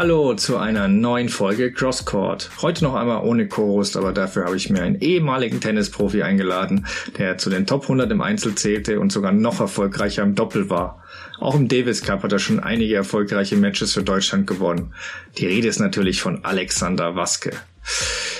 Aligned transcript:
Hallo 0.00 0.32
zu 0.32 0.56
einer 0.56 0.88
neuen 0.88 1.28
Folge 1.28 1.74
Crosscourt. 1.74 2.48
Heute 2.62 2.84
noch 2.84 2.94
einmal 2.94 3.22
ohne 3.22 3.48
Co-Host, 3.48 3.98
aber 3.98 4.12
dafür 4.12 4.46
habe 4.46 4.56
ich 4.56 4.70
mir 4.70 4.80
einen 4.80 4.98
ehemaligen 4.98 5.60
Tennisprofi 5.60 6.22
eingeladen, 6.22 6.86
der 7.18 7.36
zu 7.36 7.50
den 7.50 7.66
Top 7.66 7.82
100 7.82 8.10
im 8.10 8.22
Einzel 8.22 8.54
zählte 8.54 8.98
und 8.98 9.12
sogar 9.12 9.32
noch 9.32 9.60
erfolgreicher 9.60 10.22
im 10.22 10.34
Doppel 10.34 10.70
war. 10.70 11.04
Auch 11.38 11.54
im 11.54 11.68
Davis 11.68 12.00
Cup 12.00 12.22
hat 12.22 12.32
er 12.32 12.38
schon 12.38 12.60
einige 12.60 12.94
erfolgreiche 12.94 13.58
Matches 13.58 13.92
für 13.92 14.02
Deutschland 14.02 14.46
gewonnen. 14.46 14.94
Die 15.36 15.44
Rede 15.44 15.68
ist 15.68 15.80
natürlich 15.80 16.22
von 16.22 16.46
Alexander 16.46 17.14
Waske. 17.14 17.50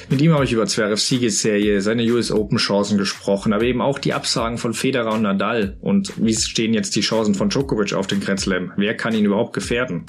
Mit 0.08 0.22
ihm 0.22 0.32
habe 0.32 0.44
ich 0.44 0.52
über 0.52 0.66
Zverevs 0.66 1.08
Siegesserie, 1.08 1.82
seine 1.82 2.10
US 2.10 2.32
Open 2.32 2.56
Chancen 2.56 2.96
gesprochen, 2.96 3.52
aber 3.52 3.64
eben 3.64 3.82
auch 3.82 3.98
die 3.98 4.14
Absagen 4.14 4.56
von 4.56 4.72
Federer 4.72 5.12
und 5.12 5.22
Nadal 5.22 5.76
und 5.82 6.14
wie 6.16 6.34
stehen 6.34 6.72
jetzt 6.72 6.96
die 6.96 7.02
Chancen 7.02 7.34
von 7.34 7.50
Djokovic 7.50 7.92
auf 7.92 8.06
den 8.06 8.20
Grand 8.20 8.40
Slam? 8.40 8.72
Wer 8.78 8.96
kann 8.96 9.14
ihn 9.14 9.26
überhaupt 9.26 9.52
gefährden? 9.52 10.06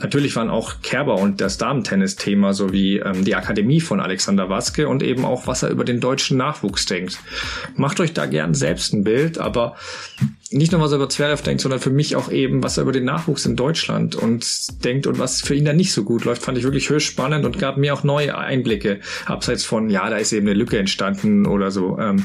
Natürlich 0.00 0.36
waren 0.36 0.50
auch 0.50 0.82
Kerber 0.82 1.16
und 1.16 1.40
das 1.40 1.58
Damentennis 1.58 2.16
Thema 2.16 2.52
sowie 2.52 2.98
ähm, 2.98 3.24
die 3.24 3.34
Akademie 3.34 3.80
von 3.80 4.00
Alexander 4.00 4.48
Waske 4.48 4.88
und 4.88 5.02
eben 5.02 5.24
auch, 5.24 5.46
was 5.46 5.62
er 5.62 5.70
über 5.70 5.84
den 5.84 6.00
deutschen 6.00 6.36
Nachwuchs 6.36 6.86
denkt. 6.86 7.18
Macht 7.74 8.00
euch 8.00 8.12
da 8.12 8.26
gern 8.26 8.54
selbst 8.54 8.92
ein 8.92 9.04
Bild, 9.04 9.38
aber 9.38 9.76
nicht 10.50 10.72
nur, 10.72 10.80
was 10.80 10.92
er 10.92 10.96
über 10.96 11.08
Zverev 11.08 11.42
denkt, 11.42 11.60
sondern 11.60 11.80
für 11.80 11.90
mich 11.90 12.14
auch 12.14 12.30
eben, 12.30 12.62
was 12.62 12.76
er 12.76 12.82
über 12.82 12.92
den 12.92 13.04
Nachwuchs 13.04 13.46
in 13.46 13.56
Deutschland 13.56 14.14
und 14.14 14.84
denkt 14.84 15.06
und 15.06 15.18
was 15.18 15.40
für 15.40 15.54
ihn 15.54 15.64
da 15.64 15.72
nicht 15.72 15.92
so 15.92 16.04
gut 16.04 16.24
läuft, 16.24 16.42
fand 16.42 16.56
ich 16.56 16.64
wirklich 16.64 16.88
höchst 16.88 17.08
spannend 17.08 17.44
und 17.44 17.58
gab 17.58 17.76
mir 17.76 17.92
auch 17.92 18.04
neue 18.04 18.36
Einblicke, 18.38 19.00
abseits 19.24 19.64
von, 19.64 19.90
ja, 19.90 20.08
da 20.08 20.16
ist 20.16 20.32
eben 20.32 20.46
eine 20.46 20.56
Lücke 20.56 20.78
entstanden 20.78 21.46
oder 21.46 21.70
so. 21.70 21.98
Ähm, 21.98 22.24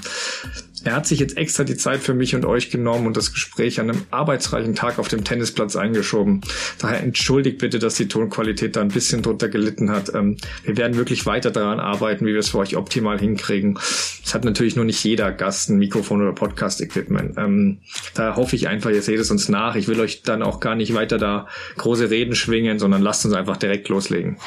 er 0.84 0.95
hat 0.95 1.05
sich 1.05 1.20
jetzt 1.20 1.38
extra 1.38 1.63
die 1.63 1.77
Zeit 1.77 2.02
für 2.02 2.13
mich 2.13 2.35
und 2.35 2.45
euch 2.45 2.70
genommen 2.70 3.08
und 3.08 3.17
das 3.17 3.34
Gespräch 3.34 3.80
an 3.80 3.90
einem 3.90 4.03
arbeitsreichen 4.09 4.76
Tag 4.76 4.99
auf 4.99 5.07
dem 5.07 5.23
Tennisplatz 5.23 5.76
eingeschoben. 5.76 6.41
Daher 6.79 7.01
entschuldigt 7.01 7.60
bitte, 7.60 7.79
dass 7.79 7.96
die 7.96 8.07
Tonqualität 8.07 8.76
da 8.76 8.82
ein 8.82 8.88
bisschen 8.88 9.21
drunter 9.21 9.49
gelitten 9.49 9.91
hat. 9.91 10.13
Ähm, 10.13 10.38
wir 10.63 10.77
werden 10.77 10.98
wirklich 10.98 11.26
weiter 11.26 11.51
daran 11.51 11.79
arbeiten, 11.79 12.26
wie 12.26 12.34
wir 12.34 12.40
es 12.40 12.49
für 12.49 12.57
euch 12.60 12.76
optimal 12.76 13.20
hinkriegen. 13.20 13.77
Es 14.23 14.34
hat 14.34 14.43
natürlich 14.43 14.76
nur 14.76 14.85
nicht 14.85 15.04
jeder 15.04 15.32
Gast 15.32 15.70
ein 15.70 15.77
Mikrofon 15.77 16.21
oder 16.21 16.34
Podcast-Equipment. 16.34 17.38
Ähm, 17.38 17.79
da 18.13 18.35
hoffe 18.35 18.55
ich 18.55 18.68
einfach, 18.68 18.90
ihr 18.90 19.01
seht 19.01 19.20
es 19.20 19.29
uns 19.29 19.49
nach. 19.49 19.76
Ich 19.76 19.88
will 19.88 19.99
euch 19.99 20.23
dann 20.23 20.41
auch 20.41 20.60
gar 20.60 20.76
nicht 20.76 20.93
weiter 20.93 21.18
da 21.18 21.48
große 21.77 22.10
Reden 22.10 22.35
schwingen, 22.35 22.79
sondern 22.79 23.01
lasst 23.01 23.26
uns 23.26 23.35
einfach 23.35 23.57
direkt 23.57 23.90
loslegen. 23.90 24.38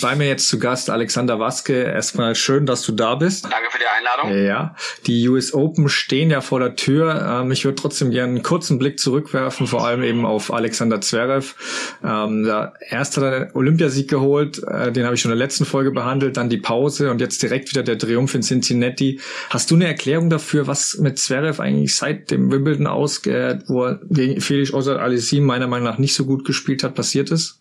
Bei 0.00 0.16
mir 0.16 0.26
jetzt 0.26 0.48
zu 0.48 0.58
Gast 0.58 0.90
Alexander 0.90 1.38
Waske. 1.38 1.82
Erstmal 1.82 2.34
schön, 2.34 2.66
dass 2.66 2.82
du 2.82 2.92
da 2.92 3.14
bist. 3.14 3.44
Danke 3.44 3.70
für 3.70 3.78
die 3.78 3.84
Einladung. 3.86 4.46
Ja, 4.46 4.74
die 5.06 5.28
US 5.28 5.52
Open 5.52 5.88
stehen 5.88 6.30
ja 6.30 6.40
vor 6.40 6.60
der 6.60 6.76
Tür. 6.76 7.40
Ähm, 7.42 7.52
ich 7.52 7.64
würde 7.64 7.76
trotzdem 7.76 8.10
gerne 8.10 8.34
einen 8.34 8.42
kurzen 8.42 8.78
Blick 8.78 8.98
zurückwerfen, 8.98 9.66
vor 9.66 9.86
allem 9.86 10.02
eben 10.02 10.24
auf 10.24 10.52
Alexander 10.52 11.00
Zverev. 11.00 11.54
Ähm, 12.02 12.44
der 12.44 12.74
erste 12.88 13.20
hat 13.20 13.32
einen 13.32 13.50
Olympiasieg 13.54 14.08
geholt, 14.08 14.62
äh, 14.64 14.92
den 14.92 15.04
habe 15.04 15.14
ich 15.14 15.20
schon 15.20 15.30
in 15.32 15.38
der 15.38 15.44
letzten 15.44 15.64
Folge 15.64 15.90
behandelt, 15.90 16.36
dann 16.36 16.48
die 16.48 16.58
Pause 16.58 17.10
und 17.10 17.20
jetzt 17.20 17.42
direkt 17.42 17.70
wieder 17.70 17.82
der 17.82 17.98
Triumph 17.98 18.34
in 18.34 18.42
Cincinnati. 18.42 19.20
Hast 19.50 19.70
du 19.70 19.74
eine 19.74 19.86
Erklärung 19.86 20.30
dafür, 20.30 20.66
was 20.66 20.98
mit 20.98 21.18
Zverev 21.18 21.60
eigentlich 21.60 21.94
seit 21.94 22.30
dem 22.30 22.50
Wimbledon 22.50 22.86
ausgeht, 22.86 23.64
wo 23.66 23.84
er 23.84 24.00
gegen 24.08 24.40
Felix 24.40 24.72
Auger-Aliassime 24.72 25.46
meiner 25.46 25.66
Meinung 25.66 25.86
nach 25.86 25.98
nicht 25.98 26.14
so 26.14 26.24
gut 26.24 26.44
gespielt 26.44 26.82
hat, 26.82 26.94
passiert 26.94 27.30
ist? 27.30 27.60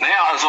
Naja, 0.00 0.26
also 0.32 0.48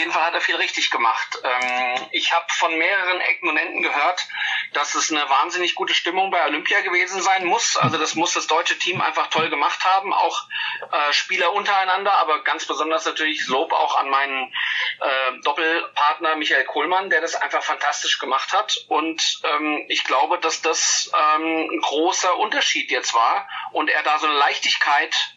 jeden 0.00 0.12
Fall 0.12 0.24
hat 0.24 0.34
er 0.34 0.40
viel 0.40 0.56
richtig 0.56 0.90
gemacht. 0.90 1.38
Ähm, 1.44 2.08
ich 2.10 2.32
habe 2.32 2.46
von 2.48 2.76
mehreren 2.76 3.20
Ecken 3.20 3.48
und 3.48 3.56
Enden 3.56 3.82
gehört, 3.82 4.26
dass 4.72 4.94
es 4.94 5.12
eine 5.12 5.28
wahnsinnig 5.28 5.74
gute 5.74 5.94
Stimmung 5.94 6.30
bei 6.30 6.44
Olympia 6.46 6.80
gewesen 6.80 7.20
sein 7.20 7.44
muss. 7.44 7.76
Also 7.76 7.98
das 7.98 8.14
muss 8.14 8.32
das 8.32 8.46
deutsche 8.46 8.78
Team 8.78 9.00
einfach 9.00 9.28
toll 9.28 9.50
gemacht 9.50 9.84
haben, 9.84 10.12
auch 10.12 10.48
äh, 10.90 11.12
Spieler 11.12 11.52
untereinander, 11.52 12.14
aber 12.14 12.42
ganz 12.42 12.66
besonders 12.66 13.04
natürlich 13.04 13.46
Lob 13.46 13.72
auch 13.72 13.96
an 13.96 14.08
meinen 14.08 14.52
äh, 15.00 15.40
Doppelpartner 15.44 16.36
Michael 16.36 16.64
Kohlmann, 16.64 17.10
der 17.10 17.20
das 17.20 17.34
einfach 17.34 17.62
fantastisch 17.62 18.18
gemacht 18.18 18.52
hat. 18.52 18.84
Und 18.88 19.40
ähm, 19.44 19.84
ich 19.88 20.04
glaube, 20.04 20.38
dass 20.38 20.62
das 20.62 21.10
ähm, 21.14 21.68
ein 21.70 21.80
großer 21.80 22.36
Unterschied 22.38 22.90
jetzt 22.90 23.14
war 23.14 23.48
und 23.72 23.90
er 23.90 24.02
da 24.02 24.18
so 24.18 24.26
eine 24.26 24.36
Leichtigkeit 24.36 25.34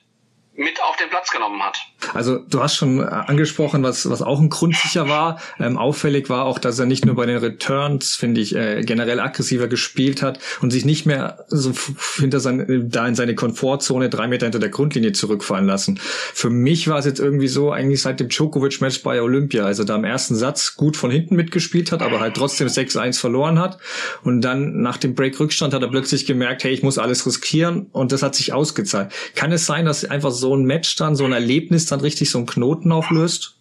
mit 0.55 0.79
auf 0.83 0.95
den 0.97 1.09
Platz 1.09 1.31
genommen 1.31 1.61
hat. 1.63 1.77
Also 2.13 2.37
du 2.37 2.61
hast 2.61 2.75
schon 2.75 2.99
äh, 2.99 3.03
angesprochen, 3.03 3.81
was, 3.81 4.07
was 4.09 4.21
auch 4.21 4.39
ein 4.39 4.49
Grund 4.49 4.75
sicher 4.75 5.09
war. 5.09 5.39
Ähm, 5.59 5.77
auffällig 5.77 6.29
war 6.29 6.45
auch, 6.45 6.59
dass 6.59 6.77
er 6.77 6.85
nicht 6.85 7.05
nur 7.05 7.15
bei 7.15 7.25
den 7.25 7.37
Returns, 7.37 8.15
finde 8.15 8.41
ich, 8.41 8.55
äh, 8.55 8.81
generell 8.83 9.19
aggressiver 9.19 9.67
gespielt 9.67 10.21
hat 10.21 10.39
und 10.61 10.69
sich 10.69 10.85
nicht 10.85 11.07
mehr 11.07 11.45
so 11.47 11.73
hinter 12.17 12.39
sein, 12.39 12.87
da 12.89 13.07
in 13.07 13.15
seine 13.15 13.33
Komfortzone 13.33 14.09
drei 14.09 14.27
Meter 14.27 14.45
hinter 14.45 14.59
der 14.59 14.69
Grundlinie 14.69 15.13
zurückfallen 15.13 15.65
lassen. 15.65 15.99
Für 15.99 16.51
mich 16.51 16.87
war 16.87 16.99
es 16.99 17.05
jetzt 17.05 17.19
irgendwie 17.19 17.47
so, 17.47 17.71
eigentlich 17.71 18.01
seit 18.01 18.19
dem 18.19 18.29
Djokovic-Match 18.29 19.01
bei 19.01 19.21
Olympia, 19.21 19.65
also 19.65 19.83
da 19.83 19.95
im 19.95 20.03
ersten 20.03 20.35
Satz 20.35 20.75
gut 20.75 20.97
von 20.97 21.09
hinten 21.09 21.35
mitgespielt 21.35 21.91
hat, 21.91 22.03
aber 22.03 22.19
halt 22.19 22.35
trotzdem 22.35 22.67
6-1 22.67 23.19
verloren 23.19 23.57
hat. 23.57 23.79
Und 24.23 24.41
dann 24.41 24.81
nach 24.81 24.97
dem 24.97 25.15
Break-Rückstand 25.15 25.73
hat 25.73 25.81
er 25.81 25.87
plötzlich 25.87 26.27
gemerkt, 26.27 26.63
hey, 26.63 26.73
ich 26.73 26.83
muss 26.83 26.99
alles 26.99 27.25
riskieren 27.25 27.87
und 27.91 28.11
das 28.11 28.21
hat 28.21 28.35
sich 28.35 28.53
ausgezahlt. 28.53 29.11
Kann 29.35 29.51
es 29.51 29.65
sein, 29.65 29.85
dass 29.85 30.05
einfach 30.05 30.31
so 30.31 30.42
so 30.43 30.55
ein 30.55 30.65
Match 30.65 30.95
dann, 30.97 31.15
so 31.15 31.25
ein 31.25 31.33
Erlebnis 31.33 31.85
dann 31.85 32.01
richtig 32.01 32.29
so 32.29 32.37
einen 32.37 32.47
Knoten 32.47 32.91
auflöst? 32.91 33.55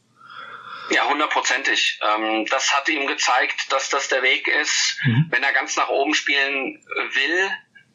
Ja, 0.90 1.08
hundertprozentig. 1.08 2.00
Ähm, 2.02 2.46
das 2.50 2.74
hat 2.74 2.88
ihm 2.88 3.06
gezeigt, 3.06 3.72
dass 3.72 3.88
das 3.88 4.08
der 4.08 4.22
Weg 4.22 4.48
ist. 4.48 4.98
Mhm. 5.04 5.26
Wenn 5.30 5.42
er 5.42 5.52
ganz 5.52 5.76
nach 5.76 5.88
oben 5.88 6.14
spielen 6.14 6.84
will, 7.14 7.50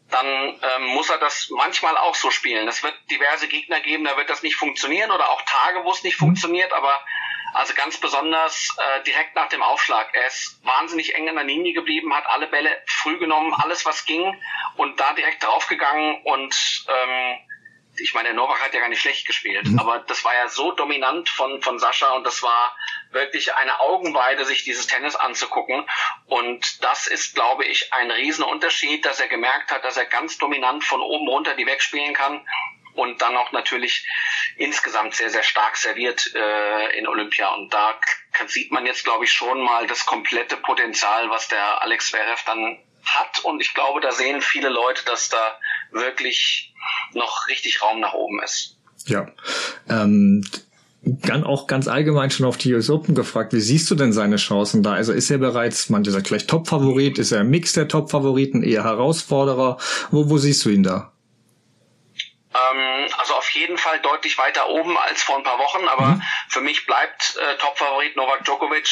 dann 0.10 0.26
ähm, 0.26 0.88
muss 0.96 1.10
er 1.10 1.18
das 1.18 1.50
manchmal 1.52 1.98
auch 1.98 2.16
so 2.16 2.32
spielen. 2.32 2.68
Es 2.68 2.82
wird 2.84 2.96
diverse 3.12 3.48
Gegner 3.48 3.82
geben, 3.82 4.06
da 4.06 4.16
wird 4.18 4.30
das 4.30 4.42
nicht 4.42 4.56
funktionieren 4.56 5.12
oder 5.12 5.30
auch 5.30 5.42
Tage, 5.44 5.84
wo 5.84 5.92
es 5.92 6.04
nicht 6.04 6.20
mhm. 6.20 6.28
funktioniert, 6.28 6.72
aber 6.74 7.00
also 7.54 7.74
ganz 7.74 7.98
besonders 7.98 8.76
äh, 8.78 9.04
direkt 9.04 9.36
nach 9.36 9.50
dem 9.50 9.62
Aufschlag. 9.62 10.10
Er 10.14 10.28
ist 10.28 10.60
wahnsinnig 10.64 11.16
eng 11.16 11.28
in 11.28 11.36
der 11.36 11.44
Linie 11.44 11.74
geblieben, 11.74 12.14
hat 12.14 12.26
alle 12.28 12.48
Bälle 12.48 12.70
früh 12.88 13.18
genommen, 13.18 13.54
alles 13.54 13.86
was 13.86 14.06
ging 14.06 14.42
und 14.76 15.00
da 15.00 15.14
direkt 15.14 15.44
draufgegangen 15.44 16.22
und 16.24 16.86
ähm, 16.88 17.38
ich 18.00 18.14
meine, 18.14 18.34
Novak 18.34 18.62
hat 18.64 18.74
ja 18.74 18.80
gar 18.80 18.90
nicht 18.90 19.02
schlecht 19.02 19.26
gespielt, 19.26 19.68
mhm. 19.68 19.80
aber 19.80 20.00
das 20.00 20.24
war 20.24 20.34
ja 20.36 20.48
so 20.48 20.72
dominant 20.72 21.30
von, 21.30 21.62
von 21.62 21.80
Sascha 21.80 22.12
und 22.14 22.24
das 22.24 22.44
war 22.44 22.76
wirklich 23.12 23.56
eine 23.56 23.80
Augenweide, 23.80 24.46
sich 24.46 24.64
dieses 24.64 24.88
Tennis 24.88 25.16
anzugucken. 25.16 25.88
Und 26.26 26.84
das 26.84 27.08
ist, 27.08 27.36
glaube 27.36 27.66
ich, 27.66 27.94
ein 27.94 28.12
Riesenunterschied, 28.12 29.06
dass 29.06 29.20
er 29.20 29.28
gemerkt 29.28 29.72
hat, 29.72 29.84
dass 29.84 29.98
er 29.98 30.06
ganz 30.06 30.38
dominant 30.38 30.84
von 30.84 31.02
oben 31.02 31.28
runter 31.28 31.56
die 31.56 31.66
wegspielen 31.66 32.14
kann 32.14 32.46
und 32.98 33.22
dann 33.22 33.38
auch 33.38 33.52
natürlich 33.52 34.06
insgesamt 34.58 35.14
sehr, 35.14 35.30
sehr 35.30 35.44
stark 35.44 35.78
serviert 35.78 36.34
äh, 36.34 36.98
in 36.98 37.08
Olympia. 37.08 37.54
Und 37.54 37.74
da 37.74 38.00
sieht 38.48 38.72
man 38.72 38.86
jetzt, 38.86 39.04
glaube 39.04 39.26
ich, 39.26 39.32
schon 39.32 39.62
mal 39.62 39.88
das 39.88 40.06
komplette 40.06 40.58
Potenzial, 40.58 41.30
was 41.30 41.48
der 41.48 41.82
Alex 41.82 42.10
Zverev 42.10 42.44
dann 42.46 42.84
hat. 43.06 43.40
Und 43.40 43.62
ich 43.62 43.74
glaube, 43.74 44.02
da 44.02 44.12
sehen 44.12 44.42
viele 44.42 44.70
Leute, 44.70 45.06
dass 45.06 45.30
da 45.30 45.60
wirklich 45.92 46.74
noch 47.14 47.48
richtig 47.48 47.82
Raum 47.82 48.00
nach 48.00 48.14
oben 48.14 48.42
ist. 48.44 48.78
Ja. 49.06 49.28
Ähm 49.90 50.44
dann 51.08 51.44
auch 51.44 51.68
ganz 51.68 51.88
allgemein 51.88 52.32
schon 52.32 52.46
auf 52.46 52.58
die 52.58 52.74
US 52.74 52.90
Open 52.90 53.16
gefragt, 53.16 53.54
wie 53.54 53.62
siehst 53.62 53.90
du 53.90 53.96
denn 53.96 54.12
seine 54.12 54.38
Chancen 54.38 54.84
da? 54.84 54.94
Also 54.94 55.14
ist 55.14 55.30
er 55.30 55.38
bereits, 55.38 55.90
man 55.90 56.04
sagt 56.04 56.28
gleich 56.28 56.48
Top-Favorit, 56.48 57.18
ist 57.18 57.32
er 57.32 57.42
ein 57.42 57.50
Mix 57.50 57.74
der 57.74 57.88
Top-Favoriten, 57.88 58.64
eher 58.64 58.84
Herausforderer? 58.84 59.78
Wo, 60.12 60.30
wo 60.30 60.38
siehst 60.38 60.66
du 60.66 60.70
ihn 60.70 60.84
da? 60.84 61.14
Ähm, 62.54 63.08
also 63.18 63.36
auf 63.36 63.50
jeden 63.52 63.78
Fall 63.78 64.00
deutlich 64.00 64.38
weiter 64.38 64.68
oben 64.70 64.98
als 64.98 65.24
vor 65.24 65.38
ein 65.38 65.44
paar 65.44 65.60
Wochen, 65.60 65.88
aber 65.88 66.08
mhm. 66.08 66.22
für 66.50 66.62
mich 66.62 66.86
bleibt 66.86 67.38
äh, 67.38 67.58
Top-Favorit 67.58 68.16
Novak 68.16 68.44
Djokovic, 68.44 68.90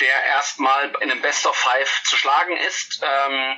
der 0.00 0.24
erstmal 0.36 0.92
in 1.00 1.10
einem 1.10 1.20
Best 1.20 1.46
of 1.46 1.56
Five 1.56 2.02
zu 2.04 2.16
schlagen 2.16 2.56
ist. 2.68 3.02
Ähm, 3.02 3.56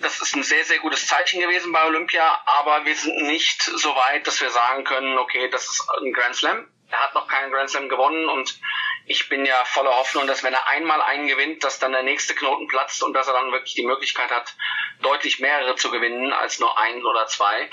das 0.00 0.20
ist 0.20 0.34
ein 0.34 0.42
sehr, 0.42 0.64
sehr 0.64 0.78
gutes 0.78 1.06
Zeichen 1.06 1.40
gewesen 1.40 1.72
bei 1.72 1.84
Olympia, 1.84 2.40
aber 2.46 2.84
wir 2.84 2.94
sind 2.94 3.22
nicht 3.22 3.62
so 3.62 3.94
weit, 3.94 4.26
dass 4.26 4.40
wir 4.40 4.50
sagen 4.50 4.84
können, 4.84 5.18
okay, 5.18 5.48
das 5.50 5.64
ist 5.64 5.88
ein 6.00 6.12
Grand 6.12 6.36
Slam. 6.36 6.68
Er 6.90 6.98
hat 6.98 7.14
noch 7.14 7.28
keinen 7.28 7.52
Grand 7.52 7.70
Slam 7.70 7.88
gewonnen 7.88 8.28
und 8.28 8.58
ich 9.06 9.28
bin 9.28 9.44
ja 9.44 9.64
voller 9.64 9.96
Hoffnung, 9.96 10.26
dass 10.26 10.42
wenn 10.42 10.54
er 10.54 10.68
einmal 10.68 11.00
einen 11.02 11.26
gewinnt, 11.26 11.64
dass 11.64 11.78
dann 11.78 11.92
der 11.92 12.02
nächste 12.02 12.34
Knoten 12.34 12.68
platzt 12.68 13.02
und 13.02 13.12
dass 13.12 13.26
er 13.26 13.32
dann 13.32 13.52
wirklich 13.52 13.74
die 13.74 13.84
Möglichkeit 13.84 14.30
hat, 14.30 14.54
deutlich 15.02 15.40
mehrere 15.40 15.76
zu 15.76 15.90
gewinnen 15.90 16.32
als 16.32 16.60
nur 16.60 16.78
ein 16.78 17.04
oder 17.04 17.26
zwei. 17.26 17.70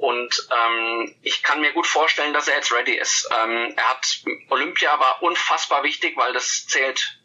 Und 0.00 0.48
ähm, 0.50 1.14
ich 1.22 1.42
kann 1.42 1.60
mir 1.60 1.72
gut 1.72 1.86
vorstellen, 1.86 2.32
dass 2.32 2.48
er 2.48 2.56
jetzt 2.56 2.72
ready 2.72 2.94
ist. 2.94 3.28
Ähm, 3.38 3.74
er 3.76 3.88
hat 3.90 4.22
Olympia 4.48 4.98
war 4.98 5.22
unfassbar 5.22 5.82
wichtig, 5.82 6.16
weil 6.16 6.32
das 6.32 6.66
zählt 6.66 7.17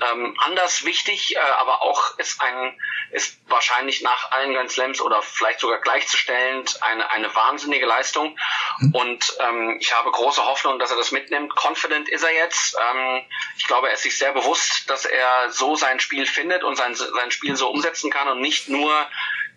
ähm, 0.00 0.36
anders 0.38 0.84
wichtig, 0.84 1.36
äh, 1.36 1.38
aber 1.38 1.82
auch 1.82 2.18
ist 2.18 2.40
ein 2.40 2.78
ist 3.10 3.38
wahrscheinlich 3.48 4.02
nach 4.02 4.32
allen 4.32 4.52
Grand 4.52 4.70
Slams 4.70 5.00
oder 5.00 5.22
vielleicht 5.22 5.60
sogar 5.60 5.80
gleichzustellend 5.80 6.82
eine 6.82 7.10
eine 7.10 7.34
wahnsinnige 7.34 7.86
Leistung 7.86 8.38
mhm. 8.78 8.94
und 8.94 9.36
ähm, 9.40 9.78
ich 9.80 9.92
habe 9.92 10.10
große 10.10 10.44
Hoffnung, 10.44 10.78
dass 10.78 10.90
er 10.90 10.96
das 10.96 11.10
mitnimmt. 11.10 11.54
Confident 11.56 12.08
ist 12.08 12.22
er 12.22 12.34
jetzt. 12.34 12.76
Ähm, 12.90 13.24
ich 13.56 13.66
glaube, 13.66 13.88
er 13.88 13.94
ist 13.94 14.02
sich 14.02 14.18
sehr 14.18 14.32
bewusst, 14.32 14.88
dass 14.90 15.04
er 15.04 15.50
so 15.50 15.76
sein 15.76 16.00
Spiel 16.00 16.26
findet 16.26 16.64
und 16.64 16.76
sein 16.76 16.94
sein 16.94 17.30
Spiel 17.30 17.56
so 17.56 17.70
umsetzen 17.70 18.10
kann 18.10 18.28
und 18.28 18.40
nicht 18.40 18.68
nur 18.68 19.08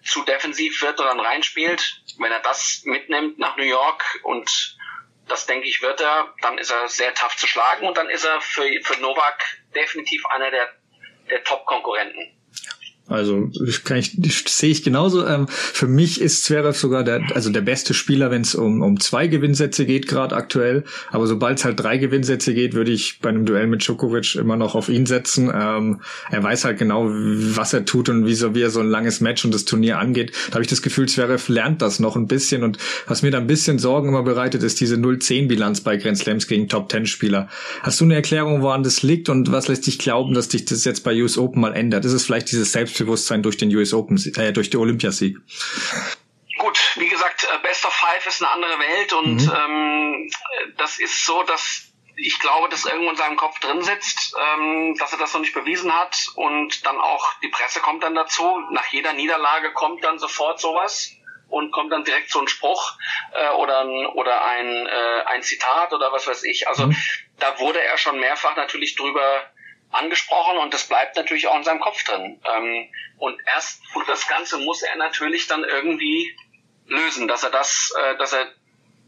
zu 0.04 0.24
defensiv 0.24 0.82
wird 0.82 1.00
oder 1.00 1.10
dann 1.10 1.20
reinspielt. 1.20 2.02
Wenn 2.18 2.32
er 2.32 2.40
das 2.40 2.82
mitnimmt 2.86 3.38
nach 3.38 3.58
New 3.58 3.64
York 3.64 4.20
und 4.24 4.78
das 5.28 5.46
denke 5.46 5.68
ich 5.68 5.82
wird 5.82 6.02
er, 6.02 6.34
dann 6.42 6.58
ist 6.58 6.72
er 6.72 6.88
sehr 6.88 7.14
tough 7.14 7.36
zu 7.38 7.48
schlagen 7.48 7.88
und 7.88 7.98
dann 7.98 8.10
ist 8.10 8.26
er 8.26 8.42
für, 8.42 8.68
für 8.84 9.00
Novak 9.02 9.58
definitiv 9.76 10.26
einer 10.28 10.52
der, 10.52 10.70
der 11.30 11.44
Top-Konkurrenten. 11.44 12.41
Also 13.12 13.50
kann 13.84 13.98
ich, 13.98 14.18
sehe 14.48 14.70
ich 14.70 14.84
genauso. 14.84 15.26
Ähm, 15.28 15.48
für 15.48 15.88
mich 15.88 16.22
ist 16.22 16.44
Zverev 16.44 16.78
sogar 16.78 17.04
der, 17.04 17.22
also 17.34 17.50
der 17.50 17.62
beste 17.62 17.94
Spieler, 17.94 18.32
wenn 18.32 18.42
es 18.42 18.56
um, 18.56 18.82
um 18.82 19.00
zwei 19.00 19.28
Gewinnsätze 19.28 19.86
geht, 19.86 20.08
gerade 20.08 20.36
aktuell. 20.36 20.84
Aber 21.12 21.28
sobald 21.28 21.60
es 21.60 21.66
halt 21.66 21.80
drei 21.80 21.98
Gewinnsätze 21.98 22.54
geht, 22.54 22.74
würde 22.74 22.92
ich 22.92 23.20
bei 23.22 23.30
einem 23.30 23.46
Duell 23.46 23.68
mit 23.68 23.84
Djokovic 23.84 24.36
immer 24.36 24.56
noch 24.56 24.76
auf 24.76 24.90
ihn 24.90 25.06
setzen. 25.06 25.52
Ähm, 25.54 26.02
er 26.30 26.44
weiß 26.44 26.66
halt 26.66 26.80
genau, 26.80 27.08
was 27.10 27.74
er 27.74 27.86
tut 27.86 28.10
und 28.10 28.26
wie, 28.26 28.34
so, 28.34 28.56
wie 28.56 28.62
er 28.62 28.70
so 28.70 28.80
ein 28.80 28.90
langes 28.90 29.22
Match 29.22 29.44
und 29.44 29.54
das 29.54 29.66
Turnier 29.66 30.00
angeht. 30.00 30.32
Da 30.48 30.54
habe 30.54 30.64
ich 30.64 30.70
das 30.70 30.82
Gefühl, 30.82 31.08
Zverev 31.08 31.52
lernt 31.52 31.82
das 31.82 32.00
noch 32.00 32.16
ein 32.16 32.28
bisschen. 32.28 32.64
Und 32.64 32.78
was 33.08 33.22
mir 33.22 33.32
da 33.32 33.40
ein 33.40 33.48
bisschen 33.48 33.80
Sorgen 33.80 34.10
immer 34.10 34.24
bereitet, 34.24 34.64
ist 34.64 34.80
diese 34.80 34.96
0-10-Bilanz 34.96 35.82
bei 35.82 35.98
Grand 35.98 36.18
Slams 36.18 36.48
gegen 36.48 36.70
Top-10-Spieler. 36.70 37.50
Hast 37.82 38.00
du 38.00 38.06
eine 38.06 38.16
Erklärung, 38.16 38.62
woran 38.62 38.84
das 38.84 39.04
liegt 39.04 39.30
und 39.30 39.52
was 39.52 39.68
lässt 39.68 39.88
dich 39.88 40.00
glauben, 40.00 40.34
dass 40.34 40.48
dich 40.48 40.66
das 40.66 40.86
jetzt 40.86 41.04
bei 41.04 41.22
US 41.22 41.38
Open 41.38 41.62
mal 41.62 41.74
ändert? 41.74 42.06
Ist 42.06 42.14
es 42.14 42.26
vielleicht 42.26 42.52
dieses 42.52 42.72
Selbst 42.72 43.01
Selbstbewusstsein 43.02 43.44
durch 43.44 43.58
den 43.58 43.76
US 43.76 43.94
Open, 43.94 44.18
äh, 44.38 44.54
durch 44.54 44.70
den 44.70 44.80
Olympiasieg. 44.80 45.38
Gut, 46.58 46.80
wie 46.96 47.08
gesagt, 47.08 47.44
äh, 47.44 47.58
Best 47.64 47.86
of 47.86 47.94
Five 47.94 48.26
ist 48.28 48.42
eine 48.42 48.52
andere 48.52 48.80
Welt 48.80 49.14
und 49.14 49.42
mhm. 49.42 49.52
ähm, 49.56 50.32
das 50.78 51.00
ist 51.00 51.26
so, 51.26 51.44
dass 51.44 51.88
ich 52.16 52.40
glaube, 52.40 52.70
dass 52.70 52.86
irgendwo 52.86 53.10
in 53.10 53.16
seinem 53.16 53.38
Kopf 53.38 53.60
drin 53.60 53.82
sitzt, 53.82 54.36
ähm, 54.40 54.96
dass 55.00 55.12
er 55.12 55.18
das 55.18 55.34
noch 55.34 55.42
nicht 55.42 55.54
bewiesen 55.54 55.94
hat 55.94 56.16
und 56.36 56.86
dann 56.86 57.00
auch 57.00 57.34
die 57.42 57.48
Presse 57.48 57.80
kommt 57.80 58.04
dann 58.04 58.14
dazu. 58.14 58.60
Nach 58.70 58.86
jeder 58.88 59.14
Niederlage 59.14 59.72
kommt 59.74 60.04
dann 60.04 60.20
sofort 60.20 60.60
sowas 60.60 61.12
und 61.48 61.72
kommt 61.72 61.92
dann 61.92 62.04
direkt 62.04 62.30
so 62.30 62.40
ein 62.40 62.48
Spruch 62.48 62.98
äh, 63.34 63.50
oder 63.56 63.82
ein, 63.82 64.06
oder 64.08 64.46
ein, 64.46 64.88
äh, 64.88 65.24
ein 65.26 65.42
Zitat 65.42 65.94
oder 65.94 66.12
was 66.12 66.28
weiß 66.28 66.44
ich. 66.44 66.68
Also 66.68 66.88
mhm. 66.88 66.96
da 67.40 67.58
wurde 67.60 67.82
er 67.82 67.98
schon 67.98 68.20
mehrfach 68.20 68.56
natürlich 68.56 68.96
drüber 68.96 69.52
angesprochen 69.92 70.58
und 70.58 70.74
das 70.74 70.88
bleibt 70.88 71.16
natürlich 71.16 71.48
auch 71.48 71.56
in 71.56 71.64
seinem 71.64 71.80
Kopf 71.80 72.04
drin. 72.04 72.42
Ähm, 72.54 72.90
und 73.18 73.40
erst 73.46 73.82
und 73.94 74.08
das 74.08 74.28
Ganze 74.28 74.58
muss 74.58 74.82
er 74.82 74.96
natürlich 74.96 75.48
dann 75.48 75.64
irgendwie 75.64 76.36
lösen, 76.88 77.28
dass 77.28 77.44
er 77.44 77.52
das, 77.52 77.94
äh, 77.98 78.18
dass 78.18 78.34
er 78.34 78.48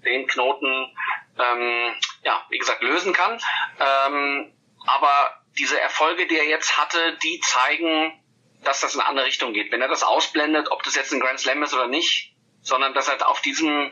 den 0.06 0.28
Knoten, 0.28 0.96
ähm, 1.40 1.96
ja, 2.24 2.46
wie 2.50 2.58
gesagt, 2.58 2.82
lösen 2.84 3.14
kann. 3.14 3.40
Ähm, 3.80 4.54
aber 4.86 5.42
diese 5.58 5.80
Erfolge, 5.80 6.28
die 6.28 6.38
er 6.38 6.48
jetzt 6.48 6.78
hatte, 6.78 7.18
die 7.24 7.40
zeigen, 7.40 8.20
dass 8.64 8.82
das 8.82 8.96
in 8.96 9.02
eine 9.02 9.10
andere 9.10 9.26
Richtung 9.26 9.54
geht. 9.54 9.72
Wenn 9.72 9.82
er 9.82 9.88
das 9.88 10.04
ausblendet, 10.04 10.72
ob 10.72 10.84
das 10.84 10.96
jetzt 10.96 11.14
ein 11.14 11.20
Grand 11.20 11.40
Slam 11.40 11.64
ist 11.64 11.74
oder 11.74 11.88
nicht, 11.88 12.34
sondern 12.62 12.94
dass 12.94 13.08
er 13.08 13.28
auf 13.28 13.42
diesem 13.42 13.92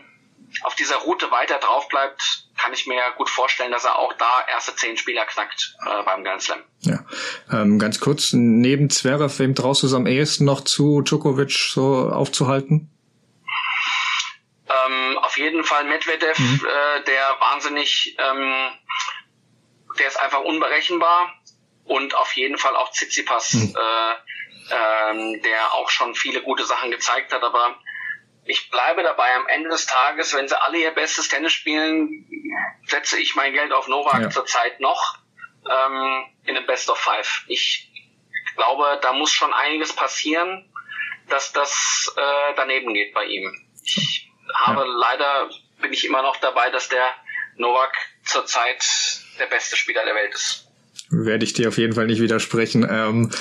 auf 0.63 0.75
dieser 0.75 0.97
Route 0.97 1.31
weiter 1.31 1.57
drauf 1.57 1.87
bleibt, 1.87 2.45
kann 2.57 2.73
ich 2.73 2.85
mir 2.85 3.01
gut 3.17 3.29
vorstellen, 3.29 3.71
dass 3.71 3.85
er 3.85 3.97
auch 3.97 4.13
da 4.13 4.45
erste 4.49 4.75
zehn 4.75 4.97
Spieler 4.97 5.25
knackt 5.25 5.75
äh, 5.85 6.03
beim 6.03 6.23
Grand 6.23 6.41
Slam. 6.41 6.63
Ja, 6.81 7.05
ähm, 7.51 7.79
ganz 7.79 7.99
kurz, 7.99 8.33
neben 8.33 8.89
Zverev, 8.89 9.39
wem 9.39 9.55
traust 9.55 9.83
du 9.83 9.87
es 9.87 9.93
am 9.93 10.05
ehesten 10.05 10.45
noch 10.45 10.61
zu 10.61 11.01
Djokovic 11.01 11.51
so 11.51 12.09
aufzuhalten? 12.09 12.89
Ähm, 14.67 15.17
auf 15.19 15.37
jeden 15.37 15.63
Fall 15.63 15.85
Medvedev, 15.85 16.37
mhm. 16.37 16.61
äh, 16.65 17.03
der 17.03 17.35
wahnsinnig, 17.39 18.15
ähm, 18.19 18.71
der 19.99 20.07
ist 20.07 20.19
einfach 20.19 20.41
unberechenbar 20.41 21.33
und 21.85 22.15
auf 22.15 22.33
jeden 22.33 22.57
Fall 22.57 22.75
auch 22.75 22.91
Tsitsipas, 22.91 23.53
mhm. 23.53 23.75
äh, 23.75 24.13
ähm, 24.71 25.41
der 25.41 25.73
auch 25.73 25.89
schon 25.89 26.15
viele 26.15 26.41
gute 26.41 26.65
Sachen 26.65 26.91
gezeigt 26.91 27.33
hat, 27.33 27.43
aber 27.43 27.75
ich 28.45 28.69
bleibe 28.71 29.03
dabei, 29.03 29.35
am 29.35 29.47
Ende 29.47 29.69
des 29.69 29.85
Tages, 29.85 30.33
wenn 30.33 30.47
sie 30.47 30.59
alle 30.59 30.79
ihr 30.79 30.91
bestes 30.91 31.27
Tennis 31.27 31.53
spielen, 31.53 32.25
setze 32.85 33.19
ich 33.19 33.35
mein 33.35 33.53
Geld 33.53 33.71
auf 33.71 33.87
Novak 33.87 34.21
ja. 34.21 34.29
zurzeit 34.29 34.79
noch 34.79 35.17
ähm, 35.69 36.25
in 36.45 36.57
einem 36.57 36.65
Best 36.65 36.89
of 36.89 36.97
Five. 36.97 37.43
Ich 37.47 37.91
glaube, 38.55 38.99
da 39.01 39.13
muss 39.13 39.31
schon 39.31 39.53
einiges 39.53 39.93
passieren, 39.93 40.71
dass 41.29 41.53
das 41.53 42.13
äh, 42.17 42.53
daneben 42.55 42.93
geht 42.93 43.13
bei 43.13 43.25
ihm. 43.25 43.51
Ich 43.83 44.29
habe 44.55 44.81
ja. 44.81 44.87
leider, 44.87 45.49
bin 45.81 45.93
ich 45.93 46.05
immer 46.05 46.23
noch 46.23 46.37
dabei, 46.37 46.69
dass 46.71 46.89
der 46.89 47.13
Novak 47.57 47.93
zurzeit 48.25 48.83
der 49.39 49.45
beste 49.45 49.75
Spieler 49.75 50.03
der 50.03 50.15
Welt 50.15 50.33
ist 50.33 50.67
werde 51.13 51.43
ich 51.43 51.51
dir 51.51 51.67
auf 51.67 51.77
jeden 51.77 51.93
Fall 51.93 52.07
nicht 52.07 52.21
widersprechen. 52.21 52.87
Ähm, 52.89 53.31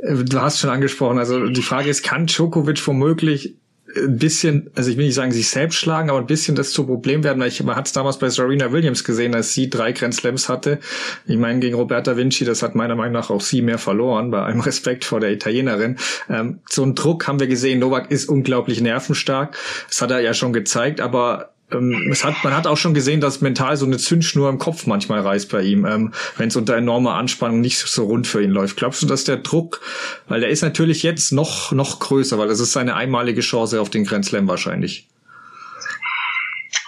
du 0.00 0.40
hast 0.40 0.60
schon 0.60 0.70
angesprochen, 0.70 1.18
also 1.18 1.46
die 1.48 1.62
Frage 1.62 1.90
ist, 1.90 2.04
kann 2.04 2.26
Djokovic 2.26 2.86
womöglich 2.86 3.56
ein 3.96 4.18
bisschen, 4.18 4.70
also 4.74 4.90
ich 4.90 4.96
will 4.96 5.06
nicht 5.06 5.14
sagen, 5.14 5.32
sich 5.32 5.48
selbst 5.48 5.76
schlagen, 5.76 6.10
aber 6.10 6.18
ein 6.18 6.26
bisschen 6.26 6.56
das 6.56 6.70
zu 6.70 6.86
Problem 6.86 7.24
werden, 7.24 7.40
weil 7.40 7.48
ich, 7.48 7.62
man 7.62 7.76
hat 7.76 7.86
es 7.86 7.92
damals 7.92 8.18
bei 8.18 8.28
Serena 8.28 8.72
Williams 8.72 9.04
gesehen, 9.04 9.34
als 9.34 9.52
sie 9.52 9.70
drei 9.70 9.92
Grand 9.92 10.14
Slams 10.14 10.48
hatte. 10.48 10.78
Ich 11.26 11.36
meine, 11.36 11.60
gegen 11.60 11.76
Roberta 11.76 12.16
Vinci, 12.16 12.44
das 12.44 12.62
hat 12.62 12.74
meiner 12.74 12.94
Meinung 12.96 13.12
nach 13.12 13.30
auch 13.30 13.40
sie 13.40 13.62
mehr 13.62 13.78
verloren, 13.78 14.30
bei 14.30 14.42
allem 14.42 14.60
Respekt 14.66 15.04
vor 15.04 15.20
der 15.20 15.32
Italienerin. 15.32 15.96
Ähm, 16.28 16.60
so 16.68 16.82
einen 16.82 16.94
Druck 16.94 17.26
haben 17.26 17.40
wir 17.40 17.46
gesehen. 17.46 17.78
Novak 17.78 18.10
ist 18.10 18.28
unglaublich 18.28 18.80
nervenstark. 18.80 19.56
Das 19.88 20.02
hat 20.02 20.10
er 20.10 20.20
ja 20.20 20.34
schon 20.34 20.52
gezeigt, 20.52 21.00
aber 21.00 21.55
ähm, 21.72 22.10
es 22.12 22.22
hat, 22.22 22.44
man 22.44 22.54
hat 22.54 22.66
auch 22.66 22.76
schon 22.76 22.94
gesehen, 22.94 23.20
dass 23.20 23.40
mental 23.40 23.76
so 23.76 23.86
eine 23.86 23.98
Zündschnur 23.98 24.48
im 24.48 24.58
Kopf 24.58 24.86
manchmal 24.86 25.20
reißt 25.20 25.50
bei 25.50 25.62
ihm, 25.62 25.84
ähm, 25.84 26.14
wenn 26.36 26.48
es 26.48 26.56
unter 26.56 26.76
enormer 26.76 27.14
Anspannung 27.14 27.60
nicht 27.60 27.78
so 27.78 28.04
rund 28.04 28.26
für 28.26 28.42
ihn 28.42 28.50
läuft. 28.50 28.76
Glaubst 28.76 29.02
du, 29.02 29.06
dass 29.06 29.24
der 29.24 29.38
Druck, 29.38 29.80
weil 30.28 30.40
der 30.40 30.50
ist 30.50 30.62
natürlich 30.62 31.02
jetzt 31.02 31.32
noch, 31.32 31.72
noch 31.72 31.98
größer, 31.98 32.38
weil 32.38 32.48
das 32.48 32.60
ist 32.60 32.72
seine 32.72 32.94
einmalige 32.94 33.40
Chance 33.40 33.80
auf 33.80 33.90
den 33.90 34.04
Grand 34.04 34.24
Slam 34.24 34.46
wahrscheinlich. 34.46 35.08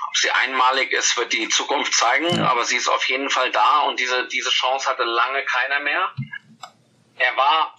Ob 0.08 0.16
sie 0.16 0.30
einmalig 0.30 0.92
ist, 0.92 1.16
wird 1.16 1.32
die 1.32 1.48
Zukunft 1.48 1.92
zeigen, 1.94 2.36
ja. 2.36 2.48
aber 2.48 2.64
sie 2.64 2.76
ist 2.76 2.88
auf 2.88 3.04
jeden 3.08 3.30
Fall 3.30 3.50
da 3.50 3.80
und 3.88 3.98
diese, 3.98 4.28
diese 4.28 4.50
Chance 4.50 4.88
hatte 4.88 5.02
lange 5.02 5.44
keiner 5.44 5.80
mehr. 5.80 6.12
Er 7.16 7.36
war 7.36 7.76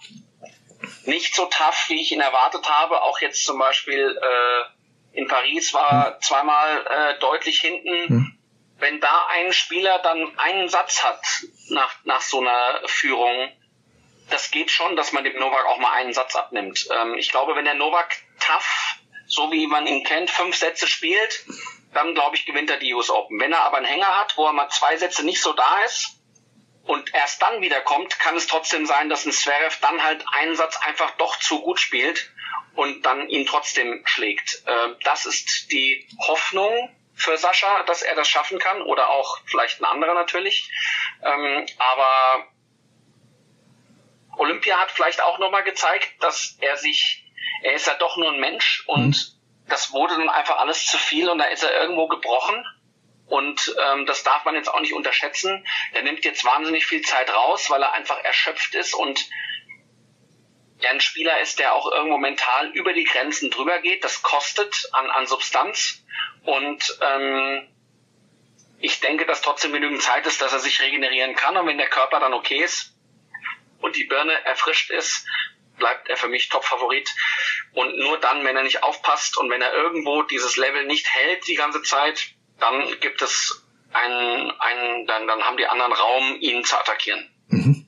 nicht 1.06 1.34
so 1.34 1.46
tough, 1.46 1.86
wie 1.88 2.00
ich 2.00 2.12
ihn 2.12 2.20
erwartet 2.20 2.68
habe, 2.68 3.02
auch 3.02 3.20
jetzt 3.20 3.44
zum 3.44 3.58
Beispiel, 3.58 4.18
äh, 4.20 4.79
in 5.12 5.26
Paris 5.26 5.74
war 5.74 6.14
hm. 6.14 6.22
zweimal 6.22 6.86
äh, 6.86 7.18
deutlich 7.18 7.60
hinten. 7.60 8.08
Hm. 8.08 8.38
Wenn 8.78 9.00
da 9.00 9.26
ein 9.30 9.52
Spieler 9.52 9.98
dann 9.98 10.38
einen 10.38 10.68
Satz 10.68 11.04
hat 11.04 11.22
nach, 11.68 11.94
nach 12.04 12.22
so 12.22 12.40
einer 12.40 12.80
Führung, 12.86 13.52
das 14.30 14.50
geht 14.50 14.70
schon, 14.70 14.96
dass 14.96 15.12
man 15.12 15.24
dem 15.24 15.38
Novak 15.38 15.66
auch 15.66 15.78
mal 15.78 15.92
einen 15.92 16.12
Satz 16.12 16.34
abnimmt. 16.36 16.88
Ähm, 16.98 17.14
ich 17.14 17.30
glaube, 17.30 17.56
wenn 17.56 17.64
der 17.64 17.74
Novak 17.74 18.16
tough, 18.38 18.96
so 19.26 19.52
wie 19.52 19.66
man 19.66 19.86
ihn 19.86 20.04
kennt, 20.04 20.30
fünf 20.30 20.56
Sätze 20.56 20.86
spielt, 20.86 21.44
dann 21.92 22.14
glaube 22.14 22.36
ich, 22.36 22.46
gewinnt 22.46 22.70
er 22.70 22.78
die 22.78 22.94
US 22.94 23.10
Open. 23.10 23.38
Wenn 23.40 23.52
er 23.52 23.64
aber 23.64 23.78
einen 23.78 23.86
Hänger 23.86 24.18
hat, 24.18 24.36
wo 24.36 24.46
er 24.46 24.52
mal 24.52 24.68
zwei 24.70 24.96
Sätze 24.96 25.24
nicht 25.24 25.42
so 25.42 25.52
da 25.52 25.82
ist 25.84 26.20
und 26.84 27.12
erst 27.12 27.42
dann 27.42 27.60
wieder 27.60 27.80
kommt, 27.80 28.18
kann 28.18 28.36
es 28.36 28.46
trotzdem 28.46 28.86
sein, 28.86 29.08
dass 29.08 29.26
ein 29.26 29.32
Zverev 29.32 29.76
dann 29.80 30.02
halt 30.02 30.24
einen 30.32 30.54
Satz 30.54 30.78
einfach 30.80 31.10
doch 31.12 31.38
zu 31.38 31.60
gut 31.60 31.80
spielt 31.80 32.30
und 32.74 33.04
dann 33.04 33.28
ihn 33.28 33.46
trotzdem 33.46 34.02
schlägt. 34.04 34.62
Ähm, 34.66 34.96
das 35.04 35.26
ist 35.26 35.70
die 35.72 36.06
Hoffnung 36.26 36.96
für 37.14 37.36
Sascha, 37.36 37.82
dass 37.84 38.02
er 38.02 38.14
das 38.14 38.28
schaffen 38.28 38.58
kann 38.58 38.82
oder 38.82 39.10
auch 39.10 39.38
vielleicht 39.46 39.80
ein 39.80 39.84
anderer 39.84 40.14
natürlich. 40.14 40.70
Ähm, 41.22 41.66
aber 41.78 42.46
Olympia 44.36 44.78
hat 44.78 44.90
vielleicht 44.90 45.22
auch 45.22 45.38
nochmal 45.38 45.64
gezeigt, 45.64 46.08
dass 46.20 46.56
er 46.60 46.76
sich, 46.76 47.24
er 47.62 47.74
ist 47.74 47.86
ja 47.86 47.94
doch 47.94 48.16
nur 48.16 48.32
ein 48.32 48.40
Mensch 48.40 48.84
und 48.86 49.08
mhm. 49.08 49.68
das 49.68 49.92
wurde 49.92 50.16
dann 50.16 50.30
einfach 50.30 50.58
alles 50.58 50.86
zu 50.86 50.96
viel 50.96 51.28
und 51.28 51.38
da 51.38 51.44
ist 51.44 51.62
er 51.62 51.78
irgendwo 51.80 52.08
gebrochen. 52.08 52.64
Und 53.26 53.76
ähm, 53.80 54.06
das 54.06 54.24
darf 54.24 54.44
man 54.44 54.56
jetzt 54.56 54.68
auch 54.68 54.80
nicht 54.80 54.92
unterschätzen. 54.92 55.64
Der 55.94 56.02
nimmt 56.02 56.24
jetzt 56.24 56.44
wahnsinnig 56.44 56.84
viel 56.84 57.02
Zeit 57.02 57.32
raus, 57.32 57.70
weil 57.70 57.80
er 57.80 57.92
einfach 57.92 58.18
erschöpft 58.24 58.74
ist 58.74 58.92
und 58.92 59.24
der 60.82 60.90
ein 60.90 61.00
Spieler 61.00 61.40
ist, 61.40 61.58
der 61.58 61.74
auch 61.74 61.90
irgendwo 61.90 62.18
mental 62.18 62.70
über 62.70 62.92
die 62.92 63.04
Grenzen 63.04 63.50
drüber 63.50 63.80
geht. 63.80 64.04
Das 64.04 64.22
kostet 64.22 64.88
an, 64.92 65.10
an 65.10 65.26
Substanz. 65.26 66.04
Und 66.44 66.98
ähm, 67.02 67.68
ich 68.80 69.00
denke, 69.00 69.26
dass 69.26 69.42
trotzdem 69.42 69.72
genügend 69.72 70.02
Zeit 70.02 70.26
ist, 70.26 70.40
dass 70.40 70.52
er 70.52 70.58
sich 70.58 70.80
regenerieren 70.80 71.36
kann. 71.36 71.56
Und 71.56 71.66
wenn 71.66 71.78
der 71.78 71.88
Körper 71.88 72.20
dann 72.20 72.34
okay 72.34 72.62
ist 72.62 72.94
und 73.80 73.96
die 73.96 74.04
Birne 74.04 74.44
erfrischt 74.44 74.90
ist, 74.90 75.26
bleibt 75.76 76.08
er 76.08 76.16
für 76.16 76.28
mich 76.28 76.48
Top-Favorit. 76.48 77.10
Und 77.72 77.98
nur 77.98 78.18
dann, 78.18 78.44
wenn 78.44 78.56
er 78.56 78.62
nicht 78.62 78.82
aufpasst 78.82 79.36
und 79.36 79.50
wenn 79.50 79.62
er 79.62 79.72
irgendwo 79.72 80.22
dieses 80.22 80.56
Level 80.56 80.86
nicht 80.86 81.08
hält 81.08 81.46
die 81.46 81.54
ganze 81.54 81.82
Zeit, 81.82 82.28
dann 82.58 83.00
gibt 83.00 83.22
es 83.22 83.66
einen, 83.92 84.50
einen 84.60 85.06
dann, 85.06 85.26
dann 85.26 85.42
haben 85.42 85.56
die 85.56 85.66
anderen 85.66 85.92
Raum, 85.92 86.36
ihn 86.40 86.64
zu 86.64 86.78
attackieren. 86.78 87.28
Mhm. 87.48 87.86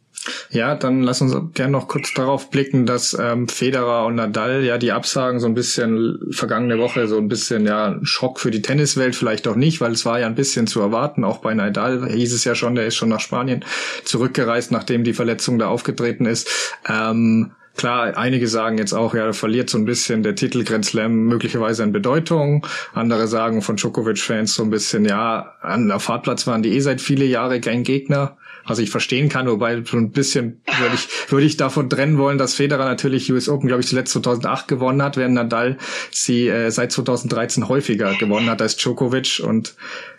Ja, 0.52 0.74
dann 0.74 1.02
lass 1.02 1.22
uns 1.22 1.34
gerne 1.54 1.72
noch 1.72 1.88
kurz 1.88 2.12
darauf 2.12 2.50
blicken, 2.50 2.84
dass 2.84 3.16
ähm, 3.18 3.48
Federer 3.48 4.04
und 4.04 4.16
Nadal 4.16 4.62
ja 4.62 4.76
die 4.76 4.92
Absagen 4.92 5.40
so 5.40 5.46
ein 5.46 5.54
bisschen 5.54 6.18
vergangene 6.30 6.78
Woche 6.78 7.08
so 7.08 7.16
ein 7.16 7.28
bisschen 7.28 7.66
ja 7.66 7.98
Schock 8.02 8.38
für 8.38 8.50
die 8.50 8.60
Tenniswelt 8.60 9.16
vielleicht 9.16 9.48
auch 9.48 9.56
nicht, 9.56 9.80
weil 9.80 9.92
es 9.92 10.04
war 10.04 10.20
ja 10.20 10.26
ein 10.26 10.34
bisschen 10.34 10.66
zu 10.66 10.80
erwarten. 10.80 11.24
Auch 11.24 11.38
bei 11.38 11.54
Nadal 11.54 12.06
hieß 12.06 12.34
es 12.34 12.44
ja 12.44 12.54
schon, 12.54 12.74
der 12.74 12.86
ist 12.86 12.96
schon 12.96 13.08
nach 13.08 13.20
Spanien 13.20 13.64
zurückgereist, 14.04 14.72
nachdem 14.72 15.04
die 15.04 15.14
Verletzung 15.14 15.58
da 15.58 15.68
aufgetreten 15.68 16.26
ist. 16.26 16.50
Ähm, 16.86 17.52
Klar, 17.74 18.18
einige 18.18 18.48
sagen 18.48 18.76
jetzt 18.76 18.92
auch, 18.92 19.14
ja, 19.14 19.32
verliert 19.32 19.70
so 19.70 19.78
ein 19.78 19.86
bisschen 19.86 20.22
der 20.22 20.34
Titel 20.34 20.62
Grand 20.62 20.84
Slam 20.84 21.24
möglicherweise 21.24 21.82
an 21.82 21.92
Bedeutung. 21.92 22.66
Andere 22.92 23.26
sagen 23.26 23.62
von 23.62 23.76
Djokovic-Fans 23.76 24.54
so 24.54 24.62
ein 24.62 24.68
bisschen, 24.68 25.06
ja, 25.06 25.54
an 25.62 25.88
der 25.88 25.98
Fahrtplatz 25.98 26.46
waren 26.46 26.62
die 26.62 26.74
eh 26.74 26.80
seit 26.80 27.00
viele 27.00 27.24
Jahre 27.24 27.62
kein 27.62 27.82
Gegner. 27.82 28.36
Was 28.66 28.78
ich 28.78 28.90
verstehen 28.90 29.28
kann, 29.28 29.48
wobei 29.48 29.82
so 29.84 29.96
ein 29.96 30.12
bisschen 30.12 30.62
würde 30.66 30.94
ich, 30.94 31.30
würde 31.30 31.46
ich 31.46 31.56
davon 31.56 31.90
trennen 31.90 32.18
wollen, 32.18 32.38
dass 32.38 32.54
Federer 32.54 32.84
natürlich 32.84 33.30
US 33.32 33.48
Open, 33.48 33.66
glaube 33.66 33.82
ich, 33.82 33.88
zuletzt 33.88 34.12
2008 34.12 34.68
gewonnen 34.68 35.02
hat, 35.02 35.16
während 35.16 35.34
Nadal 35.34 35.78
sie 36.10 36.48
äh, 36.48 36.70
seit 36.70 36.92
2013 36.92 37.68
häufiger 37.68 38.14
gewonnen 38.14 38.48
hat 38.48 38.62
als 38.62 38.76
Djokovic. 38.76 39.42
Und 39.44 39.74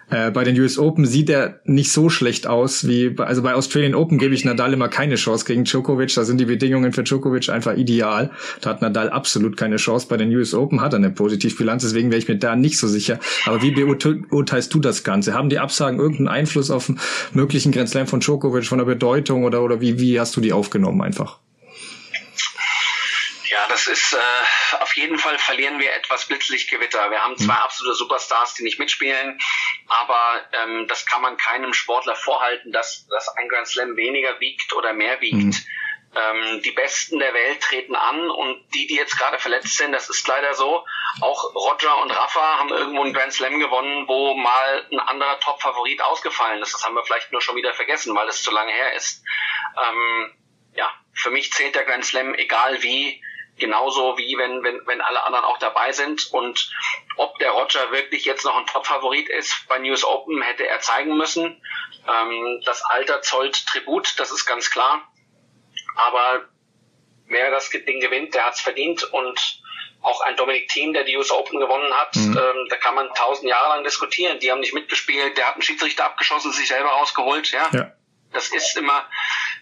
äh, 0.09 0.31
bei 0.31 0.43
den 0.43 0.59
US 0.59 0.77
Open 0.77 1.05
sieht 1.05 1.29
er 1.29 1.61
nicht 1.65 1.91
so 1.91 2.09
schlecht 2.09 2.47
aus 2.47 2.87
wie, 2.87 3.09
bei, 3.09 3.25
also 3.25 3.41
bei 3.41 3.53
Australian 3.53 3.95
Open 3.95 4.17
gebe 4.17 4.33
ich 4.33 4.45
Nadal 4.45 4.73
immer 4.73 4.89
keine 4.89 5.15
Chance 5.15 5.45
gegen 5.45 5.63
Djokovic. 5.63 6.13
Da 6.13 6.23
sind 6.23 6.39
die 6.39 6.45
Bedingungen 6.45 6.93
für 6.93 7.03
Djokovic 7.03 7.49
einfach 7.49 7.75
ideal. 7.75 8.31
Da 8.61 8.71
hat 8.71 8.81
Nadal 8.81 9.09
absolut 9.09 9.57
keine 9.57 9.77
Chance. 9.77 10.07
Bei 10.07 10.17
den 10.17 10.33
US 10.35 10.53
Open 10.53 10.81
hat 10.81 10.93
er 10.93 10.97
eine 10.97 11.11
Positivbilanz, 11.11 11.83
deswegen 11.83 12.11
wäre 12.11 12.19
ich 12.19 12.27
mir 12.27 12.37
da 12.37 12.55
nicht 12.55 12.77
so 12.77 12.87
sicher. 12.87 13.19
Aber 13.45 13.61
wie 13.61 13.71
beurteilst 13.71 14.73
du 14.73 14.79
das 14.79 15.03
Ganze? 15.03 15.33
Haben 15.33 15.49
die 15.49 15.59
Absagen 15.59 15.99
irgendeinen 15.99 16.27
Einfluss 16.27 16.69
auf 16.69 16.89
einen 16.89 16.99
möglichen 17.31 17.71
Grand 17.71 17.89
Slam 17.89 18.07
von 18.07 18.19
Djokovic, 18.19 18.65
von 18.65 18.77
der 18.77 18.85
Bedeutung 18.85 19.43
oder, 19.43 19.61
oder 19.61 19.81
wie, 19.81 19.99
wie 19.99 20.19
hast 20.19 20.35
du 20.35 20.41
die 20.41 20.53
aufgenommen 20.53 21.01
einfach? 21.01 21.39
Ja, 23.49 23.59
das 23.69 23.87
ist 23.87 24.13
äh, 24.13 24.77
auf 24.81 24.95
jeden 24.95 25.17
Fall 25.17 25.37
verlieren 25.37 25.79
wir 25.79 25.93
etwas 25.93 26.25
Blitzlichtgewitter. 26.25 27.09
Wir 27.11 27.19
haben 27.19 27.37
zwei 27.37 27.53
mhm. 27.53 27.59
absolute 27.59 27.95
Superstars, 27.95 28.53
die 28.55 28.63
nicht 28.63 28.79
mitspielen, 28.79 29.39
aber 29.87 30.41
ähm, 30.53 30.87
das 30.87 31.05
kann 31.05 31.21
man 31.21 31.37
keinem 31.37 31.73
Sportler 31.73 32.15
vorhalten, 32.15 32.71
dass, 32.71 33.07
dass 33.07 33.29
ein 33.37 33.49
Grand 33.49 33.67
Slam 33.67 33.95
weniger 33.95 34.39
wiegt 34.39 34.73
oder 34.73 34.93
mehr 34.93 35.19
wiegt. 35.21 35.35
Mhm. 35.35 35.55
Ähm, 36.15 36.61
die 36.61 36.71
Besten 36.71 37.17
der 37.17 37.33
Welt 37.33 37.61
treten 37.61 37.95
an 37.95 38.29
und 38.29 38.63
die, 38.75 38.85
die 38.85 38.95
jetzt 38.95 39.17
gerade 39.17 39.39
verletzt 39.39 39.77
sind, 39.77 39.93
das 39.93 40.09
ist 40.09 40.27
leider 40.27 40.53
so. 40.53 40.85
Auch 41.21 41.55
Roger 41.55 42.01
und 42.01 42.11
Rafa 42.11 42.59
haben 42.59 42.69
irgendwo 42.69 43.01
einen 43.01 43.13
Grand 43.13 43.33
Slam 43.33 43.59
gewonnen, 43.59 44.07
wo 44.07 44.35
mal 44.35 44.85
ein 44.91 44.99
anderer 44.99 45.39
Top-Favorit 45.39 46.01
ausgefallen 46.03 46.61
ist. 46.61 46.73
Das 46.73 46.85
haben 46.85 46.93
wir 46.93 47.03
vielleicht 47.03 47.31
nur 47.31 47.41
schon 47.41 47.55
wieder 47.55 47.73
vergessen, 47.73 48.15
weil 48.15 48.27
es 48.27 48.43
zu 48.43 48.51
lange 48.51 48.71
her 48.71 48.93
ist. 48.93 49.23
Ähm, 49.81 50.35
ja, 50.75 50.91
für 51.13 51.31
mich 51.31 51.51
zählt 51.51 51.73
der 51.73 51.83
Grand 51.83 52.05
Slam, 52.05 52.35
egal 52.35 52.83
wie, 52.83 53.23
genauso 53.57 54.17
wie 54.17 54.37
wenn, 54.37 54.63
wenn, 54.63 54.85
wenn 54.85 55.01
alle 55.01 55.23
anderen 55.23 55.45
auch 55.45 55.57
dabei 55.57 55.91
sind. 55.91 56.31
Und 56.33 56.71
ob 57.17 57.37
der 57.39 57.51
Roger 57.51 57.91
wirklich 57.91 58.25
jetzt 58.25 58.45
noch 58.45 58.55
ein 58.55 58.65
Top-Favorit 58.65 59.29
ist 59.29 59.67
bei 59.67 59.79
News 59.79 60.03
Open, 60.03 60.41
hätte 60.41 60.67
er 60.67 60.79
zeigen 60.79 61.17
müssen. 61.17 61.61
Ähm, 62.07 62.61
das 62.65 62.83
Alter 62.83 63.21
zollt 63.21 63.65
Tribut, 63.67 64.15
das 64.17 64.31
ist 64.31 64.45
ganz 64.45 64.71
klar. 64.71 65.07
Aber 65.95 66.45
wer 67.27 67.51
das 67.51 67.69
Ding 67.69 67.99
gewinnt, 67.99 68.33
der 68.33 68.45
hat's 68.45 68.61
verdient. 68.61 69.03
Und 69.03 69.61
auch 70.01 70.21
ein 70.21 70.35
Dominik 70.35 70.67
Thiem, 70.67 70.93
der 70.93 71.05
die 71.05 71.15
US 71.17 71.31
Open 71.31 71.59
gewonnen 71.59 71.93
hat, 71.93 72.15
mhm. 72.15 72.37
ähm, 72.37 72.67
da 72.69 72.75
kann 72.75 72.95
man 72.95 73.13
tausend 73.13 73.47
Jahre 73.47 73.69
lang 73.69 73.83
diskutieren. 73.83 74.39
Die 74.39 74.51
haben 74.51 74.59
nicht 74.59 74.73
mitgespielt, 74.73 75.37
der 75.37 75.47
hat 75.47 75.53
einen 75.53 75.61
Schiedsrichter 75.61 76.05
abgeschossen, 76.05 76.51
sich 76.51 76.67
selber 76.67 76.89
rausgeholt, 76.89 77.51
ja. 77.51 77.69
ja. 77.71 77.91
Das 78.33 78.49
ist 78.49 78.77
immer, 78.77 79.07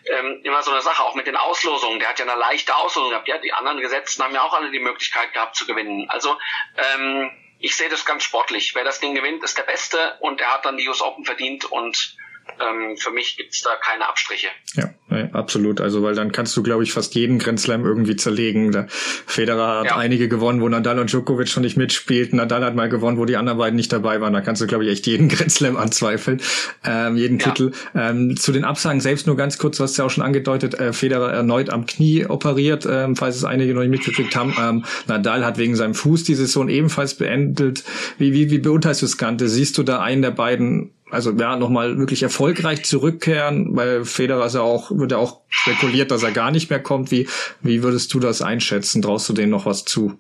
ähm, 0.06 0.42
immer 0.44 0.64
so 0.64 0.72
eine 0.72 0.82
Sache, 0.82 1.04
auch 1.04 1.16
mit 1.16 1.28
den 1.28 1.36
Auslosungen. 1.36 2.00
Der 2.00 2.10
hat 2.10 2.20
ja 2.20 2.26
eine 2.26 2.40
leichte 2.40 2.76
Auslosung 2.76 3.12
gehabt. 3.12 3.28
Ja, 3.28 3.38
die 3.38 3.54
anderen 3.54 3.80
Gesetzten 3.80 4.24
haben 4.24 4.34
ja 4.34 4.42
auch 4.42 4.54
alle 4.54 4.72
die 4.72 4.80
Möglichkeit 4.80 5.34
gehabt 5.34 5.56
zu 5.56 5.66
gewinnen. 5.66 6.10
Also 6.10 6.38
ähm, 6.78 7.32
ich 7.60 7.76
sehe 7.76 7.90
das 7.90 8.06
ganz 8.06 8.24
sportlich. 8.24 8.74
Wer 8.74 8.84
das 8.84 9.00
Ding 9.00 9.14
gewinnt, 9.16 9.44
ist 9.44 9.58
der 9.58 9.64
Beste 9.64 10.18
und 10.20 10.42
er 10.42 10.54
hat 10.54 10.66
dann 10.66 10.78
die 10.78 10.88
US 10.88 11.02
Open 11.02 11.26
verdient 11.26 11.66
und 11.66 12.18
ähm, 12.60 12.98
für 12.98 13.12
mich 13.12 13.38
gibt's 13.38 13.62
da 13.62 13.76
keine 13.76 14.08
Abstriche. 14.08 14.50
Ja, 14.74 14.90
absolut. 15.34 15.82
Also, 15.82 16.04
weil 16.04 16.16
dann 16.16 16.32
kannst 16.32 16.56
du, 16.56 16.64
glaube 16.64 16.84
ich, 16.84 16.94
fast 16.94 17.16
jeden 17.16 17.40
Grand 17.40 17.60
Slam 17.60 17.86
irgendwie 17.86 18.16
zerlegen. 18.16 18.72
Der 18.72 18.88
Federer 18.90 19.80
hat 19.80 19.86
ja. 19.86 19.98
einige 19.98 20.28
gewonnen, 20.30 20.62
wo 20.62 20.70
Nadal 20.70 21.00
und 21.00 21.12
Djokovic 21.12 21.50
schon 21.50 21.64
nicht 21.64 21.78
mitspielten. 21.78 22.38
Nadal 22.38 22.64
hat 22.64 22.76
mal 22.76 22.90
gewonnen, 22.90 23.18
wo 23.18 23.26
die 23.26 23.38
anderen 23.38 23.58
beiden 23.58 23.76
nicht 23.76 23.92
dabei 23.92 24.22
waren. 24.22 24.34
Da 24.34 24.42
kannst 24.42 24.62
du, 24.62 24.68
glaube 24.68 24.86
ich, 24.86 24.92
echt 24.92 25.08
jeden 25.08 25.28
Grand 25.30 25.52
Slam 25.52 25.78
anzweifeln, 25.78 26.42
ähm, 26.86 27.18
jeden 27.18 27.40
ja. 27.40 27.46
Titel. 27.46 27.72
Ähm, 27.96 28.38
zu 28.38 28.52
den 28.52 28.64
Absagen 28.64 29.02
selbst 29.02 29.28
nur 29.28 29.36
ganz 29.36 29.58
kurz, 29.58 29.80
was 29.80 29.98
ja 29.98 30.06
auch 30.06 30.10
schon 30.10 30.24
angedeutet, 30.24 30.76
äh, 30.76 30.94
Federer 30.94 31.32
erneut 31.32 31.70
am 31.70 31.86
Knie 31.86 32.26
operiert, 32.26 32.88
ähm, 32.90 33.16
falls 33.16 33.36
es 33.36 33.44
einige 33.44 33.74
noch 33.74 33.82
nicht 33.82 33.92
mitgekriegt 33.92 34.36
haben. 34.36 34.54
Ähm, 34.60 34.86
Nadal 35.08 35.46
hat 35.46 35.58
wegen 35.58 35.76
seinem 35.76 35.94
Fuß 35.94 36.24
die 36.24 36.36
Saison 36.36 36.70
ebenfalls 36.70 37.16
beendet. 37.16 37.84
Wie, 38.18 38.34
wie, 38.34 38.50
wie 38.50 38.60
beurteilst 38.60 39.02
du 39.02 39.06
das 39.06 39.18
Ganze? 39.18 39.50
Siehst 39.50 39.78
du 39.78 39.84
da 39.84 40.00
einen 40.00 40.22
der 40.22 40.32
beiden 40.32 40.92
also 41.12 41.32
ja, 41.32 41.56
nochmal 41.58 41.98
wirklich 41.98 42.24
erfolgreich 42.24 42.86
zurückkehren, 42.86 43.76
weil 43.76 44.06
Federer 44.06 44.46
ist 44.46 44.56
ja 44.56 44.62
auch, 44.62 44.92
wird 44.92 45.12
ja 45.12 45.18
auch 45.18 45.42
spekuliert, 45.50 46.10
dass 46.10 46.24
er 46.24 46.32
gar 46.32 46.52
nicht 46.52 46.70
mehr 46.70 46.82
kommt. 46.82 47.12
Wie, 47.12 47.28
wie 47.62 47.84
würdest 47.84 48.14
du 48.14 48.20
das 48.20 48.42
einschätzen? 48.42 49.02
Traust 49.02 49.28
du 49.30 49.34
denen 49.34 49.52
noch 49.52 49.66
was 49.66 49.84
zu? 49.84 50.18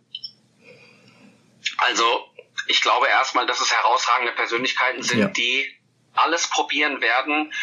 Also, 1.77 2.03
ich 2.67 2.81
glaube 2.81 3.07
erstmal, 3.07 3.45
dass 3.45 3.61
es 3.61 3.71
herausragende 3.73 4.33
Persönlichkeiten 4.33 5.01
sind, 5.01 5.19
ja. 5.19 5.27
die 5.27 5.65
alles 6.13 6.47
probieren 6.49 7.01
werden, 7.01 7.53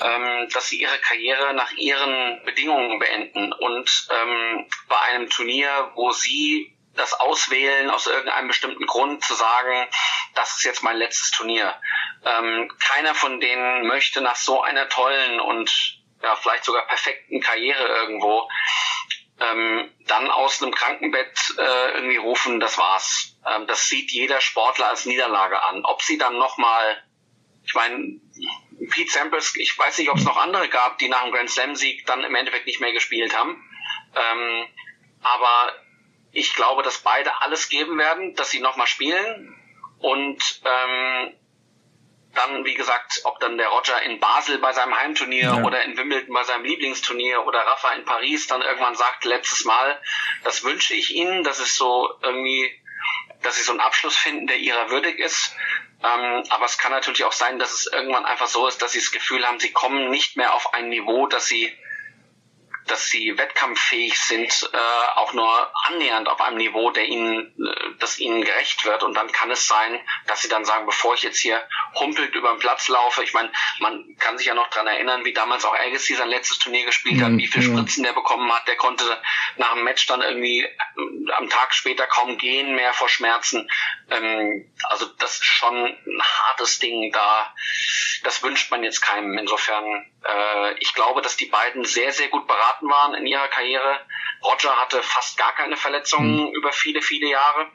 ähm, 0.00 0.48
dass 0.52 0.68
sie 0.68 0.80
ihre 0.80 0.98
Karriere 0.98 1.54
nach 1.54 1.72
ihren 1.72 2.42
Bedingungen 2.44 2.98
beenden. 2.98 3.52
Und 3.52 4.08
ähm, 4.10 4.66
bei 4.88 5.00
einem 5.10 5.28
Turnier, 5.28 5.90
wo 5.94 6.12
sie 6.12 6.77
das 6.98 7.14
auswählen 7.14 7.90
aus 7.90 8.06
irgendeinem 8.06 8.48
bestimmten 8.48 8.86
Grund 8.86 9.24
zu 9.24 9.34
sagen, 9.34 9.88
das 10.34 10.56
ist 10.56 10.64
jetzt 10.64 10.82
mein 10.82 10.96
letztes 10.96 11.30
Turnier. 11.30 11.74
Ähm, 12.24 12.70
keiner 12.78 13.14
von 13.14 13.40
denen 13.40 13.86
möchte 13.86 14.20
nach 14.20 14.36
so 14.36 14.62
einer 14.62 14.88
tollen 14.88 15.40
und 15.40 15.98
ja, 16.22 16.34
vielleicht 16.36 16.64
sogar 16.64 16.86
perfekten 16.86 17.40
Karriere 17.40 17.86
irgendwo 17.86 18.48
ähm, 19.40 19.90
dann 20.06 20.30
aus 20.30 20.62
einem 20.62 20.74
Krankenbett 20.74 21.54
äh, 21.58 21.94
irgendwie 21.94 22.16
rufen, 22.16 22.60
das 22.60 22.76
war's. 22.76 23.36
Ähm, 23.46 23.66
das 23.66 23.88
sieht 23.88 24.10
jeder 24.10 24.40
Sportler 24.40 24.88
als 24.88 25.06
Niederlage 25.06 25.62
an. 25.62 25.84
Ob 25.84 26.02
sie 26.02 26.18
dann 26.18 26.38
nochmal, 26.38 27.02
ich 27.64 27.74
meine, 27.74 28.20
Pete 28.90 29.10
Samples, 29.10 29.54
ich 29.56 29.78
weiß 29.78 29.98
nicht, 29.98 30.10
ob 30.10 30.18
es 30.18 30.24
noch 30.24 30.36
andere 30.36 30.68
gab, 30.68 30.98
die 30.98 31.08
nach 31.08 31.22
dem 31.22 31.32
Grand 31.32 31.50
Slam 31.50 31.76
Sieg 31.76 32.04
dann 32.06 32.24
im 32.24 32.34
Endeffekt 32.34 32.66
nicht 32.66 32.80
mehr 32.80 32.92
gespielt 32.92 33.36
haben. 33.36 33.62
Ähm, 34.14 34.66
aber 35.22 35.72
ich 36.38 36.54
glaube, 36.54 36.82
dass 36.82 36.98
beide 36.98 37.42
alles 37.42 37.68
geben 37.68 37.98
werden, 37.98 38.34
dass 38.34 38.50
sie 38.50 38.60
nochmal 38.60 38.86
spielen. 38.86 39.56
Und 39.98 40.40
ähm, 40.64 41.34
dann, 42.34 42.64
wie 42.64 42.74
gesagt, 42.74 43.22
ob 43.24 43.40
dann 43.40 43.58
der 43.58 43.68
Roger 43.68 44.00
in 44.02 44.20
Basel 44.20 44.58
bei 44.58 44.72
seinem 44.72 44.96
Heimturnier 44.96 45.42
ja. 45.42 45.62
oder 45.64 45.82
in 45.82 45.96
Wimbledon 45.96 46.32
bei 46.32 46.44
seinem 46.44 46.64
Lieblingsturnier 46.64 47.44
oder 47.44 47.60
Rafa 47.60 47.90
in 47.92 48.04
Paris 48.04 48.46
dann 48.46 48.62
irgendwann 48.62 48.94
sagt, 48.94 49.24
letztes 49.24 49.64
Mal, 49.64 50.00
das 50.44 50.62
wünsche 50.62 50.94
ich 50.94 51.14
Ihnen, 51.14 51.42
das 51.42 51.58
ist 51.58 51.74
so 51.74 52.08
irgendwie, 52.22 52.70
dass 53.42 53.56
Sie 53.56 53.62
so 53.62 53.72
einen 53.72 53.80
Abschluss 53.80 54.16
finden, 54.16 54.46
der 54.46 54.58
Ihrer 54.58 54.90
würdig 54.90 55.18
ist. 55.18 55.56
Ähm, 56.04 56.44
aber 56.50 56.66
es 56.66 56.78
kann 56.78 56.92
natürlich 56.92 57.24
auch 57.24 57.32
sein, 57.32 57.58
dass 57.58 57.72
es 57.72 57.86
irgendwann 57.92 58.24
einfach 58.24 58.46
so 58.46 58.68
ist, 58.68 58.80
dass 58.82 58.92
Sie 58.92 59.00
das 59.00 59.10
Gefühl 59.10 59.44
haben, 59.44 59.58
Sie 59.58 59.72
kommen 59.72 60.10
nicht 60.10 60.36
mehr 60.36 60.54
auf 60.54 60.74
ein 60.74 60.88
Niveau, 60.90 61.26
dass 61.26 61.46
Sie 61.46 61.76
dass 62.90 63.08
sie 63.08 63.36
wettkampffähig 63.36 64.18
sind, 64.18 64.70
äh, 64.72 65.18
auch 65.18 65.32
nur 65.32 65.70
annähernd 65.86 66.28
auf 66.28 66.40
einem 66.40 66.56
Niveau, 66.56 66.90
der 66.90 67.06
ihnen, 67.06 67.54
äh, 67.58 67.74
das 67.98 68.18
ihnen 68.18 68.42
gerecht 68.42 68.84
wird. 68.84 69.02
Und 69.02 69.14
dann 69.14 69.30
kann 69.32 69.50
es 69.50 69.66
sein, 69.66 70.00
dass 70.26 70.42
sie 70.42 70.48
dann 70.48 70.64
sagen, 70.64 70.86
bevor 70.86 71.14
ich 71.14 71.22
jetzt 71.22 71.38
hier 71.38 71.62
humpelt 71.94 72.34
über 72.34 72.50
den 72.50 72.58
Platz 72.58 72.88
laufe, 72.88 73.22
ich 73.22 73.32
meine, 73.32 73.50
man 73.80 74.16
kann 74.18 74.38
sich 74.38 74.46
ja 74.46 74.54
noch 74.54 74.68
dran 74.68 74.86
erinnern, 74.86 75.24
wie 75.24 75.32
damals 75.32 75.64
auch 75.64 75.74
Agassi 75.74 76.14
sein 76.14 76.28
letztes 76.28 76.58
Turnier 76.58 76.84
gespielt 76.86 77.22
hat, 77.22 77.30
mhm, 77.30 77.38
wie 77.38 77.46
viel 77.46 77.62
Spritzen 77.62 78.02
der 78.02 78.12
bekommen 78.12 78.52
hat. 78.52 78.66
Der 78.66 78.76
konnte 78.76 79.04
nach 79.58 79.74
dem 79.74 79.84
Match 79.84 80.06
dann 80.06 80.22
irgendwie 80.22 80.62
äh, 80.62 81.32
am 81.36 81.48
Tag 81.48 81.74
später 81.74 82.06
kaum 82.06 82.38
gehen 82.38 82.74
mehr 82.74 82.92
vor 82.92 83.08
Schmerzen. 83.08 83.70
Ähm, 84.10 84.72
also 84.84 85.06
das 85.18 85.38
ist 85.38 85.44
schon 85.44 85.74
ein 85.74 86.22
hartes 86.22 86.78
Ding 86.78 87.12
da. 87.12 87.54
Das 88.24 88.42
wünscht 88.42 88.70
man 88.70 88.82
jetzt 88.82 89.00
keinem. 89.00 89.36
Insofern, 89.38 89.84
äh, 90.24 90.74
ich 90.80 90.94
glaube, 90.94 91.22
dass 91.22 91.36
die 91.36 91.46
beiden 91.46 91.84
sehr, 91.84 92.12
sehr 92.12 92.28
gut 92.28 92.46
beraten 92.46 92.88
waren 92.88 93.14
in 93.14 93.26
ihrer 93.26 93.48
Karriere. 93.48 94.00
Roger 94.42 94.76
hatte 94.80 95.02
fast 95.02 95.36
gar 95.36 95.54
keine 95.54 95.76
Verletzungen 95.76 96.48
mhm. 96.48 96.54
über 96.54 96.72
viele, 96.72 97.02
viele 97.02 97.28
Jahre. 97.28 97.70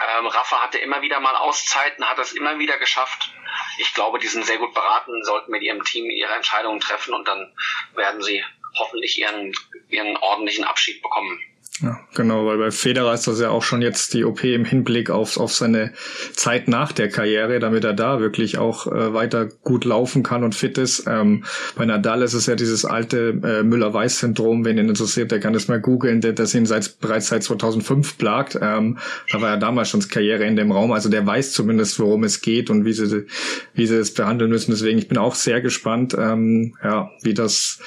Ähm, 0.00 0.26
Rafa 0.26 0.62
hatte 0.62 0.78
immer 0.78 1.02
wieder 1.02 1.20
mal 1.20 1.36
Auszeiten, 1.36 2.08
hat 2.08 2.18
es 2.18 2.32
immer 2.32 2.58
wieder 2.58 2.78
geschafft. 2.78 3.32
Ich 3.78 3.92
glaube, 3.92 4.18
die 4.18 4.28
sind 4.28 4.46
sehr 4.46 4.56
gut 4.56 4.72
beraten, 4.72 5.22
sollten 5.24 5.50
mit 5.50 5.62
ihrem 5.62 5.84
Team 5.84 6.08
ihre 6.08 6.34
Entscheidungen 6.34 6.80
treffen 6.80 7.12
und 7.12 7.28
dann 7.28 7.54
werden 7.94 8.22
sie 8.22 8.42
hoffentlich 8.78 9.18
ihren, 9.18 9.52
ihren 9.88 10.16
ordentlichen 10.16 10.64
Abschied 10.64 11.02
bekommen. 11.02 11.38
Ja, 11.82 11.98
genau, 12.14 12.44
weil 12.44 12.58
bei 12.58 12.70
Federer 12.70 13.14
ist 13.14 13.26
das 13.26 13.40
ja 13.40 13.48
auch 13.48 13.62
schon 13.62 13.80
jetzt 13.80 14.12
die 14.12 14.24
OP 14.24 14.44
im 14.44 14.66
Hinblick 14.66 15.08
auf, 15.08 15.38
auf 15.38 15.54
seine 15.54 15.92
Zeit 16.34 16.68
nach 16.68 16.92
der 16.92 17.08
Karriere, 17.08 17.58
damit 17.58 17.84
er 17.84 17.94
da 17.94 18.20
wirklich 18.20 18.58
auch 18.58 18.86
äh, 18.86 19.14
weiter 19.14 19.46
gut 19.46 19.86
laufen 19.86 20.22
kann 20.22 20.44
und 20.44 20.54
fit 20.54 20.76
ist. 20.76 21.04
Ähm, 21.06 21.44
bei 21.76 21.86
Nadal 21.86 22.20
ist 22.20 22.34
es 22.34 22.44
ja 22.44 22.54
dieses 22.54 22.84
alte 22.84 23.40
äh, 23.42 23.62
Müller-Weiß-Syndrom, 23.62 24.66
wenn 24.66 24.76
ihn 24.76 24.90
interessiert, 24.90 25.30
der 25.30 25.40
kann 25.40 25.54
das 25.54 25.68
mal 25.68 25.80
googeln, 25.80 26.20
das 26.20 26.54
ihn 26.54 26.66
seit, 26.66 27.00
bereits 27.00 27.28
seit 27.28 27.44
2005 27.44 28.18
plagt. 28.18 28.58
Ähm, 28.60 28.98
da 29.32 29.40
war 29.40 29.48
ja 29.50 29.56
damals 29.56 29.88
schon 29.88 30.00
das 30.00 30.10
Karriereende 30.10 30.60
im 30.60 30.72
Raum, 30.72 30.92
also 30.92 31.08
der 31.08 31.24
weiß 31.24 31.52
zumindest, 31.52 31.98
worum 31.98 32.24
es 32.24 32.42
geht 32.42 32.68
und 32.68 32.84
wie 32.84 32.92
sie, 32.92 33.26
wie 33.72 33.86
sie 33.86 33.96
es 33.96 34.12
behandeln 34.12 34.50
müssen. 34.50 34.72
Deswegen, 34.72 34.98
ich 34.98 35.08
bin 35.08 35.16
auch 35.16 35.34
sehr 35.34 35.62
gespannt, 35.62 36.14
ähm, 36.18 36.74
ja, 36.84 37.10
wie 37.22 37.32
das, 37.32 37.78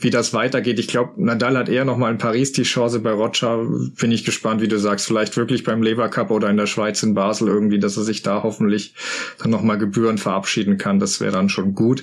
wie 0.00 0.10
das 0.10 0.34
weitergeht. 0.34 0.78
Ich 0.78 0.88
glaube, 0.88 1.12
Nadal 1.16 1.56
hat 1.56 1.70
eher 1.70 1.86
noch 1.86 1.96
mal 1.96 2.10
in 2.10 2.18
Paris 2.18 2.52
die 2.52 2.64
Chance. 2.64 2.98
Bei 3.00 3.12
Roger 3.12 3.37
bin 3.40 4.12
ich 4.12 4.24
gespannt, 4.24 4.60
wie 4.60 4.68
du 4.68 4.78
sagst, 4.78 5.06
vielleicht 5.06 5.36
wirklich 5.36 5.64
beim 5.64 5.82
Lever 5.82 6.08
Cup 6.08 6.30
oder 6.30 6.50
in 6.50 6.56
der 6.56 6.66
Schweiz 6.66 7.02
in 7.02 7.14
Basel 7.14 7.48
irgendwie, 7.48 7.78
dass 7.78 7.96
er 7.96 8.04
sich 8.04 8.22
da 8.22 8.42
hoffentlich 8.42 8.94
dann 9.38 9.50
noch 9.50 9.62
mal 9.62 9.76
Gebühren 9.76 10.18
verabschieden 10.18 10.78
kann. 10.78 10.98
Das 10.98 11.20
wäre 11.20 11.32
dann 11.32 11.48
schon 11.48 11.74
gut. 11.74 12.02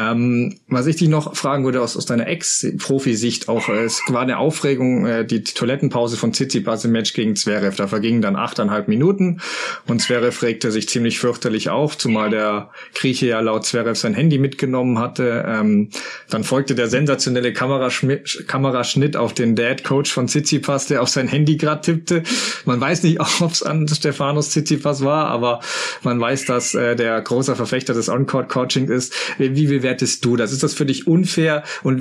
Ähm, 0.00 0.56
was 0.68 0.86
ich 0.86 0.96
dich 0.96 1.08
noch 1.08 1.36
fragen 1.36 1.64
würde 1.64 1.82
aus, 1.82 1.96
aus 1.96 2.06
deiner 2.06 2.26
Ex-Profi-Sicht 2.26 3.48
auch, 3.48 3.68
äh, 3.68 3.84
es 3.84 4.00
war 4.08 4.22
eine 4.22 4.38
Aufregung, 4.38 5.06
äh, 5.06 5.24
die, 5.24 5.42
die 5.42 5.52
Toilettenpause 5.52 6.16
von 6.16 6.32
Tsitsipas 6.32 6.84
im 6.84 6.92
Match 6.92 7.12
gegen 7.12 7.36
Zverev. 7.36 7.76
Da 7.76 7.88
vergingen 7.88 8.22
dann 8.22 8.36
achteinhalb 8.36 8.88
Minuten 8.88 9.40
und 9.86 10.00
Zverev 10.00 10.42
regte 10.42 10.70
sich 10.70 10.88
ziemlich 10.88 11.18
fürchterlich 11.18 11.70
auf, 11.70 11.98
zumal 11.98 12.30
der 12.30 12.70
Grieche 12.94 13.26
ja 13.26 13.40
laut 13.40 13.66
Zverev 13.66 13.98
sein 13.98 14.14
Handy 14.14 14.38
mitgenommen 14.38 14.98
hatte. 14.98 15.44
Ähm, 15.46 15.90
dann 16.28 16.44
folgte 16.44 16.74
der 16.74 16.88
sensationelle 16.88 17.52
Kameraschnitt, 17.52 18.44
Kameraschnitt 18.46 19.16
auf 19.16 19.34
den 19.34 19.56
Dad-Coach 19.56 20.12
von 20.12 20.28
Tsitsipas, 20.28 20.86
der 20.86 21.02
auf 21.02 21.08
sein 21.08 21.28
Handy 21.28 21.56
gerade 21.56 21.80
tippte. 21.80 22.22
Man 22.64 22.80
weiß 22.80 23.02
nicht, 23.02 23.20
ob 23.40 23.52
es 23.52 23.62
an 23.62 23.88
Stefanos 23.88 24.50
Tsitsipas 24.50 25.04
war, 25.04 25.26
aber 25.26 25.60
man 26.02 26.20
weiß, 26.20 26.46
dass 26.46 26.74
äh, 26.74 26.96
der 26.96 27.20
großer 27.20 27.56
Verfechter 27.56 27.92
des 27.92 28.08
On-Court-Coaching 28.08 28.88
ist. 28.88 29.14
Wie 29.38 29.68
bewertest 29.90 30.24
du 30.24 30.36
das? 30.36 30.52
Ist 30.52 30.62
das 30.62 30.74
für 30.74 30.86
dich 30.86 31.06
unfair? 31.06 31.64
Und 31.82 31.98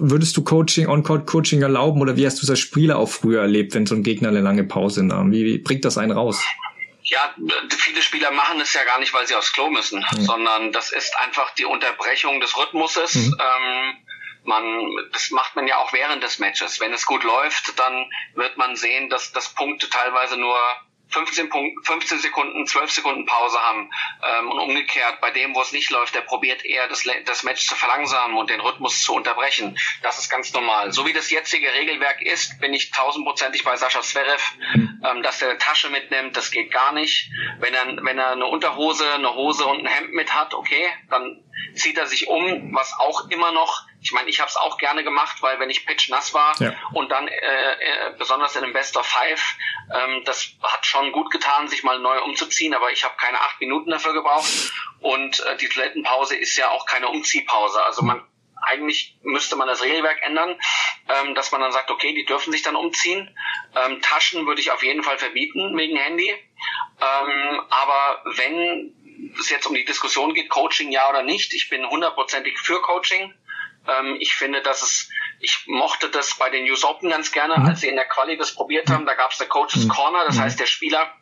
würdest 0.00 0.36
du 0.36 0.44
Coaching, 0.44 0.88
On-Court-Coaching 0.88 1.62
erlauben 1.62 2.00
oder 2.00 2.16
wie 2.16 2.26
hast 2.26 2.38
du 2.38 2.42
das 2.42 2.50
als 2.50 2.60
Spieler 2.60 2.98
auch 2.98 3.08
früher 3.08 3.42
erlebt, 3.42 3.74
wenn 3.74 3.86
so 3.86 3.94
ein 3.94 4.02
Gegner 4.02 4.28
eine 4.28 4.40
lange 4.40 4.64
Pause 4.64 5.04
nahm? 5.04 5.32
Wie, 5.32 5.44
wie 5.44 5.58
bringt 5.58 5.84
das 5.84 5.98
einen 5.98 6.12
raus? 6.12 6.42
Ja, 7.04 7.34
viele 7.68 8.02
Spieler 8.02 8.32
machen 8.32 8.60
es 8.60 8.72
ja 8.72 8.82
gar 8.84 8.98
nicht, 8.98 9.14
weil 9.14 9.26
sie 9.26 9.34
aufs 9.34 9.52
Klo 9.52 9.70
müssen, 9.70 10.00
mhm. 10.00 10.22
sondern 10.22 10.72
das 10.72 10.90
ist 10.90 11.14
einfach 11.24 11.54
die 11.54 11.64
Unterbrechung 11.64 12.40
des 12.40 12.56
Rhythmuses. 12.56 13.14
Mhm. 13.14 13.36
Ähm, 13.38 13.96
man, 14.44 14.90
das 15.12 15.30
macht 15.30 15.54
man 15.56 15.66
ja 15.66 15.76
auch 15.76 15.92
während 15.92 16.22
des 16.22 16.38
Matches. 16.38 16.80
Wenn 16.80 16.92
es 16.92 17.04
gut 17.04 17.22
läuft, 17.22 17.78
dann 17.78 18.10
wird 18.34 18.56
man 18.56 18.76
sehen, 18.76 19.10
dass, 19.10 19.32
dass 19.32 19.50
Punkte 19.50 19.88
teilweise 19.88 20.36
nur 20.36 20.56
15, 21.08 21.48
Punkt, 21.48 21.86
15 21.86 22.18
Sekunden, 22.18 22.66
12 22.66 22.90
Sekunden 22.90 23.26
Pause 23.26 23.58
haben 23.58 23.90
ähm, 24.22 24.50
und 24.50 24.58
umgekehrt 24.58 25.20
bei 25.20 25.30
dem, 25.30 25.54
wo 25.54 25.62
es 25.62 25.72
nicht 25.72 25.90
läuft, 25.90 26.14
der 26.14 26.22
probiert 26.22 26.64
eher 26.64 26.88
das, 26.88 27.04
das 27.24 27.42
Match 27.44 27.66
zu 27.66 27.74
verlangsamen 27.74 28.36
und 28.36 28.50
den 28.50 28.60
Rhythmus 28.60 29.02
zu 29.02 29.14
unterbrechen. 29.14 29.78
Das 30.02 30.18
ist 30.18 30.28
ganz 30.28 30.52
normal. 30.52 30.92
So 30.92 31.06
wie 31.06 31.12
das 31.12 31.30
jetzige 31.30 31.72
Regelwerk 31.72 32.22
ist, 32.22 32.60
bin 32.60 32.74
ich 32.74 32.90
tausendprozentig 32.90 33.64
bei 33.64 33.76
Sascha 33.76 34.02
Zverev, 34.02 34.42
ähm, 34.74 35.22
dass 35.22 35.40
er 35.42 35.50
eine 35.50 35.58
Tasche 35.58 35.90
mitnimmt, 35.90 36.36
das 36.36 36.50
geht 36.50 36.72
gar 36.72 36.92
nicht. 36.92 37.30
Wenn 37.58 37.74
er, 37.74 37.86
wenn 38.02 38.18
er 38.18 38.32
eine 38.32 38.46
Unterhose, 38.46 39.14
eine 39.14 39.34
Hose 39.34 39.64
und 39.66 39.80
ein 39.80 39.86
Hemd 39.86 40.12
mit 40.12 40.34
hat, 40.34 40.54
okay, 40.54 40.88
dann 41.10 41.42
zieht 41.74 41.98
er 41.98 42.06
sich 42.06 42.28
um, 42.28 42.74
was 42.74 42.92
auch 42.98 43.28
immer 43.30 43.52
noch 43.52 43.86
ich 44.06 44.12
meine, 44.12 44.30
ich 44.30 44.38
habe 44.38 44.48
es 44.48 44.56
auch 44.56 44.78
gerne 44.78 45.02
gemacht, 45.02 45.38
weil 45.42 45.58
wenn 45.58 45.68
ich 45.68 45.84
pitch 45.84 46.10
nass 46.10 46.32
war 46.32 46.54
ja. 46.60 46.72
und 46.92 47.10
dann 47.10 47.26
äh, 47.26 47.32
äh, 47.32 48.14
besonders 48.16 48.54
in 48.54 48.62
einem 48.62 48.72
Best 48.72 48.96
of 48.96 49.04
Five, 49.04 49.56
ähm, 49.92 50.22
das 50.24 50.52
hat 50.62 50.86
schon 50.86 51.10
gut 51.10 51.32
getan, 51.32 51.66
sich 51.66 51.82
mal 51.82 51.98
neu 51.98 52.22
umzuziehen, 52.22 52.72
aber 52.72 52.92
ich 52.92 53.02
habe 53.02 53.16
keine 53.16 53.40
acht 53.40 53.60
Minuten 53.60 53.90
dafür 53.90 54.12
gebraucht 54.12 54.48
und 55.00 55.40
äh, 55.40 55.56
die 55.56 55.68
Toilettenpause 55.68 56.36
ist 56.36 56.56
ja 56.56 56.70
auch 56.70 56.86
keine 56.86 57.08
Umziehpause. 57.08 57.82
Also 57.82 58.02
man 58.02 58.22
eigentlich 58.62 59.18
müsste 59.22 59.56
man 59.56 59.66
das 59.66 59.82
Regelwerk 59.82 60.22
ändern, 60.22 60.56
ähm, 61.08 61.34
dass 61.34 61.50
man 61.50 61.60
dann 61.60 61.72
sagt, 61.72 61.90
okay, 61.90 62.14
die 62.14 62.24
dürfen 62.24 62.52
sich 62.52 62.62
dann 62.62 62.76
umziehen. 62.76 63.36
Ähm, 63.74 64.00
Taschen 64.02 64.46
würde 64.46 64.60
ich 64.60 64.70
auf 64.70 64.84
jeden 64.84 65.02
Fall 65.02 65.18
verbieten 65.18 65.76
wegen 65.76 65.96
Handy. 65.96 66.30
Ähm, 66.30 67.60
aber 67.70 68.22
wenn 68.36 68.94
es 69.40 69.50
jetzt 69.50 69.66
um 69.66 69.74
die 69.74 69.84
Diskussion 69.84 70.32
geht, 70.32 70.48
Coaching 70.48 70.92
ja 70.92 71.08
oder 71.10 71.22
nicht, 71.24 71.52
ich 71.54 71.68
bin 71.68 71.88
hundertprozentig 71.88 72.58
für 72.58 72.80
Coaching. 72.82 73.34
Ähm, 73.88 74.16
ich 74.20 74.34
finde, 74.34 74.62
dass 74.62 74.82
es, 74.82 75.08
ich 75.40 75.64
mochte 75.66 76.08
das 76.08 76.34
bei 76.34 76.50
den 76.50 76.64
News 76.64 76.84
Open 76.84 77.10
ganz 77.10 77.32
gerne, 77.32 77.58
mhm. 77.58 77.66
als 77.66 77.80
sie 77.80 77.88
in 77.88 77.96
der 77.96 78.06
Quali 78.06 78.36
das 78.36 78.54
probiert 78.54 78.90
haben. 78.90 79.06
Da 79.06 79.14
gab 79.14 79.32
es 79.32 79.40
eine 79.40 79.48
Coaches 79.48 79.84
mhm. 79.84 79.88
Corner, 79.88 80.24
das 80.24 80.36
mhm. 80.36 80.40
heißt, 80.42 80.60
der 80.60 80.66
Spieler 80.66 81.12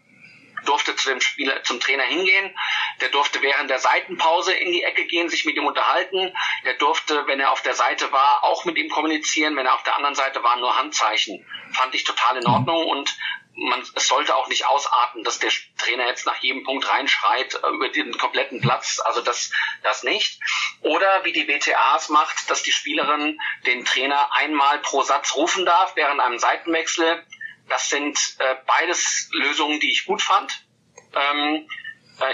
durfte 0.65 0.97
zu 0.97 1.09
dem 1.11 1.21
Spieler, 1.21 1.63
zum 1.63 1.81
Trainer 1.81 2.05
hingehen. 2.05 2.55
Der 3.01 3.11
durfte 3.11 3.43
während 3.43 3.71
der 3.71 3.79
Seitenpause 3.79 4.53
in 4.53 4.73
die 4.73 4.83
Ecke 4.83 5.05
gehen, 5.07 5.29
sich 5.29 5.45
mit 5.45 5.57
ihm 5.57 5.67
unterhalten. 5.67 6.33
Der 6.65 6.75
durfte, 6.75 7.27
wenn 7.27 7.41
er 7.41 7.53
auf 7.53 7.63
der 7.63 7.75
Seite 7.75 8.13
war, 8.13 8.45
auch 8.45 8.65
mit 8.65 8.77
ihm 8.77 8.89
kommunizieren. 8.89 9.57
Wenn 9.57 9.67
er 9.67 9.75
auf 9.75 9.83
der 9.83 9.97
anderen 9.97 10.15
Seite 10.15 10.43
war, 10.43 10.57
nur 10.57 10.77
Handzeichen. 10.77 11.45
Fand 11.73 11.95
ich 11.95 12.05
total 12.05 12.39
in 12.39 12.47
Ordnung 12.47 12.87
und 12.87 13.15
man, 13.57 13.81
es 13.95 14.09
sollte 14.09 14.37
auch 14.37 14.49
nicht 14.49 14.67
ausarten, 14.67 15.23
dass 15.25 15.39
der 15.39 15.51
Trainer 15.79 16.07
jetzt 16.07 16.27
nach 16.27 16.37
jedem 16.43 16.65
Punkt 16.65 16.89
reinschreit 16.89 17.55
äh, 17.55 17.69
über 17.69 17.89
den 17.89 18.17
kompletten 18.19 18.61
Platz. 18.61 19.01
Also 19.05 19.21
das, 19.21 19.51
das 19.83 20.03
nicht. 20.03 20.41
Oder 20.81 21.25
wie 21.25 21.33
die 21.33 21.47
WTAs 21.47 22.09
macht, 22.09 22.51
dass 22.51 22.63
die 22.63 22.73
Spielerin 22.73 23.41
den 23.67 23.85
Trainer 23.85 24.35
einmal 24.35 24.79
pro 24.81 25.03
Satz 25.03 25.37
rufen 25.37 25.65
darf 25.65 25.95
während 25.97 26.21
einem 26.21 26.39
Seitenwechsel. 26.39 27.25
Das 27.69 27.89
sind 27.89 28.19
äh, 28.39 28.57
beides 28.67 29.29
Lösungen, 29.33 29.81
die 29.81 29.91
ich 29.91 30.05
gut 30.05 30.23
fand. 30.23 30.65
Ähm, 31.15 31.67
äh, 31.67 31.84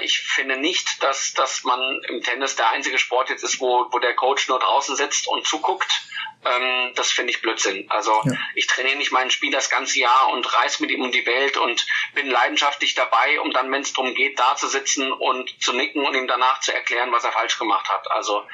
ich 0.02 0.18
finde 0.18 0.56
nicht, 0.56 1.02
dass, 1.02 1.32
dass 1.32 1.64
man 1.64 2.02
im 2.08 2.22
Tennis 2.22 2.56
der 2.56 2.70
einzige 2.70 2.98
Sport 2.98 3.30
jetzt 3.30 3.42
ist, 3.42 3.60
wo, 3.60 3.86
wo 3.90 3.98
der 3.98 4.14
Coach 4.14 4.48
nur 4.48 4.58
draußen 4.58 4.96
sitzt 4.96 5.26
und 5.26 5.46
zuguckt. 5.46 6.02
Ähm, 6.44 6.92
das 6.94 7.10
finde 7.10 7.32
ich 7.32 7.42
Blödsinn. 7.42 7.90
Also 7.90 8.12
ja. 8.24 8.32
ich 8.54 8.66
trainiere 8.66 8.96
nicht 8.96 9.12
meinen 9.12 9.30
Spiel 9.30 9.50
das 9.50 9.70
ganze 9.70 9.98
Jahr 9.98 10.30
und 10.32 10.52
reise 10.54 10.82
mit 10.82 10.90
ihm 10.90 11.02
um 11.02 11.12
die 11.12 11.26
Welt 11.26 11.56
und 11.56 11.86
bin 12.14 12.28
leidenschaftlich 12.28 12.94
dabei, 12.94 13.40
um 13.40 13.52
dann, 13.52 13.70
wenn 13.70 13.82
es 13.82 13.92
darum 13.92 14.14
geht, 14.14 14.38
da 14.38 14.56
zu 14.56 14.68
sitzen 14.68 15.12
und 15.12 15.62
zu 15.62 15.72
nicken 15.72 16.04
und 16.04 16.14
ihm 16.14 16.26
danach 16.26 16.60
zu 16.60 16.74
erklären, 16.74 17.12
was 17.12 17.24
er 17.24 17.32
falsch 17.32 17.58
gemacht 17.58 17.88
hat. 17.88 18.10
Also 18.10 18.46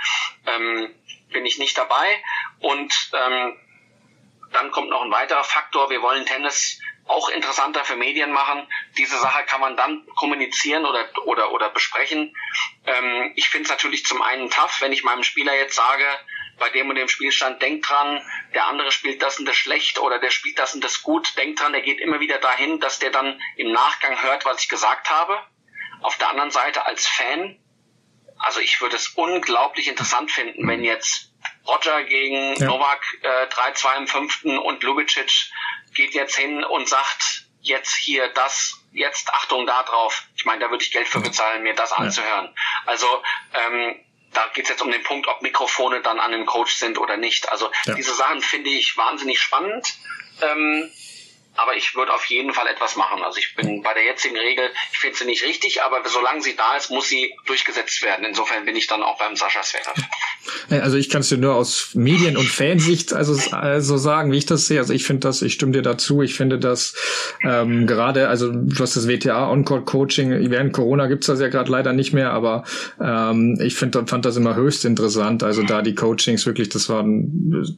ähm, 0.47 0.95
bin 1.31 1.47
ich 1.47 1.59
nicht 1.59 1.77
dabei. 1.79 2.23
Und 2.61 2.93
ähm, 3.13 3.59
dann 4.53 4.71
kommt 4.71 4.91
noch 4.91 5.03
ein 5.03 5.11
weiterer 5.11 5.45
Faktor. 5.45 5.91
Wir 5.91 6.03
wollen 6.03 6.25
Tennis 6.25 6.81
auch 7.07 7.29
interessanter 7.29 7.85
für 7.85 7.97
Medien 7.97 8.33
machen. 8.33 8.67
Diese 8.97 9.19
Sache 9.19 9.45
kann 9.45 9.61
man 9.61 9.77
dann 9.77 10.07
kommunizieren 10.17 10.85
oder, 10.85 11.09
oder, 11.25 11.53
oder 11.53 11.71
besprechen. 11.71 12.37
Ähm, 12.85 13.33
ich 13.37 13.49
finde 13.49 13.65
es 13.65 13.71
natürlich 13.71 14.05
zum 14.05 14.23
einen 14.23 14.51
tough, 14.51 14.81
wenn 14.81 14.93
ich 14.93 15.05
meinem 15.05 15.23
Spieler 15.23 15.57
jetzt 15.57 15.77
sage, 15.77 16.05
bei 16.59 16.71
dem 16.71 16.89
und 16.89 16.97
dem 16.97 17.09
Spielstand, 17.09 17.61
denkt 17.63 17.89
dran, 17.89 18.23
der 18.55 18.67
andere 18.67 18.91
spielt 18.91 19.23
das 19.23 19.39
und 19.39 19.47
das 19.47 19.57
schlecht 19.57 19.99
oder 19.99 20.19
der 20.19 20.31
spielt 20.31 20.59
das 20.59 20.75
und 20.75 20.83
das 20.83 21.03
gut, 21.03 21.37
denkt 21.37 21.61
dran, 21.61 21.73
der 21.73 21.83
geht 21.83 22.01
immer 22.01 22.21
wieder 22.21 22.39
dahin, 22.39 22.81
dass 22.81 22.99
der 22.99 23.11
dann 23.11 23.41
im 23.57 23.73
Nachgang 23.73 24.23
hört, 24.23 24.45
was 24.45 24.63
ich 24.63 24.69
gesagt 24.69 25.11
habe. 25.11 25.39
Auf 26.01 26.17
der 26.17 26.31
anderen 26.31 26.51
Seite 26.51 26.87
als 26.87 27.07
Fan, 27.07 27.59
also 28.39 28.61
ich 28.61 28.81
würde 28.81 28.97
es 28.97 29.09
unglaublich 29.09 29.89
interessant 29.89 30.31
finden, 30.31 30.67
wenn 30.67 30.85
jetzt 30.85 31.33
Roger 31.67 32.05
gegen 32.05 32.55
ja. 32.55 32.67
Novak 32.67 33.03
äh, 33.23 33.47
3-2 33.47 33.97
im 33.99 34.09
fünften 34.09 34.59
und 34.59 34.83
Lubicic 34.83 35.51
geht 35.97 36.15
jetzt 36.15 36.37
hin 36.37 36.63
und 36.65 36.89
sagt 36.89 37.47
jetzt 37.61 37.97
hier 37.97 38.29
das, 38.29 38.81
jetzt 38.93 39.29
Achtung 39.31 39.67
da 39.67 39.83
drauf. 39.83 40.25
Ich 40.37 40.45
meine, 40.45 40.61
da 40.61 40.71
würde 40.71 40.85
ich 40.85 40.93
Geld 40.93 41.09
für 41.09 41.21
bezahlen, 41.21 41.63
mir 41.63 41.75
das 41.75 41.93
anzuhören. 41.93 42.55
Also 42.85 43.23
ähm, 43.55 44.01
da 44.33 44.47
geht 44.55 44.65
es 44.65 44.71
jetzt 44.71 44.83
um 44.83 44.93
den 44.93 45.03
Punkt, 45.03 45.27
ob 45.27 45.43
Mikrofone 45.43 46.03
dann 46.03 46.21
an 46.21 46.33
dem 46.33 46.47
Coach 46.47 46.77
sind 46.77 46.99
oder 46.99 47.17
nicht. 47.17 47.51
Also 47.51 47.71
ja. 47.87 47.95
diese 47.95 48.15
Sachen 48.15 48.43
finde 48.43 48.71
ich 48.71 48.97
wahnsinnig 48.97 49.41
spannend. 49.41 49.95
Ähm, 50.43 50.91
aber 51.57 51.77
ich 51.77 51.95
würde 51.95 52.13
auf 52.13 52.25
jeden 52.27 52.53
Fall 52.53 52.67
etwas 52.67 52.97
machen. 52.97 53.23
Also 53.23 53.39
ich 53.39 53.55
bin 53.55 53.83
bei 53.83 53.95
der 53.95 54.05
jetzigen 54.05 54.37
Regel, 54.37 54.71
ich 54.93 54.99
finde 54.99 55.17
sie 55.17 55.25
nicht 55.25 55.45
richtig, 55.45 55.83
aber 55.83 56.07
solange 56.09 56.43
sie 56.43 56.57
da 56.57 56.77
ist, 56.77 56.91
muss 56.91 57.09
sie 57.09 57.35
durchgesetzt 57.47 58.03
werden. 58.03 58.25
Insofern 58.25 58.65
bin 58.65 58.77
ich 58.77 58.87
dann 58.87 59.03
auch 59.03 59.19
beim 59.19 59.37
Sascha 59.37 59.63
Zverev. 59.63 59.95
Also 60.71 60.97
ich 60.97 61.11
kann 61.11 61.21
es 61.21 61.29
dir 61.29 61.39
nur 61.39 61.55
aus 61.55 61.91
Medien- 61.95 62.37
und 62.37 62.49
Fansicht 62.49 63.13
also, 63.13 63.37
also 63.55 63.97
sagen, 63.97 64.33
wie 64.33 64.39
ich 64.39 64.47
das 64.47 64.67
sehe. 64.67 64.79
Also 64.79 64.93
ich 64.93 65.05
finde 65.05 65.21
das, 65.21 65.43
ich 65.43 65.55
stimme 65.55 65.73
dir 65.73 65.83
dazu. 65.83 66.23
Ich 66.23 66.35
finde 66.35 66.59
das 66.59 66.95
ähm, 67.43 67.87
gerade, 67.87 68.29
also 68.29 68.53
du 68.53 68.79
hast 68.79 68.97
das 68.97 69.09
WTA 69.09 69.51
On-Court 69.51 69.87
Coaching, 69.87 70.51
während 70.51 70.73
Corona 70.73 71.07
gibt's 71.07 71.27
das 71.27 71.41
ja 71.41 71.49
gerade 71.49 71.71
leider 71.71 71.93
nicht 71.93 72.13
mehr, 72.13 72.31
aber 72.31 72.65
ähm, 73.01 73.59
ich 73.61 73.75
find, 73.77 73.97
fand 74.09 74.25
das 74.25 74.37
immer 74.37 74.55
höchst 74.55 74.85
interessant. 74.85 75.43
Also 75.43 75.63
da 75.63 75.83
die 75.83 75.95
Coachings 75.95 76.47
wirklich, 76.47 76.69
das 76.69 76.89
war 76.89 77.05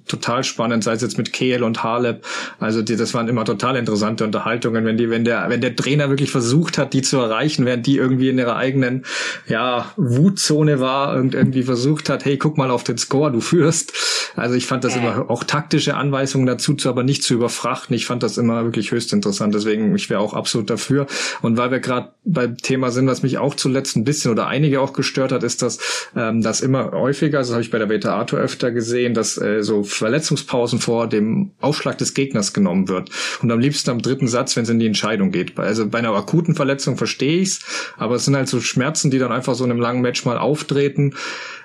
total 0.06 0.44
spannend, 0.44 0.84
sei 0.84 0.92
es 0.92 1.02
jetzt 1.02 1.18
mit 1.18 1.32
Kehl 1.32 1.62
und 1.62 1.82
Halep. 1.82 2.24
Also 2.58 2.82
die, 2.82 2.96
das 2.96 3.14
waren 3.14 3.28
immer 3.28 3.44
total 3.44 3.67
total 3.68 3.76
interessante 3.76 4.24
Unterhaltungen, 4.24 4.84
wenn 4.84 4.96
die, 4.96 5.10
wenn 5.10 5.24
der, 5.24 5.48
wenn 5.48 5.60
der 5.60 5.76
Trainer 5.76 6.08
wirklich 6.08 6.30
versucht 6.30 6.78
hat, 6.78 6.92
die 6.92 7.02
zu 7.02 7.18
erreichen, 7.18 7.66
während 7.66 7.86
die 7.86 7.96
irgendwie 7.96 8.30
in 8.30 8.38
ihrer 8.38 8.56
eigenen, 8.56 9.04
ja, 9.46 9.92
Wutzone 9.96 10.80
war 10.80 11.16
und 11.16 11.34
irgendwie 11.34 11.62
versucht 11.62 12.08
hat, 12.08 12.24
hey, 12.24 12.38
guck 12.38 12.56
mal 12.56 12.70
auf 12.70 12.84
den 12.84 12.98
Score, 12.98 13.30
du 13.30 13.40
führst. 13.40 13.92
Also 14.36 14.54
ich 14.54 14.66
fand 14.66 14.84
das 14.84 14.96
immer 14.96 15.30
auch 15.30 15.44
taktische 15.44 15.96
Anweisungen 15.96 16.46
dazu, 16.46 16.74
zu, 16.74 16.88
aber 16.88 17.02
nicht 17.02 17.22
zu 17.22 17.34
überfrachten. 17.34 17.94
Ich 17.94 18.06
fand 18.06 18.22
das 18.22 18.38
immer 18.38 18.64
wirklich 18.64 18.90
höchst 18.92 19.12
interessant. 19.12 19.54
Deswegen, 19.54 19.94
ich 19.94 20.08
wäre 20.10 20.20
auch 20.20 20.34
absolut 20.34 20.70
dafür. 20.70 21.06
Und 21.42 21.56
weil 21.56 21.70
wir 21.70 21.80
gerade 21.80 22.12
beim 22.24 22.56
Thema 22.56 22.90
sind, 22.90 23.06
was 23.06 23.22
mich 23.22 23.38
auch 23.38 23.54
zuletzt 23.54 23.96
ein 23.96 24.04
bisschen 24.04 24.30
oder 24.30 24.46
einige 24.46 24.80
auch 24.80 24.92
gestört 24.92 25.32
hat, 25.32 25.42
ist, 25.42 25.62
dass 25.62 25.78
ähm, 26.16 26.42
das 26.42 26.60
immer 26.60 26.92
häufiger, 26.92 27.38
das 27.38 27.50
habe 27.50 27.62
ich 27.62 27.70
bei 27.70 27.78
der 27.78 27.86
Beta 27.86 28.14
Arthur 28.14 28.38
öfter 28.38 28.70
gesehen, 28.70 29.14
dass 29.14 29.38
äh, 29.38 29.62
so 29.62 29.82
Verletzungspausen 29.82 30.78
vor 30.78 31.08
dem 31.08 31.50
Aufschlag 31.60 31.98
des 31.98 32.14
Gegners 32.14 32.52
genommen 32.52 32.88
wird. 32.88 33.10
Und 33.42 33.48
am 33.58 33.62
liebsten 33.62 33.90
am 33.90 34.00
dritten 34.00 34.28
Satz, 34.28 34.56
wenn 34.56 34.62
es 34.62 34.68
in 34.68 34.78
die 34.78 34.86
Entscheidung 34.86 35.32
geht. 35.32 35.58
Also 35.58 35.88
bei 35.88 35.98
einer 35.98 36.14
akuten 36.14 36.54
Verletzung 36.54 36.96
verstehe 36.96 37.40
ich's, 37.40 37.92
aber 37.96 38.14
es 38.14 38.24
sind 38.24 38.36
halt 38.36 38.48
so 38.48 38.60
Schmerzen, 38.60 39.10
die 39.10 39.18
dann 39.18 39.32
einfach 39.32 39.54
so 39.54 39.64
in 39.64 39.70
einem 39.72 39.80
langen 39.80 40.00
Match 40.00 40.24
mal 40.24 40.38
auftreten. 40.38 41.16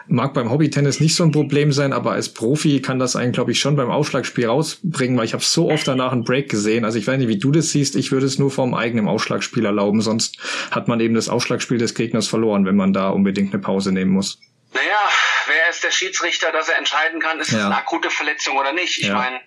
Mag 0.07 0.33
beim 0.33 0.49
Hobbytennis 0.49 0.99
nicht 0.99 1.15
so 1.15 1.23
ein 1.23 1.31
Problem 1.31 1.71
sein, 1.71 1.93
aber 1.93 2.11
als 2.11 2.29
Profi 2.29 2.81
kann 2.81 2.99
das 2.99 3.15
einen, 3.15 3.31
glaube 3.31 3.51
ich, 3.51 3.59
schon 3.59 3.75
beim 3.75 3.89
Aufschlagspiel 3.89 4.47
rausbringen, 4.47 5.17
weil 5.17 5.25
ich 5.25 5.33
habe 5.33 5.43
so 5.43 5.71
oft 5.71 5.87
danach 5.87 6.11
einen 6.11 6.25
Break 6.25 6.49
gesehen. 6.49 6.83
Also 6.83 6.97
ich 6.97 7.07
weiß 7.07 7.17
nicht, 7.19 7.29
wie 7.29 7.37
du 7.37 7.51
das 7.51 7.69
siehst. 7.69 7.95
Ich 7.95 8.11
würde 8.11 8.25
es 8.25 8.39
nur 8.39 8.51
vom 8.51 8.73
eigenen 8.73 9.07
Aufschlagspiel 9.07 9.63
erlauben, 9.63 10.01
sonst 10.01 10.39
hat 10.71 10.87
man 10.87 10.99
eben 10.99 11.13
das 11.13 11.29
Aufschlagspiel 11.29 11.77
des 11.77 11.93
Gegners 11.93 12.27
verloren, 12.27 12.65
wenn 12.65 12.75
man 12.75 12.91
da 12.91 13.09
unbedingt 13.09 13.53
eine 13.53 13.61
Pause 13.61 13.91
nehmen 13.91 14.11
muss. 14.11 14.39
Naja, 14.73 15.09
wer 15.45 15.69
ist 15.69 15.83
der 15.83 15.91
Schiedsrichter, 15.91 16.51
dass 16.51 16.67
er 16.67 16.77
entscheiden 16.79 17.21
kann, 17.21 17.39
ist 17.39 17.51
ja. 17.51 17.59
es 17.59 17.65
eine 17.65 17.77
akute 17.77 18.09
Verletzung 18.09 18.57
oder 18.57 18.73
nicht? 18.73 18.97
Ich 18.97 19.07
ja. 19.07 19.13
meine, 19.13 19.39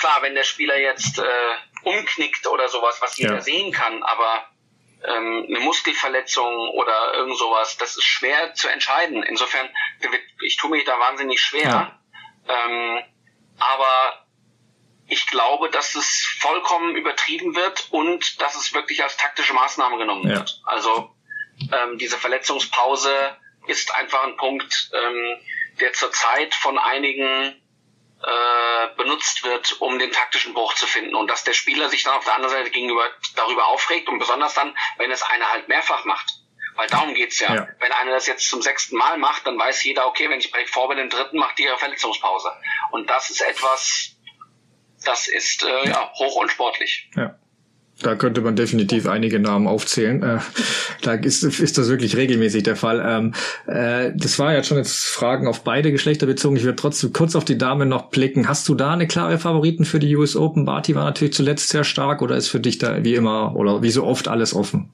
klar, 0.00 0.18
wenn 0.22 0.34
der 0.34 0.44
Spieler 0.44 0.78
jetzt 0.80 1.18
äh, 1.18 1.22
umknickt 1.82 2.46
oder 2.46 2.68
sowas, 2.68 2.98
was 3.00 3.16
jeder 3.16 3.36
ja. 3.36 3.40
sehen 3.40 3.72
kann, 3.72 4.02
aber 4.02 4.46
ähm, 5.04 5.46
eine 5.48 5.60
Muskelverletzung 5.60 6.70
oder 6.70 7.14
irgend 7.14 7.38
sowas, 7.38 7.76
das 7.76 7.96
ist 7.96 8.04
schwer 8.04 8.54
zu 8.54 8.68
entscheiden. 8.68 9.22
Insofern, 9.22 9.68
ich 10.42 10.56
tue 10.56 10.70
mich 10.70 10.84
da 10.84 10.98
wahnsinnig 10.98 11.40
schwer. 11.40 11.98
Ähm, 12.48 13.02
aber 13.58 14.26
ich 15.06 15.26
glaube, 15.26 15.70
dass 15.70 15.94
es 15.94 16.26
vollkommen 16.38 16.96
übertrieben 16.96 17.56
wird 17.56 17.88
und 17.90 18.40
dass 18.40 18.54
es 18.54 18.74
wirklich 18.74 19.02
als 19.02 19.16
taktische 19.16 19.54
Maßnahme 19.54 19.98
genommen 19.98 20.28
wird. 20.28 20.60
Also 20.64 21.14
ähm, 21.72 21.98
diese 21.98 22.16
Verletzungspause 22.16 23.36
ist 23.66 23.94
einfach 23.94 24.24
ein 24.24 24.36
Punkt, 24.36 24.90
ähm, 24.94 25.36
der 25.80 25.92
zurzeit 25.92 26.54
von 26.54 26.78
einigen 26.78 27.60
äh, 28.22 28.96
benutzt 28.96 29.44
wird, 29.44 29.80
um 29.80 29.98
den 29.98 30.12
taktischen 30.12 30.54
Bruch 30.54 30.74
zu 30.74 30.86
finden. 30.86 31.14
Und 31.14 31.28
dass 31.28 31.44
der 31.44 31.54
Spieler 31.54 31.88
sich 31.88 32.02
dann 32.02 32.14
auf 32.14 32.24
der 32.24 32.34
anderen 32.34 32.54
Seite 32.54 32.70
gegenüber 32.70 33.08
darüber 33.36 33.66
aufregt 33.68 34.08
und 34.08 34.18
besonders 34.18 34.54
dann, 34.54 34.76
wenn 34.98 35.10
es 35.10 35.22
einer 35.22 35.50
halt 35.50 35.68
mehrfach 35.68 36.04
macht. 36.04 36.40
Weil 36.76 36.88
darum 36.88 37.14
geht's 37.14 37.40
ja. 37.40 37.54
ja. 37.54 37.68
Wenn 37.78 37.92
einer 37.92 38.12
das 38.12 38.26
jetzt 38.26 38.48
zum 38.48 38.62
sechsten 38.62 38.96
Mal 38.96 39.18
macht, 39.18 39.46
dann 39.46 39.58
weiß 39.58 39.82
jeder, 39.84 40.06
okay, 40.06 40.28
wenn 40.30 40.38
ich 40.38 40.50
Break 40.50 40.68
vor 40.68 40.88
bin, 40.88 40.98
den 40.98 41.10
dritten 41.10 41.38
macht 41.38 41.58
die 41.58 41.64
ihre 41.64 41.78
Verletzungspause. 41.78 42.52
Und 42.90 43.10
das 43.10 43.30
ist 43.30 43.40
etwas, 43.40 44.16
das 45.04 45.26
ist 45.26 45.64
äh, 45.64 45.88
ja, 45.88 46.12
hoch 46.14 46.36
unsportlich. 46.36 47.10
Ja. 47.16 47.38
Da 48.02 48.14
könnte 48.14 48.40
man 48.40 48.56
definitiv 48.56 49.06
einige 49.06 49.38
Namen 49.38 49.66
aufzählen. 49.66 50.22
Äh, 50.22 50.38
da 51.02 51.14
ist, 51.14 51.42
ist 51.42 51.76
das 51.76 51.88
wirklich 51.88 52.16
regelmäßig 52.16 52.62
der 52.62 52.76
Fall. 52.76 53.04
Ähm, 53.06 53.34
äh, 53.66 54.12
das 54.14 54.38
war 54.38 54.54
ja 54.54 54.62
schon 54.62 54.78
jetzt 54.78 55.06
Fragen 55.06 55.46
auf 55.46 55.64
beide 55.64 55.92
Geschlechter 55.92 56.26
bezogen. 56.26 56.56
Ich 56.56 56.64
würde 56.64 56.76
trotzdem 56.76 57.12
kurz 57.12 57.36
auf 57.36 57.44
die 57.44 57.58
Damen 57.58 57.88
noch 57.88 58.10
blicken. 58.10 58.48
Hast 58.48 58.68
du 58.68 58.74
da 58.74 58.92
eine 58.92 59.06
klare 59.06 59.38
Favoriten 59.38 59.84
für 59.84 59.98
die 59.98 60.16
US 60.16 60.34
Open? 60.34 60.64
Barty 60.64 60.94
war 60.94 61.04
natürlich 61.04 61.34
zuletzt 61.34 61.68
sehr 61.68 61.84
stark 61.84 62.22
oder 62.22 62.36
ist 62.36 62.48
für 62.48 62.60
dich 62.60 62.78
da 62.78 63.04
wie 63.04 63.14
immer 63.14 63.54
oder 63.54 63.82
wie 63.82 63.90
so 63.90 64.04
oft 64.04 64.28
alles 64.28 64.54
offen? 64.54 64.92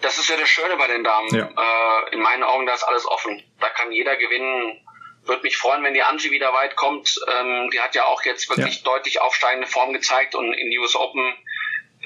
Das 0.00 0.18
ist 0.18 0.28
ja 0.28 0.36
das 0.36 0.48
Schöne 0.48 0.76
bei 0.76 0.86
den 0.86 1.02
Damen. 1.02 1.34
Ja. 1.34 1.44
Äh, 1.46 2.14
in 2.14 2.20
meinen 2.20 2.44
Augen, 2.44 2.66
da 2.66 2.74
ist 2.74 2.84
alles 2.84 3.06
offen. 3.06 3.42
Da 3.58 3.68
kann 3.70 3.90
jeder 3.90 4.16
gewinnen. 4.16 4.80
Würde 5.24 5.42
mich 5.42 5.56
freuen, 5.56 5.82
wenn 5.82 5.94
die 5.94 6.02
Angie 6.02 6.30
wieder 6.30 6.52
weit 6.52 6.76
kommt. 6.76 7.18
Ähm, 7.40 7.70
die 7.72 7.80
hat 7.80 7.94
ja 7.94 8.04
auch 8.04 8.22
jetzt 8.24 8.48
wirklich 8.50 8.76
ja. 8.76 8.82
deutlich 8.84 9.22
aufsteigende 9.22 9.66
Form 9.66 9.94
gezeigt 9.94 10.34
und 10.34 10.52
in 10.52 10.78
US 10.78 10.94
Open 10.94 11.34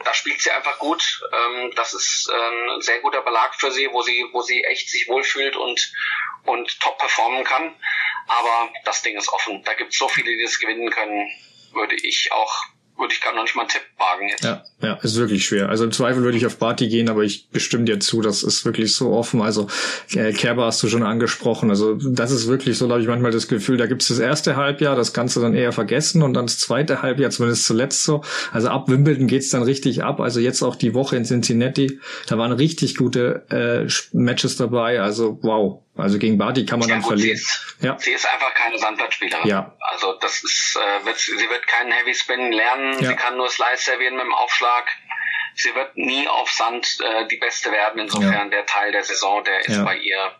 da 0.04 0.14
spielt 0.14 0.40
sie 0.40 0.50
einfach 0.50 0.78
gut. 0.78 1.22
Ähm, 1.32 1.72
das 1.74 1.94
ist 1.94 2.30
ähm, 2.32 2.70
ein 2.76 2.80
sehr 2.80 3.00
guter 3.00 3.22
Belag 3.22 3.54
für 3.54 3.70
sie, 3.70 3.88
wo 3.92 4.02
sie, 4.02 4.26
wo 4.32 4.42
sie 4.42 4.62
echt 4.64 4.90
sich 4.90 5.08
wohlfühlt 5.08 5.56
und, 5.56 5.92
und 6.44 6.80
top 6.80 6.98
performen 6.98 7.44
kann. 7.44 7.74
Aber 8.26 8.70
das 8.84 9.02
Ding 9.02 9.16
ist 9.16 9.28
offen. 9.28 9.62
Da 9.64 9.74
gibt 9.74 9.92
es 9.92 9.98
so 9.98 10.08
viele, 10.08 10.36
die 10.36 10.42
das 10.42 10.58
gewinnen 10.58 10.90
können, 10.90 11.30
würde 11.72 11.96
ich 11.96 12.32
auch 12.32 12.64
würde 12.98 13.12
ich 13.12 13.20
gar 13.20 13.34
noch 13.34 13.42
nicht 13.42 13.54
mal 13.54 13.62
einen 13.62 13.70
Tipp 13.70 13.82
wagen 13.96 14.28
jetzt. 14.28 14.44
Ja, 14.44 14.64
ja, 14.80 14.94
ist 15.02 15.16
wirklich 15.16 15.46
schwer. 15.46 15.68
Also 15.68 15.84
im 15.84 15.92
Zweifel 15.92 16.22
würde 16.22 16.36
ich 16.36 16.46
auf 16.46 16.56
Barty 16.56 16.88
gehen, 16.88 17.08
aber 17.08 17.22
ich 17.22 17.48
bestimme 17.50 17.84
dir 17.84 18.00
zu, 18.00 18.20
das 18.20 18.42
ist 18.42 18.64
wirklich 18.64 18.94
so 18.94 19.12
offen. 19.12 19.40
Also 19.40 19.68
äh, 20.14 20.32
Kerber 20.32 20.66
hast 20.66 20.82
du 20.82 20.88
schon 20.88 21.02
angesprochen. 21.02 21.70
Also 21.70 21.94
das 21.94 22.30
ist 22.30 22.48
wirklich 22.48 22.78
so, 22.78 22.86
da 22.86 22.94
habe 22.94 23.02
ich 23.02 23.08
manchmal 23.08 23.30
das 23.30 23.48
Gefühl, 23.48 23.76
da 23.76 23.86
gibt 23.86 24.02
es 24.02 24.08
das 24.08 24.18
erste 24.18 24.56
Halbjahr, 24.56 24.96
das 24.96 25.12
kannst 25.12 25.36
du 25.36 25.40
dann 25.40 25.54
eher 25.54 25.72
vergessen 25.72 26.22
und 26.22 26.34
dann 26.34 26.46
das 26.46 26.58
zweite 26.58 27.02
Halbjahr, 27.02 27.30
zumindest 27.30 27.66
zuletzt 27.66 28.04
so. 28.04 28.22
Also 28.52 28.68
ab 28.68 28.88
Wimbledon 28.88 29.26
geht's 29.26 29.50
dann 29.50 29.62
richtig 29.62 30.02
ab. 30.02 30.20
Also 30.20 30.40
jetzt 30.40 30.62
auch 30.62 30.76
die 30.76 30.94
Woche 30.94 31.16
in 31.16 31.24
Cincinnati, 31.24 32.00
da 32.26 32.38
waren 32.38 32.52
richtig 32.52 32.96
gute 32.96 33.44
äh, 33.50 33.88
Matches 34.12 34.56
dabei. 34.56 35.00
Also 35.00 35.38
wow, 35.42 35.82
also 35.98 36.18
gegen 36.18 36.38
Barty 36.38 36.64
kann 36.64 36.78
man 36.78 36.88
ja, 36.88 36.94
dann 36.94 37.02
gut, 37.02 37.10
verlieren. 37.10 37.36
Sie 37.36 37.42
ist, 37.42 37.76
ja. 37.80 37.98
sie 37.98 38.12
ist 38.12 38.26
einfach 38.26 38.54
keine 38.54 38.78
Sandplatzspielerin. 38.78 39.46
Ja. 39.48 39.74
Also 39.80 40.14
das 40.14 40.42
ist, 40.42 40.76
äh, 40.76 41.04
wird, 41.04 41.18
sie 41.18 41.50
wird 41.50 41.66
keinen 41.66 41.92
Heavy 41.92 42.14
Spin 42.14 42.52
lernen. 42.52 42.92
Ja. 43.00 43.10
Sie 43.10 43.16
kann 43.16 43.36
nur 43.36 43.50
Slice 43.50 43.84
servieren 43.84 44.14
mit 44.14 44.24
dem 44.24 44.34
Aufschlag. 44.34 44.86
Sie 45.54 45.74
wird 45.74 45.96
nie 45.96 46.28
auf 46.28 46.50
Sand 46.50 46.98
äh, 47.02 47.26
die 47.26 47.36
Beste 47.36 47.72
werden. 47.72 48.00
Insofern 48.00 48.32
ja. 48.32 48.44
der 48.48 48.66
Teil 48.66 48.92
der 48.92 49.02
Saison, 49.02 49.42
der 49.42 49.66
ist 49.66 49.84
bei 49.84 49.96
ihr 49.96 50.32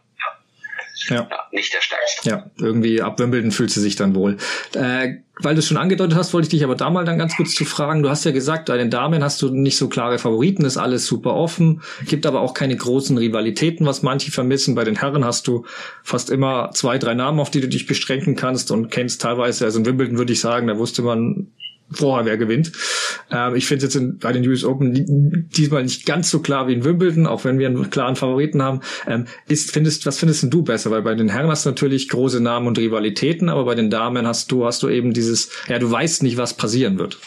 ja. 1.08 1.16
ja. 1.16 1.28
nicht 1.52 1.72
der 1.72 1.80
stärkste. 1.80 2.28
Ja, 2.28 2.50
irgendwie 2.58 3.00
ab 3.02 3.18
Wimbledon 3.18 3.50
fühlt 3.50 3.70
sie 3.70 3.80
sich 3.80 3.96
dann 3.96 4.14
wohl. 4.14 4.36
Äh, 4.74 5.18
weil 5.40 5.54
du 5.54 5.60
es 5.60 5.68
schon 5.68 5.76
angedeutet 5.76 6.16
hast, 6.16 6.34
wollte 6.34 6.46
ich 6.46 6.50
dich 6.50 6.64
aber 6.64 6.74
da 6.74 6.90
mal 6.90 7.04
dann 7.04 7.18
ganz 7.18 7.36
kurz 7.36 7.54
zu 7.54 7.64
fragen. 7.64 8.02
Du 8.02 8.10
hast 8.10 8.24
ja 8.24 8.32
gesagt, 8.32 8.66
bei 8.66 8.76
den 8.76 8.90
Damen 8.90 9.22
hast 9.22 9.40
du 9.40 9.50
nicht 9.50 9.76
so 9.76 9.88
klare 9.88 10.18
Favoriten, 10.18 10.64
ist 10.64 10.76
alles 10.76 11.06
super 11.06 11.34
offen, 11.34 11.82
gibt 12.06 12.26
aber 12.26 12.40
auch 12.40 12.54
keine 12.54 12.76
großen 12.76 13.16
Rivalitäten, 13.16 13.86
was 13.86 14.02
manche 14.02 14.32
vermissen. 14.32 14.74
Bei 14.74 14.84
den 14.84 14.96
Herren 14.96 15.24
hast 15.24 15.46
du 15.46 15.64
fast 16.02 16.30
immer 16.30 16.70
zwei, 16.72 16.98
drei 16.98 17.14
Namen, 17.14 17.38
auf 17.38 17.50
die 17.50 17.60
du 17.60 17.68
dich 17.68 17.86
beschränken 17.86 18.34
kannst 18.34 18.70
und 18.70 18.90
kennst 18.90 19.22
teilweise, 19.22 19.64
also 19.64 19.78
in 19.78 19.86
Wimbledon 19.86 20.18
würde 20.18 20.32
ich 20.32 20.40
sagen, 20.40 20.66
da 20.66 20.78
wusste 20.78 21.02
man 21.02 21.48
vorher, 21.90 22.26
wer 22.26 22.36
gewinnt. 22.36 22.72
Ähm, 23.30 23.56
ich 23.56 23.66
finde 23.66 23.86
es 23.86 23.94
jetzt 23.94 24.00
in, 24.00 24.18
bei 24.18 24.32
den 24.32 24.46
US 24.48 24.64
Open 24.64 25.48
diesmal 25.56 25.82
nicht 25.82 26.06
ganz 26.06 26.30
so 26.30 26.40
klar 26.40 26.68
wie 26.68 26.74
in 26.74 26.84
Wimbledon, 26.84 27.26
auch 27.26 27.44
wenn 27.44 27.58
wir 27.58 27.66
einen 27.66 27.90
klaren 27.90 28.16
Favoriten 28.16 28.62
haben. 28.62 28.80
Ähm, 29.06 29.26
ist, 29.46 29.72
findest, 29.72 30.06
was 30.06 30.18
findest 30.18 30.52
du 30.52 30.62
besser? 30.62 30.90
Weil 30.90 31.02
bei 31.02 31.14
den 31.14 31.28
Herren 31.28 31.50
hast 31.50 31.64
du 31.64 31.70
natürlich 31.70 32.08
große 32.08 32.40
Namen 32.40 32.66
und 32.66 32.78
Rivalitäten, 32.78 33.48
aber 33.48 33.64
bei 33.64 33.74
den 33.74 33.90
Damen 33.90 34.26
hast 34.26 34.52
du, 34.52 34.66
hast 34.66 34.82
du 34.82 34.88
eben 34.88 35.12
dieses, 35.12 35.50
ja, 35.68 35.78
du 35.78 35.90
weißt 35.90 36.22
nicht, 36.22 36.36
was 36.36 36.54
passieren 36.54 36.98
wird 36.98 37.18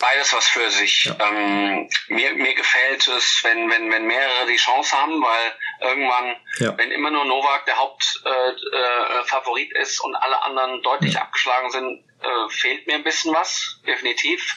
beides 0.00 0.32
was 0.32 0.48
für 0.48 0.70
sich. 0.70 1.04
Ja. 1.04 1.16
Ähm, 1.20 1.88
mir, 2.08 2.34
mir 2.34 2.54
gefällt 2.54 3.06
es, 3.08 3.40
wenn, 3.44 3.70
wenn, 3.70 3.90
wenn 3.90 4.06
mehrere 4.06 4.46
die 4.48 4.56
Chance 4.56 4.96
haben, 4.96 5.22
weil 5.22 5.88
irgendwann, 5.88 6.36
ja. 6.58 6.76
wenn 6.78 6.90
immer 6.90 7.10
nur 7.10 7.24
Novak 7.24 7.66
der 7.66 7.76
Hauptfavorit 7.76 9.72
äh, 9.72 9.78
äh, 9.78 9.82
ist 9.82 10.00
und 10.00 10.14
alle 10.16 10.42
anderen 10.42 10.82
deutlich 10.82 11.14
ja. 11.14 11.22
abgeschlagen 11.22 11.70
sind, 11.70 12.02
äh, 12.22 12.50
fehlt 12.50 12.86
mir 12.86 12.94
ein 12.94 13.04
bisschen 13.04 13.34
was, 13.34 13.80
definitiv. 13.86 14.56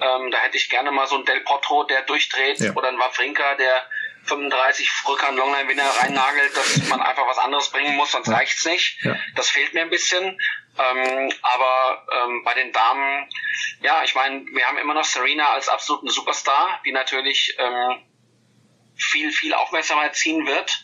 Ähm, 0.00 0.30
da 0.30 0.38
hätte 0.38 0.56
ich 0.56 0.68
gerne 0.68 0.90
mal 0.90 1.06
so 1.06 1.16
einen 1.16 1.24
Del 1.24 1.40
Potro, 1.40 1.84
der 1.84 2.02
durchdreht, 2.02 2.60
oder 2.76 2.88
einen 2.88 2.98
Wawrinka, 2.98 3.54
der 3.54 3.86
35 4.24 4.88
Rückhand 5.08 5.38
Longline 5.38 5.68
Winner 5.68 5.88
reinnagelt, 6.00 6.56
dass 6.56 6.88
man 6.88 7.00
einfach 7.00 7.26
was 7.26 7.38
anderes 7.38 7.70
bringen 7.70 7.96
muss, 7.96 8.12
sonst 8.12 8.28
reicht's 8.28 8.64
nicht. 8.64 8.98
Das 9.34 9.48
fehlt 9.48 9.72
mir 9.72 9.82
ein 9.82 9.90
bisschen. 9.90 10.38
Ähm, 10.78 11.32
aber 11.42 12.06
ähm, 12.12 12.42
bei 12.44 12.54
den 12.54 12.72
Damen, 12.72 13.30
ja, 13.80 14.02
ich 14.04 14.14
meine, 14.14 14.44
wir 14.52 14.66
haben 14.66 14.78
immer 14.78 14.94
noch 14.94 15.04
Serena 15.04 15.52
als 15.52 15.68
absoluten 15.68 16.08
Superstar, 16.08 16.80
die 16.84 16.92
natürlich 16.92 17.56
ähm, 17.58 18.02
viel, 18.96 19.32
viel 19.32 19.54
Aufmerksamkeit 19.54 20.16
ziehen 20.16 20.46
wird. 20.46 20.82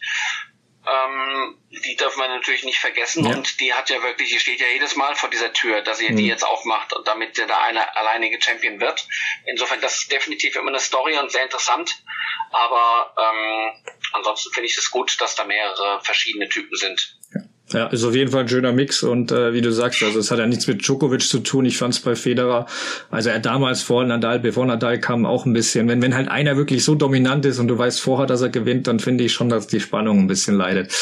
Ähm, 0.85 1.59
die 1.71 1.97
dürfen 1.97 2.21
wir 2.21 2.29
natürlich 2.29 2.65
nicht 2.65 2.79
vergessen 2.79 3.25
ja. 3.25 3.37
und 3.37 3.61
die 3.61 3.73
hat 3.73 3.89
ja 3.89 4.03
wirklich, 4.03 4.31
die 4.31 4.41
steht 4.41 4.61
ja 4.61 4.67
jedes 4.67 4.97
Mal 4.97 5.15
vor 5.15 5.31
dieser 5.31 5.53
Tür, 5.53 5.81
dass 5.81 5.99
sie 5.99 6.11
mhm. 6.11 6.17
die 6.17 6.27
jetzt 6.27 6.45
aufmacht 6.45 6.93
und 6.93 7.07
damit 7.07 7.37
sie 7.37 7.47
da 7.47 7.63
eine 7.63 7.97
alleinige 7.97 8.43
Champion 8.43 8.81
wird. 8.81 9.07
Insofern, 9.47 9.81
das 9.81 10.01
ist 10.01 10.13
definitiv 10.13 10.57
immer 10.57 10.69
eine 10.69 10.81
Story 10.81 11.17
und 11.19 11.31
sehr 11.31 11.45
interessant. 11.45 12.03
Aber 12.51 13.15
ähm, 13.17 13.85
ansonsten 14.13 14.53
finde 14.53 14.69
ich 14.69 14.77
es 14.77 14.91
gut, 14.91 15.21
dass 15.21 15.37
da 15.37 15.45
mehrere 15.45 16.01
verschiedene 16.03 16.49
Typen 16.49 16.77
sind. 16.77 17.17
Ja. 17.33 17.43
Ja, 17.73 17.87
ist 17.87 18.05
auf 18.05 18.15
jeden 18.15 18.31
Fall 18.31 18.43
ein 18.43 18.49
schöner 18.49 18.73
Mix 18.73 19.03
und 19.03 19.33
äh, 19.33 19.53
wie 19.53 19.61
du 19.61 19.73
sagst, 19.73 20.03
also 20.03 20.19
es 20.19 20.31
hat 20.31 20.39
ja 20.39 20.47
nichts 20.47 20.67
mit 20.67 20.87
Djokovic 20.87 21.23
zu 21.23 21.39
tun. 21.41 21.65
Ich 21.65 21.79
fand 21.79 21.95
es 21.95 22.01
bei 22.01 22.15
Federer, 22.15 22.67
also 23.11 23.31
er 23.31 23.39
damals 23.39 23.83
vor 23.83 24.05
Nadal, 24.05 24.41
bevor 24.41 24.67
Nadal 24.67 25.01
kam, 25.01 25.27
auch 25.27 25.47
ein 25.47 25.53
bisschen. 25.53 25.89
Wenn 25.89 26.03
wenn 26.03 26.15
halt 26.15 26.29
einer 26.29 26.57
wirklich 26.57 26.85
so 26.85 26.95
dominant 26.95 27.45
ist 27.47 27.59
und 27.59 27.69
du 27.69 27.79
weißt 27.79 28.01
vorher, 28.01 28.27
dass 28.27 28.43
er 28.43 28.51
gewinnt, 28.51 28.87
dann 28.87 29.01
finde 29.01 29.25
ich 29.25 29.33
schon, 29.33 29.49
dass 29.49 29.67
die 29.67 29.81
Spannung 29.81 30.21
ein 30.21 30.27
bisschen 30.27 30.57
leidet. 30.57 30.93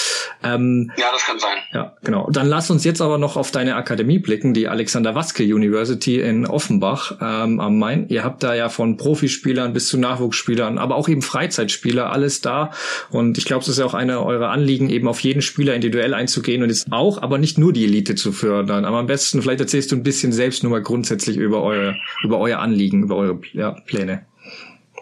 Ähm, 0.43 0.93
ja, 0.97 1.07
das 1.13 1.25
kann 1.25 1.39
sein. 1.39 1.57
Ja, 1.73 1.97
genau. 2.03 2.29
Dann 2.31 2.47
lass 2.47 2.71
uns 2.71 2.85
jetzt 2.85 3.01
aber 3.01 3.19
noch 3.19 3.37
auf 3.37 3.51
deine 3.51 3.77
Akademie 3.77 4.19
blicken, 4.19 4.55
die 4.55 4.69
Alexander 4.69 5.15
Waske 5.15 5.43
University 5.43 6.21
in 6.21 6.47
Offenbach 6.47 7.13
ähm, 7.21 7.61
am 7.61 7.79
Main. 7.79 8.07
Ihr 8.09 8.25
habt 8.25 8.43
da 8.43 8.55
ja 8.55 8.69
von 8.69 8.97
Profispielern 8.97 9.73
bis 9.73 9.89
zu 9.89 9.99
Nachwuchsspielern, 9.99 10.79
aber 10.79 10.97
auch 10.97 11.09
eben 11.09 11.23
Freizeitspieler 11.23 12.11
alles 12.13 12.41
da. 12.41 12.71
Und 13.11 13.39
ich 13.39 13.45
glaube, 13.45 13.63
es 13.63 13.69
ist 13.69 13.79
ja 13.79 13.85
auch 13.85 13.95
eine 13.95 14.25
eurer 14.25 14.51
Anliegen, 14.51 14.91
eben 14.91 15.09
auf 15.09 15.21
jeden 15.21 15.43
Spieler 15.43 15.75
individuell 15.75 16.15
einzugehen 16.15 16.60
gehen 16.61 16.63
und 16.63 16.71
jetzt 16.71 16.93
auch, 16.93 17.21
aber 17.23 17.39
nicht 17.39 17.59
nur 17.59 17.73
die 17.73 17.85
Elite 17.85 18.15
zu 18.15 18.33
fördern. 18.33 18.85
Aber 18.85 18.99
am 18.99 19.07
besten, 19.07 19.43
vielleicht 19.43 19.61
erzählst 19.61 19.93
du 19.93 19.97
ein 19.97 20.03
bisschen 20.03 20.33
selbst 20.33 20.63
nur 20.63 20.71
mal 20.71 20.83
grundsätzlich 20.83 21.37
über 21.37 21.63
eure, 21.63 21.97
über 22.23 22.39
euer 22.39 22.59
Anliegen, 22.59 23.03
über 23.05 23.17
eure 23.17 23.41
ja, 23.53 23.73
Pläne. 23.87 24.27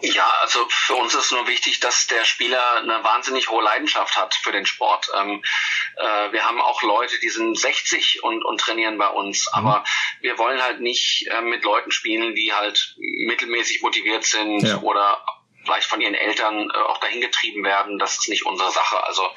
Ja, 0.01 0.31
also 0.41 0.59
für 0.69 0.95
uns 0.95 1.13
ist 1.13 1.31
nur 1.33 1.45
wichtig, 1.47 1.81
dass 1.81 2.07
der 2.07 2.23
Spieler 2.23 2.77
eine 2.77 3.03
wahnsinnig 3.03 3.49
hohe 3.49 3.61
Leidenschaft 3.61 4.15
hat 4.15 4.33
für 4.33 4.53
den 4.53 4.65
Sport. 4.65 5.09
Ähm, 5.19 5.41
äh, 5.97 6.31
wir 6.31 6.45
haben 6.45 6.61
auch 6.61 6.81
Leute, 6.83 7.19
die 7.21 7.27
sind 7.27 7.59
60 7.59 8.23
und, 8.23 8.45
und 8.45 8.61
trainieren 8.61 8.97
bei 8.97 9.09
uns, 9.09 9.49
mhm. 9.51 9.59
aber 9.59 9.83
wir 10.21 10.37
wollen 10.37 10.61
halt 10.61 10.79
nicht 10.79 11.27
äh, 11.29 11.41
mit 11.41 11.65
Leuten 11.65 11.91
spielen, 11.91 12.33
die 12.33 12.53
halt 12.53 12.95
mittelmäßig 12.97 13.81
motiviert 13.81 14.23
sind 14.23 14.61
ja. 14.61 14.79
oder 14.79 15.21
vielleicht 15.69 15.87
von 15.87 16.01
ihren 16.01 16.15
Eltern 16.15 16.69
äh, 16.69 16.77
auch 16.77 16.97
dahin 16.97 17.21
getrieben 17.21 17.63
werden. 17.63 17.99
Das 17.99 18.17
ist 18.17 18.29
nicht 18.29 18.45
unsere 18.45 18.71
Sache. 18.71 19.03
Also 19.03 19.29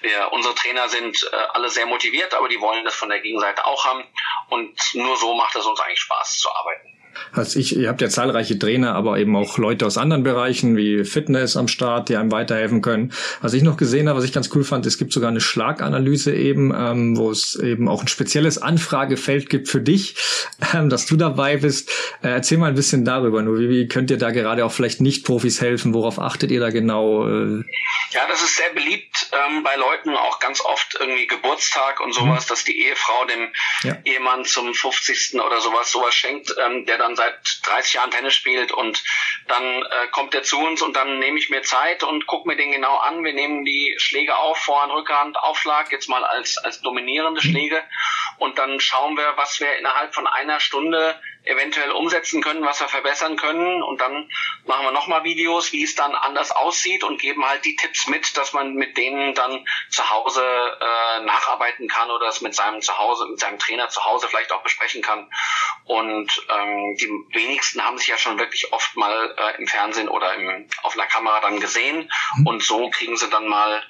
wir, 0.00 0.32
unsere 0.32 0.54
Trainer 0.54 0.88
sind 0.88 1.28
äh, 1.32 1.36
alle 1.52 1.68
sehr 1.68 1.86
motiviert, 1.86 2.34
aber 2.34 2.48
die 2.48 2.60
wollen 2.60 2.84
das 2.84 2.94
von 2.94 3.08
der 3.08 3.20
Gegenseite 3.20 3.64
auch 3.64 3.84
haben. 3.84 4.04
Und 4.48 4.78
nur 4.94 5.16
so 5.16 5.34
macht 5.34 5.56
es 5.56 5.66
uns 5.66 5.80
eigentlich 5.80 6.00
Spaß 6.00 6.38
zu 6.38 6.50
arbeiten. 6.54 6.99
Also 7.32 7.58
ich, 7.58 7.76
ihr 7.76 7.88
habt 7.88 8.00
ja 8.00 8.08
zahlreiche 8.08 8.58
Trainer, 8.58 8.94
aber 8.94 9.18
eben 9.18 9.36
auch 9.36 9.58
Leute 9.58 9.86
aus 9.86 9.98
anderen 9.98 10.22
Bereichen 10.22 10.76
wie 10.76 11.04
Fitness 11.04 11.56
am 11.56 11.68
Start, 11.68 12.08
die 12.08 12.16
einem 12.16 12.32
weiterhelfen 12.32 12.82
können. 12.82 13.12
Was 13.40 13.52
ich 13.52 13.62
noch 13.62 13.76
gesehen 13.76 14.08
habe, 14.08 14.18
was 14.18 14.24
ich 14.24 14.32
ganz 14.32 14.50
cool 14.54 14.64
fand, 14.64 14.86
es 14.86 14.98
gibt 14.98 15.12
sogar 15.12 15.30
eine 15.30 15.40
Schlaganalyse 15.40 16.34
eben, 16.34 16.72
ähm, 16.76 17.16
wo 17.16 17.30
es 17.30 17.56
eben 17.56 17.88
auch 17.88 18.02
ein 18.02 18.08
spezielles 18.08 18.58
Anfragefeld 18.58 19.48
gibt 19.48 19.68
für 19.68 19.80
dich, 19.80 20.16
ähm, 20.74 20.88
dass 20.88 21.06
du 21.06 21.16
dabei 21.16 21.58
bist. 21.58 21.90
Äh, 22.22 22.28
erzähl 22.28 22.58
mal 22.58 22.68
ein 22.68 22.74
bisschen 22.74 23.04
darüber. 23.04 23.42
Nur 23.42 23.58
wie, 23.58 23.68
wie 23.68 23.88
könnt 23.88 24.10
ihr 24.10 24.18
da 24.18 24.30
gerade 24.30 24.64
auch 24.64 24.72
vielleicht 24.72 25.00
Nicht-Profis 25.00 25.60
helfen? 25.60 25.94
Worauf 25.94 26.18
achtet 26.18 26.50
ihr 26.50 26.60
da 26.60 26.70
genau? 26.70 27.28
Äh? 27.28 27.64
Ja, 28.12 28.20
das 28.28 28.42
ist 28.42 28.56
sehr 28.56 28.72
beliebt 28.74 29.19
ähm, 29.32 29.62
bei 29.62 29.76
Leuten, 29.76 30.16
auch 30.16 30.38
ganz 30.38 30.60
oft 30.60 30.96
irgendwie 30.98 31.26
Geburtstag 31.26 32.00
und 32.00 32.12
sowas, 32.12 32.44
mhm. 32.44 32.48
dass 32.48 32.64
die 32.64 32.80
Ehefrau 32.84 33.24
dem 33.26 33.52
ja. 33.82 33.96
Ehemann 34.04 34.44
zum 34.44 34.74
50. 34.74 35.40
oder 35.40 35.60
sowas 35.60 35.90
sowas 35.90 36.14
schenkt, 36.14 36.54
ähm, 36.58 36.86
der 36.86 36.98
dann 36.98 37.16
seit 37.16 37.38
30 37.64 37.94
Jahren 37.94 38.10
Tennis 38.10 38.34
spielt 38.34 38.72
und 38.72 39.02
dann 39.48 39.82
äh, 39.82 40.08
kommt 40.12 40.34
er 40.34 40.42
zu 40.42 40.58
uns 40.58 40.82
und 40.82 40.94
dann 40.96 41.18
nehme 41.18 41.38
ich 41.38 41.50
mir 41.50 41.62
Zeit 41.62 42.02
und 42.02 42.26
gucke 42.26 42.48
mir 42.48 42.56
den 42.56 42.72
genau 42.72 42.96
an. 42.96 43.24
Wir 43.24 43.32
nehmen 43.32 43.64
die 43.64 43.94
Schläge 43.98 44.36
auf, 44.36 44.58
Vorhand, 44.58 44.92
Rückhand, 44.92 45.38
Aufschlag, 45.38 45.92
jetzt 45.92 46.08
mal 46.08 46.24
als, 46.24 46.58
als 46.58 46.80
dominierende 46.80 47.40
Schläge 47.42 47.82
und 48.38 48.58
dann 48.58 48.80
schauen 48.80 49.16
wir, 49.16 49.36
was 49.36 49.60
wir 49.60 49.76
innerhalb 49.78 50.14
von 50.14 50.26
einer 50.26 50.60
Stunde 50.60 51.20
eventuell 51.44 51.90
umsetzen 51.92 52.42
können, 52.42 52.64
was 52.64 52.80
wir 52.80 52.88
verbessern 52.88 53.36
können. 53.36 53.82
Und 53.82 54.00
dann 54.00 54.30
machen 54.66 54.84
wir 54.84 54.92
nochmal 54.92 55.24
Videos, 55.24 55.72
wie 55.72 55.82
es 55.82 55.94
dann 55.94 56.14
anders 56.14 56.50
aussieht 56.50 57.04
und 57.04 57.20
geben 57.20 57.44
halt 57.46 57.64
die 57.64 57.76
Tipps 57.76 58.06
mit, 58.08 58.36
dass 58.36 58.52
man 58.52 58.74
mit 58.74 58.96
denen 58.96 59.34
dann 59.34 59.64
zu 59.90 60.08
Hause 60.10 60.42
äh, 60.42 61.24
nacharbeiten 61.24 61.88
kann 61.88 62.10
oder 62.10 62.28
es 62.28 62.40
mit 62.40 62.54
seinem 62.54 62.82
Zuhause, 62.82 63.26
mit 63.26 63.40
seinem 63.40 63.58
Trainer 63.58 63.88
zu 63.88 64.04
Hause 64.04 64.28
vielleicht 64.28 64.52
auch 64.52 64.62
besprechen 64.62 65.02
kann. 65.02 65.30
Und 65.84 66.46
ähm, 66.48 66.96
die 67.00 67.08
wenigsten 67.36 67.84
haben 67.84 67.98
sich 67.98 68.08
ja 68.08 68.18
schon 68.18 68.38
wirklich 68.38 68.72
oft 68.72 68.96
mal 68.96 69.34
äh, 69.36 69.58
im 69.58 69.66
Fernsehen 69.66 70.08
oder 70.08 70.34
im, 70.34 70.68
auf 70.82 70.94
einer 70.94 71.06
Kamera 71.06 71.40
dann 71.40 71.60
gesehen. 71.60 72.10
Mhm. 72.36 72.46
Und 72.46 72.62
so 72.62 72.90
kriegen 72.90 73.16
sie 73.16 73.28
dann 73.30 73.48
mal 73.48 73.82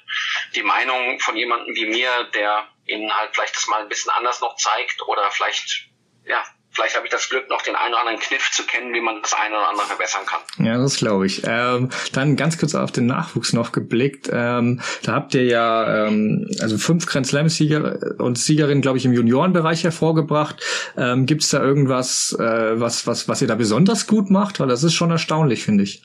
die 0.55 0.63
Meinung 0.63 1.19
von 1.19 1.35
jemandem 1.35 1.75
wie 1.75 1.85
mir, 1.85 2.23
der 2.33 2.67
ihnen 2.85 3.15
halt 3.15 3.33
vielleicht 3.33 3.55
das 3.55 3.67
mal 3.67 3.81
ein 3.81 3.89
bisschen 3.89 4.11
anders 4.11 4.41
noch 4.41 4.55
zeigt 4.55 5.01
oder 5.07 5.29
vielleicht 5.31 5.89
ja, 6.25 6.43
vielleicht 6.71 6.95
habe 6.95 7.05
ich 7.05 7.11
das 7.11 7.29
Glück, 7.29 7.49
noch 7.49 7.61
den 7.61 7.75
einen 7.75 7.93
oder 7.93 8.01
anderen 8.01 8.19
Kniff 8.19 8.51
zu 8.51 8.65
kennen, 8.65 8.93
wie 8.93 9.01
man 9.01 9.21
das 9.21 9.33
eine 9.33 9.55
oder 9.57 9.69
andere 9.69 9.87
verbessern 9.87 10.25
kann. 10.25 10.39
Ja, 10.65 10.77
das 10.77 10.97
glaube 10.97 11.25
ich. 11.25 11.41
Ähm, 11.45 11.89
dann 12.13 12.35
ganz 12.35 12.57
kurz 12.57 12.75
auf 12.75 12.91
den 12.91 13.05
Nachwuchs 13.05 13.53
noch 13.53 13.71
geblickt. 13.71 14.29
Ähm, 14.31 14.81
da 15.03 15.13
habt 15.13 15.33
ihr 15.33 15.43
ja 15.43 16.07
ähm, 16.07 16.49
also 16.61 16.77
fünf 16.77 17.05
Grand 17.05 17.27
Slam-Sieger 17.27 18.19
und 18.19 18.37
Siegerinnen, 18.37 18.81
glaube 18.81 18.97
ich, 18.97 19.05
im 19.05 19.13
Juniorenbereich 19.13 19.83
hervorgebracht. 19.83 20.61
Ähm, 20.97 21.25
Gibt 21.25 21.43
es 21.43 21.49
da 21.49 21.61
irgendwas, 21.61 22.35
äh, 22.39 22.79
was, 22.79 23.07
was, 23.07 23.27
was 23.27 23.41
ihr 23.41 23.47
da 23.47 23.55
besonders 23.55 24.07
gut 24.07 24.29
macht? 24.29 24.59
Weil 24.59 24.67
das 24.67 24.83
ist 24.83 24.93
schon 24.93 25.11
erstaunlich, 25.11 25.63
finde 25.63 25.83
ich. 25.83 26.03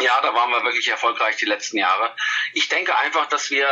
Ja, 0.00 0.20
da 0.20 0.34
waren 0.34 0.50
wir 0.50 0.62
wirklich 0.62 0.88
erfolgreich 0.88 1.36
die 1.36 1.46
letzten 1.46 1.78
Jahre. 1.78 2.10
Ich 2.52 2.68
denke 2.68 2.98
einfach, 2.98 3.26
dass 3.26 3.50
wir 3.50 3.66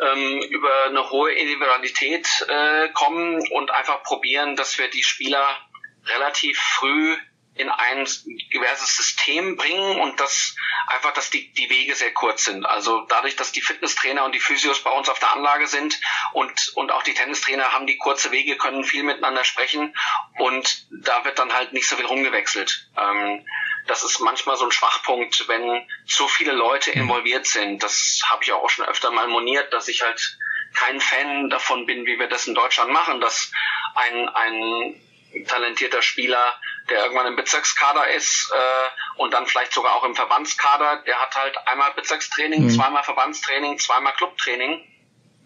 ähm, 0.00 0.42
über 0.50 0.84
eine 0.86 1.10
hohe 1.10 1.32
Individualität 1.32 2.26
äh, 2.48 2.88
kommen 2.90 3.46
und 3.50 3.70
einfach 3.70 4.02
probieren, 4.02 4.56
dass 4.56 4.78
wir 4.78 4.88
die 4.88 5.02
Spieler 5.02 5.58
relativ 6.06 6.58
früh 6.58 7.16
in 7.54 7.68
ein 7.68 8.06
diverses 8.52 8.96
System 8.96 9.56
bringen 9.56 10.00
und 10.00 10.18
dass 10.20 10.56
einfach, 10.86 11.12
dass 11.12 11.28
die, 11.28 11.52
die 11.52 11.68
Wege 11.68 11.94
sehr 11.94 12.12
kurz 12.12 12.44
sind. 12.44 12.64
Also 12.64 13.02
dadurch, 13.08 13.36
dass 13.36 13.52
die 13.52 13.60
Fitnesstrainer 13.60 14.24
und 14.24 14.34
die 14.34 14.40
Physios 14.40 14.82
bei 14.82 14.90
uns 14.90 15.10
auf 15.10 15.18
der 15.18 15.32
Anlage 15.32 15.66
sind 15.66 16.00
und, 16.32 16.72
und 16.76 16.92
auch 16.92 17.02
die 17.02 17.12
Tennistrainer 17.12 17.72
haben 17.72 17.86
die 17.86 17.98
kurze 17.98 18.30
Wege, 18.30 18.56
können 18.56 18.84
viel 18.84 19.02
miteinander 19.02 19.44
sprechen 19.44 19.94
und 20.38 20.86
da 20.90 21.24
wird 21.26 21.38
dann 21.38 21.52
halt 21.52 21.74
nicht 21.74 21.86
so 21.86 21.96
viel 21.96 22.06
rumgewechselt. 22.06 22.88
Ähm, 22.98 23.44
das 23.86 24.04
ist 24.04 24.20
manchmal 24.20 24.56
so 24.56 24.64
ein 24.64 24.72
Schwachpunkt, 24.72 25.48
wenn 25.48 25.86
so 26.06 26.28
viele 26.28 26.52
Leute 26.52 26.90
mhm. 26.90 27.02
involviert 27.02 27.46
sind. 27.46 27.82
Das 27.82 28.22
habe 28.26 28.44
ich 28.44 28.52
auch 28.52 28.70
schon 28.70 28.84
öfter 28.86 29.10
mal 29.10 29.26
moniert, 29.28 29.72
dass 29.72 29.88
ich 29.88 30.02
halt 30.02 30.38
kein 30.74 31.00
Fan 31.00 31.50
davon 31.50 31.86
bin, 31.86 32.06
wie 32.06 32.18
wir 32.18 32.28
das 32.28 32.46
in 32.46 32.54
Deutschland 32.54 32.90
machen, 32.92 33.20
dass 33.20 33.52
ein, 33.94 34.28
ein 34.28 35.00
talentierter 35.46 36.02
Spieler, 36.02 36.54
der 36.88 37.02
irgendwann 37.04 37.26
im 37.26 37.36
Bezirkskader 37.36 38.08
ist 38.08 38.50
äh, 38.52 39.20
und 39.20 39.32
dann 39.32 39.46
vielleicht 39.46 39.72
sogar 39.72 39.94
auch 39.94 40.04
im 40.04 40.14
Verbandskader, 40.14 41.02
der 41.06 41.20
hat 41.20 41.34
halt 41.34 41.56
einmal 41.66 41.92
Bezirkstraining, 41.94 42.64
mhm. 42.64 42.70
zweimal 42.70 43.02
Verbandstraining, 43.02 43.78
zweimal 43.78 44.12
Clubtraining. 44.14 44.88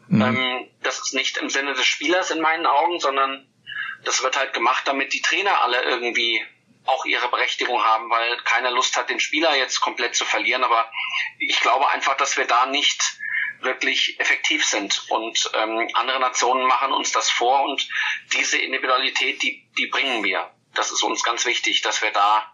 Mhm. 0.09 0.23
Ähm, 0.23 0.71
das 0.83 0.99
ist 0.99 1.15
nicht 1.15 1.39
im 1.39 1.51
Sinne 1.51 1.75
des 1.75 1.87
Spielers 1.87 2.31
in 2.31 2.41
meinen 2.41 2.67
Augen, 2.67 3.01
sondern 3.01 3.47
das 4.05 4.23
wird 4.23 4.37
halt 4.37 4.53
gemacht, 4.53 4.83
damit 4.87 5.13
die 5.13 5.23
Trainer 5.23 5.63
alle 5.63 5.83
irgendwie 5.83 6.45
auch 6.87 7.05
ihre 7.05 7.29
Berechtigung 7.29 7.83
haben, 7.83 8.11
weil 8.11 8.37
keiner 8.39 8.71
Lust 8.71 8.97
hat, 8.97 9.11
den 9.11 9.21
Spieler 9.21 9.57
jetzt 9.57 9.81
komplett 9.81 10.15
zu 10.15 10.25
verlieren. 10.25 10.65
Aber 10.65 10.91
ich 11.39 11.61
glaube 11.61 11.89
einfach, 11.89 12.17
dass 12.17 12.37
wir 12.37 12.47
da 12.47 12.67
nicht 12.67 13.19
wirklich 13.61 14.19
effektiv 14.21 14.65
sind. 14.65 15.05
Und 15.11 15.51
ähm, 15.55 15.89
andere 15.95 16.21
Nationen 16.21 16.67
machen 16.67 16.93
uns 16.93 17.13
das 17.13 17.31
vor 17.31 17.65
und 17.65 17.89
diese 18.33 18.59
Individualität, 18.59 19.43
die, 19.43 19.67
die 19.77 19.87
bringen 19.87 20.25
wir. 20.25 20.51
Das 20.75 20.91
ist 20.93 21.03
uns 21.03 21.23
ganz 21.23 21.47
wichtig, 21.47 21.83
dass 21.83 22.03
wir 22.03 22.11
da 22.11 22.53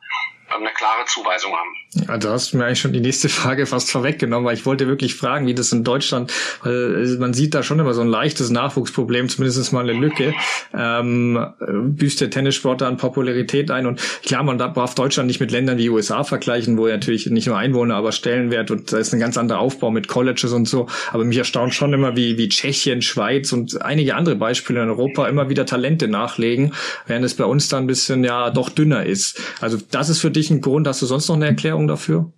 eine 0.51 0.71
klare 0.71 1.05
Zuweisung 1.07 1.53
haben. 1.53 1.71
Ja, 2.09 2.19
du 2.19 2.29
hast 2.29 2.55
mir 2.55 2.65
eigentlich 2.65 2.81
schon 2.81 2.93
die 2.93 3.01
nächste 3.01 3.29
Frage 3.31 3.67
fast 3.67 3.91
vorweggenommen, 3.91 4.47
weil 4.47 4.55
ich 4.55 4.67
wollte 4.67 4.87
wirklich 4.87 5.15
fragen, 5.15 5.47
wie 5.47 5.55
das 5.55 5.73
in 5.73 5.85
Deutschland, 5.85 6.33
weil 6.63 7.17
man 7.19 7.35
sieht 7.35 7.55
da 7.55 7.63
schon 7.63 7.79
immer 7.79 7.95
so 7.95 8.01
ein 8.01 8.09
leichtes 8.09 8.51
Nachwuchsproblem, 8.51 9.29
zumindest 9.29 9.73
mal 9.73 9.89
eine 9.89 9.93
Lücke. 9.93 10.35
Ähm, 10.75 11.39
büßt 11.61 12.21
der 12.21 12.31
Tennissport 12.31 12.83
an 12.83 12.97
Popularität 12.97 13.71
ein 13.71 13.87
und 13.87 14.01
klar, 14.23 14.43
man 14.43 14.59
darf 14.59 14.95
Deutschland 14.95 15.27
nicht 15.27 15.41
mit 15.41 15.51
Ländern 15.51 15.79
wie 15.79 15.91
USA 15.91 16.25
vergleichen, 16.25 16.79
wo 16.79 16.87
ja 16.87 16.95
natürlich 16.95 17.27
nicht 17.27 17.47
nur 17.47 17.57
Einwohner, 17.57 17.95
aber 17.95 18.13
Stellenwert 18.13 18.71
und 18.71 18.93
da 18.93 18.99
ist 18.99 19.13
ein 19.13 19.21
ganz 19.21 19.37
anderer 19.37 19.61
Aufbau 19.61 19.91
mit 19.91 20.09
Colleges 20.09 20.53
und 20.53 20.67
so. 20.67 20.89
Aber 21.13 21.25
mich 21.25 21.39
erstaunt 21.39 21.75
schon 21.75 21.93
immer, 21.93 22.17
wie, 22.17 22.39
wie 22.39 22.49
Tschechien, 22.49 23.03
Schweiz 23.03 23.53
und 23.53 23.83
einige 23.83 24.15
andere 24.15 24.37
Beispiele 24.37 24.83
in 24.83 24.89
Europa 24.89 25.29
immer 25.29 25.49
wieder 25.49 25.67
Talente 25.67 26.09
nachlegen, 26.09 26.73
während 27.07 27.25
es 27.25 27.35
bei 27.35 27.45
uns 27.45 27.69
dann 27.69 27.85
ein 27.85 27.87
bisschen 27.87 28.25
ja 28.25 28.51
doch 28.51 28.71
dünner 28.71 29.05
ist. 29.07 29.41
Also 29.61 29.79
das 29.91 30.09
ist 30.09 30.21
für 30.21 30.31
dich 30.33 30.51
ein 30.51 30.61
Grund. 30.61 30.87
Hast 30.87 31.03
du 31.03 31.07
sonst 31.07 31.29
noch 31.29 31.37
eine 31.37 31.47
Erklärung 31.47 31.87
dafür? 31.89 32.33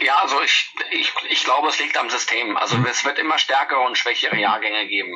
Ja, 0.00 0.16
also 0.18 0.40
ich, 0.42 0.70
ich, 0.90 1.12
ich 1.30 1.44
glaube, 1.44 1.68
es 1.68 1.78
liegt 1.78 1.96
am 1.96 2.10
System. 2.10 2.56
Also 2.56 2.76
mhm. 2.76 2.86
es 2.86 3.04
wird 3.04 3.18
immer 3.18 3.38
stärkere 3.38 3.80
und 3.80 3.96
schwächere 3.96 4.36
Jahrgänge 4.36 4.86
geben. 4.86 5.12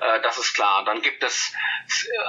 Äh, 0.00 0.20
das 0.22 0.38
ist 0.38 0.54
klar. 0.54 0.84
Dann 0.84 1.02
gibt 1.02 1.22
es, 1.22 1.52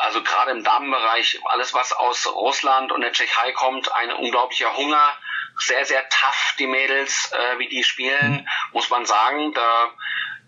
also 0.01 0.21
gerade 0.21 0.51
im 0.51 0.63
Damenbereich, 0.63 1.39
alles, 1.45 1.73
was 1.73 1.93
aus 1.93 2.27
Russland 2.27 2.91
und 2.91 3.01
der 3.01 3.11
Tschechei 3.11 3.51
kommt, 3.53 3.93
ein 3.93 4.11
unglaublicher 4.11 4.75
Hunger. 4.75 5.17
Sehr, 5.57 5.85
sehr 5.85 6.07
tough, 6.09 6.55
die 6.59 6.67
Mädels, 6.67 7.31
äh, 7.31 7.59
wie 7.59 7.69
die 7.69 7.83
spielen, 7.83 8.33
mhm. 8.33 8.47
muss 8.73 8.89
man 8.89 9.05
sagen. 9.05 9.53
Da 9.53 9.93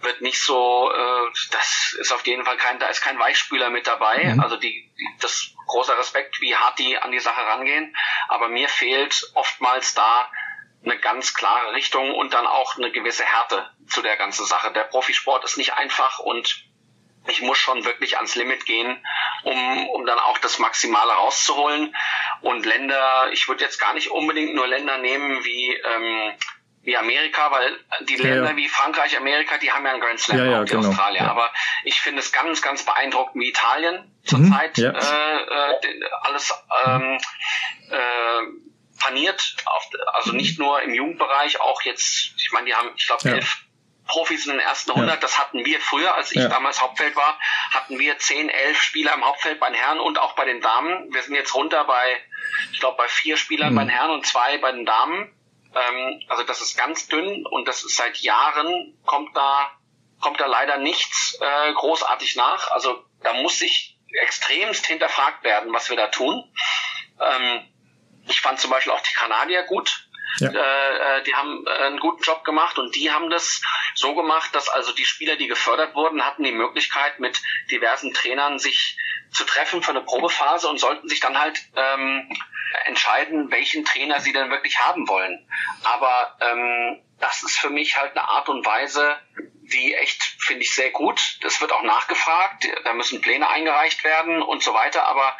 wird 0.01 0.21
nicht 0.21 0.41
so, 0.41 0.91
äh, 0.91 1.31
das 1.51 1.95
ist 1.99 2.11
auf 2.11 2.25
jeden 2.25 2.45
Fall 2.45 2.57
kein, 2.57 2.79
da 2.79 2.87
ist 2.87 3.01
kein 3.01 3.19
Weichspüler 3.19 3.69
mit 3.69 3.87
dabei. 3.87 4.23
Mhm. 4.23 4.39
Also 4.39 4.57
die, 4.57 4.91
die, 4.97 5.07
das 5.19 5.53
großer 5.65 5.97
Respekt, 5.97 6.41
wie 6.41 6.55
hart 6.55 6.79
die 6.79 6.97
an 6.97 7.11
die 7.11 7.19
Sache 7.19 7.41
rangehen. 7.41 7.95
Aber 8.27 8.47
mir 8.47 8.69
fehlt 8.69 9.31
oftmals 9.33 9.93
da 9.93 10.29
eine 10.83 10.97
ganz 10.99 11.33
klare 11.33 11.73
Richtung 11.73 12.13
und 12.13 12.33
dann 12.33 12.47
auch 12.47 12.77
eine 12.77 12.91
gewisse 12.91 13.25
Härte 13.25 13.69
zu 13.87 14.01
der 14.01 14.15
ganzen 14.15 14.45
Sache. 14.45 14.71
Der 14.71 14.83
Profisport 14.83 15.43
ist 15.43 15.57
nicht 15.57 15.73
einfach 15.73 16.19
und 16.19 16.67
ich 17.29 17.41
muss 17.41 17.57
schon 17.57 17.83
wirklich 17.83 18.17
ans 18.17 18.35
Limit 18.35 18.65
gehen, 18.65 19.03
um, 19.43 19.89
um 19.89 20.05
dann 20.05 20.19
auch 20.19 20.37
das 20.37 20.59
Maximale 20.59 21.11
rauszuholen. 21.11 21.93
Und 22.41 22.65
Länder, 22.65 23.29
ich 23.31 23.47
würde 23.49 23.63
jetzt 23.63 23.79
gar 23.79 23.93
nicht 23.93 24.11
unbedingt 24.11 24.55
nur 24.55 24.67
Länder 24.67 24.97
nehmen 24.97 25.43
wie 25.43 25.73
ähm, 25.73 26.33
wie 26.87 26.95
Amerika, 26.95 27.51
weil 27.51 27.77
die 28.07 28.15
ja, 28.15 28.23
Länder 28.23 28.51
ja. 28.51 28.55
wie 28.55 28.69
Frankreich, 28.69 29.17
Amerika, 29.17 29.57
die 29.57 29.73
haben 29.73 29.85
ja 29.85 29.91
einen 29.91 29.99
Grand 29.99 30.21
Slam, 30.21 30.37
ja, 30.37 30.61
auch 30.61 30.63
die 30.63 30.71
genau. 30.71 30.87
Australier. 30.87 31.29
Aber 31.29 31.51
ich 31.83 31.99
finde 31.99 32.21
es 32.21 32.31
ganz, 32.31 32.61
ganz 32.61 32.85
beeindruckend, 32.85 33.43
wie 33.43 33.49
Italien 33.49 34.09
zurzeit 34.23 34.77
mhm, 34.77 34.85
äh, 34.85 34.87
äh, 34.87 36.09
alles 36.21 36.53
ähm, 36.85 37.17
äh, 37.89 39.01
paniert. 39.03 39.57
Auf, 39.65 39.89
also 40.13 40.31
nicht 40.31 40.59
nur 40.59 40.81
im 40.81 40.93
Jugendbereich, 40.93 41.59
auch 41.59 41.81
jetzt, 41.81 42.31
ich 42.37 42.51
meine, 42.53 42.67
die 42.67 42.73
haben, 42.73 42.89
ich 42.95 43.05
glaube, 43.05 43.31
elf 43.31 43.57
Profis 44.07 44.45
in 44.45 44.53
den 44.53 44.61
ersten 44.61 44.91
100, 44.91 45.21
das 45.21 45.37
hatten 45.37 45.65
wir 45.65 45.81
früher, 45.81 46.15
als 46.15 46.31
ich 46.31 46.41
damals 46.47 46.81
Hauptfeld 46.81 47.17
war, 47.17 47.37
hatten 47.73 47.99
wir 47.99 48.17
10, 48.17 48.47
11 48.47 48.81
Spieler 48.81 49.13
im 49.13 49.25
Hauptfeld 49.25 49.59
bei 49.59 49.67
den 49.67 49.75
Herren 49.75 49.99
und 49.99 50.17
auch 50.19 50.35
bei 50.35 50.45
den 50.45 50.61
Damen. 50.61 51.13
Wir 51.13 51.21
sind 51.21 51.35
jetzt 51.35 51.53
runter 51.53 51.83
bei, 51.83 52.17
ich 52.71 52.79
glaube, 52.79 52.95
bei 52.95 53.09
vier 53.09 53.35
Spielern 53.35 53.73
mhm. 53.73 53.75
bei 53.75 53.83
den 53.83 53.89
Herren 53.89 54.11
und 54.11 54.25
zwei 54.25 54.57
bei 54.59 54.71
den 54.71 54.85
Damen. 54.85 55.33
Ähm, 55.75 56.21
also 56.27 56.43
das 56.43 56.61
ist 56.61 56.77
ganz 56.77 57.07
dünn 57.07 57.45
und 57.45 57.67
das 57.67 57.83
ist 57.83 57.95
seit 57.95 58.17
Jahren 58.17 58.97
kommt 59.05 59.35
da 59.35 59.71
kommt 60.19 60.39
da 60.39 60.47
leider 60.47 60.77
nichts 60.77 61.37
äh, 61.39 61.73
großartig 61.73 62.35
nach. 62.35 62.71
Also 62.71 63.03
da 63.21 63.33
muss 63.33 63.59
sich 63.59 63.97
extremst 64.23 64.85
hinterfragt 64.85 65.43
werden, 65.43 65.73
was 65.73 65.89
wir 65.89 65.97
da 65.97 66.07
tun. 66.07 66.43
Ähm, 67.19 67.67
ich 68.27 68.41
fand 68.41 68.59
zum 68.59 68.71
Beispiel 68.71 68.93
auch 68.93 69.01
die 69.01 69.13
Kanadier 69.13 69.63
gut. 69.63 70.06
Ja. 70.39 70.49
Äh, 70.49 71.19
äh 71.19 71.23
die 71.23 71.35
haben 71.35 71.65
äh, 71.65 71.69
einen 71.69 71.99
guten 71.99 72.21
Job 72.23 72.43
gemacht 72.43 72.77
und 72.77 72.95
die 72.95 73.11
haben 73.11 73.29
das 73.29 73.61
so 73.95 74.15
gemacht, 74.15 74.53
dass 74.53 74.69
also 74.69 74.93
die 74.93 75.05
Spieler, 75.05 75.35
die 75.35 75.47
gefördert 75.47 75.95
wurden, 75.95 76.25
hatten 76.25 76.43
die 76.43 76.51
Möglichkeit, 76.51 77.19
mit 77.19 77.41
diversen 77.71 78.13
Trainern 78.13 78.59
sich 78.59 78.97
zu 79.31 79.43
treffen 79.43 79.83
für 79.83 79.91
eine 79.91 80.01
Probephase 80.01 80.67
und 80.67 80.79
sollten 80.79 81.09
sich 81.09 81.19
dann 81.19 81.37
halt 81.39 81.61
ähm, 81.75 82.29
entscheiden, 82.85 83.51
welchen 83.51 83.85
Trainer 83.85 84.19
sie 84.19 84.33
denn 84.33 84.49
wirklich 84.49 84.79
haben 84.79 85.07
wollen. 85.07 85.47
Aber 85.83 86.37
ähm, 86.41 87.01
das 87.19 87.43
ist 87.43 87.57
für 87.57 87.69
mich 87.69 87.97
halt 87.97 88.11
eine 88.11 88.27
Art 88.27 88.49
und 88.49 88.65
Weise, 88.65 89.17
die 89.73 89.93
echt, 89.95 90.21
finde 90.39 90.63
ich, 90.63 90.73
sehr 90.73 90.91
gut. 90.91 91.39
Das 91.41 91.59
wird 91.61 91.71
auch 91.71 91.83
nachgefragt, 91.83 92.67
da 92.83 92.93
müssen 92.93 93.21
Pläne 93.21 93.49
eingereicht 93.49 94.03
werden 94.03 94.41
und 94.41 94.63
so 94.63 94.73
weiter, 94.73 95.05
aber 95.05 95.37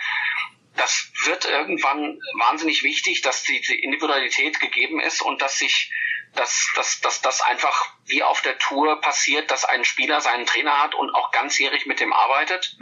das 0.77 1.11
wird 1.25 1.45
irgendwann 1.45 2.19
wahnsinnig 2.35 2.83
wichtig, 2.83 3.21
dass 3.21 3.43
die, 3.43 3.59
die 3.61 3.83
Individualität 3.83 4.59
gegeben 4.59 4.99
ist 4.99 5.21
und 5.21 5.41
dass 5.41 5.57
sich 5.57 5.91
dass, 6.33 6.71
dass, 6.75 7.01
dass 7.01 7.21
das 7.21 7.41
einfach 7.41 7.93
wie 8.05 8.21
auf 8.21 8.41
der 8.41 8.59
Tour 8.59 9.01
passiert, 9.01 9.49
dass 9.49 9.65
ein 9.65 9.83
Spieler 9.83 10.21
seinen 10.21 10.45
Trainer 10.45 10.83
hat 10.83 10.93
und 10.93 11.09
auch 11.15 11.31
ganzjährig 11.31 11.87
mit 11.87 11.99
dem 11.99 12.13
arbeitet. 12.13 12.77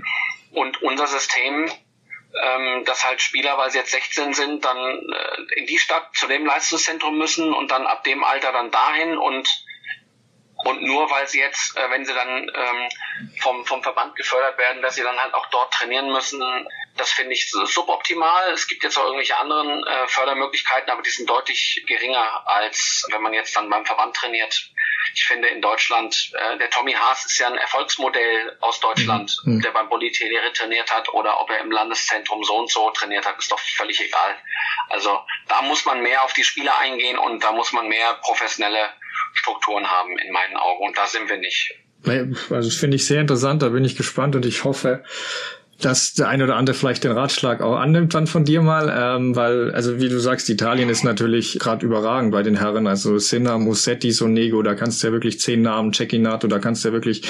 Und 0.51 0.81
unser 0.81 1.07
System 1.07 1.71
ähm, 2.41 2.83
dass 2.85 3.05
halt 3.05 3.21
Spieler, 3.21 3.57
weil 3.57 3.71
sie 3.71 3.77
jetzt 3.77 3.91
16 3.91 4.33
sind, 4.33 4.65
dann 4.65 4.77
äh, 4.77 5.59
in 5.59 5.67
die 5.67 5.77
Stadt 5.77 6.09
zu 6.15 6.27
dem 6.27 6.45
Leistungszentrum 6.45 7.17
müssen 7.17 7.53
und 7.53 7.71
dann 7.71 7.87
ab 7.87 8.03
dem 8.03 8.23
Alter 8.23 8.51
dann 8.51 8.71
dahin 8.71 9.17
und 9.17 9.47
und 10.63 10.81
nur 10.81 11.11
weil 11.11 11.27
sie 11.27 11.39
jetzt, 11.39 11.77
äh, 11.77 11.89
wenn 11.91 12.05
sie 12.05 12.13
dann 12.13 12.51
ähm, 12.53 12.89
vom, 13.39 13.65
vom 13.65 13.83
Verband 13.83 14.15
gefördert 14.15 14.57
werden, 14.57 14.81
dass 14.81 14.95
sie 14.95 15.03
dann 15.03 15.19
halt 15.19 15.33
auch 15.33 15.45
dort 15.47 15.73
trainieren 15.73 16.11
müssen, 16.11 16.41
das 16.97 17.11
finde 17.11 17.33
ich 17.33 17.49
suboptimal. 17.49 18.51
Es 18.53 18.67
gibt 18.67 18.83
jetzt 18.83 18.97
auch 18.97 19.03
irgendwelche 19.03 19.37
anderen 19.37 19.83
äh, 19.83 20.07
Fördermöglichkeiten, 20.07 20.89
aber 20.89 21.01
die 21.01 21.09
sind 21.09 21.29
deutlich 21.29 21.83
geringer, 21.87 22.47
als 22.47 23.05
wenn 23.11 23.21
man 23.21 23.33
jetzt 23.33 23.55
dann 23.55 23.69
beim 23.69 23.85
Verband 23.85 24.15
trainiert. 24.15 24.71
Ich 25.13 25.25
finde 25.25 25.49
in 25.49 25.61
Deutschland, 25.61 26.31
äh, 26.33 26.57
der 26.57 26.69
Tommy 26.69 26.93
Haas 26.93 27.25
ist 27.25 27.37
ja 27.37 27.47
ein 27.47 27.57
Erfolgsmodell 27.57 28.57
aus 28.61 28.79
Deutschland, 28.79 29.37
mhm. 29.43 29.61
der 29.61 29.71
beim 29.71 29.89
Politeliere 29.89 30.53
trainiert 30.53 30.91
hat 30.91 31.09
oder 31.13 31.39
ob 31.41 31.49
er 31.49 31.59
im 31.59 31.71
Landeszentrum 31.71 32.43
so 32.43 32.55
und 32.55 32.71
so 32.71 32.89
trainiert 32.91 33.25
hat, 33.25 33.37
ist 33.37 33.51
doch 33.51 33.59
völlig 33.59 33.99
egal. 34.01 34.37
Also 34.89 35.19
da 35.47 35.61
muss 35.63 35.85
man 35.85 36.01
mehr 36.01 36.23
auf 36.23 36.33
die 36.33 36.43
Spieler 36.43 36.77
eingehen 36.79 37.17
und 37.17 37.43
da 37.43 37.51
muss 37.51 37.73
man 37.73 37.87
mehr 37.87 38.13
professionelle 38.21 38.93
Strukturen 39.33 39.89
haben 39.89 40.17
in 40.17 40.31
meinen 40.31 40.55
Augen 40.55 40.87
und 40.87 40.97
da 40.97 41.07
sind 41.07 41.29
wir 41.29 41.37
nicht. 41.37 41.73
Also 42.05 42.69
das 42.69 42.75
finde 42.75 42.95
ich 42.97 43.05
sehr 43.05 43.21
interessant, 43.21 43.61
da 43.61 43.69
bin 43.69 43.83
ich 43.83 43.95
gespannt 43.95 44.35
und 44.35 44.45
ich 44.45 44.63
hoffe, 44.63 45.03
dass 45.81 46.13
der 46.13 46.29
eine 46.29 46.45
oder 46.45 46.55
andere 46.55 46.75
vielleicht 46.75 47.03
den 47.03 47.11
Ratschlag 47.11 47.61
auch 47.61 47.75
annimmt 47.75 48.13
dann 48.13 48.27
von 48.27 48.45
dir 48.45 48.61
mal, 48.61 48.93
ähm, 48.95 49.35
weil, 49.35 49.71
also 49.71 49.99
wie 49.99 50.07
du 50.07 50.19
sagst, 50.19 50.49
Italien 50.49 50.89
ist 50.89 51.03
natürlich 51.03 51.59
gerade 51.59 51.85
überragend 51.85 52.31
bei 52.31 52.43
den 52.43 52.55
Herren, 52.55 52.87
also 52.87 53.17
Sinna, 53.17 53.57
Musetti, 53.57 54.11
Sonego, 54.11 54.61
da 54.61 54.73
kannst 54.73 55.03
du 55.03 55.07
ja 55.07 55.13
wirklich 55.13 55.39
zehn 55.39 55.61
Namen, 55.61 55.93
Cecchinato, 55.93 56.47
da 56.47 56.59
kannst 56.59 56.83
du 56.83 56.89
ja 56.89 56.93
wirklich 56.93 57.23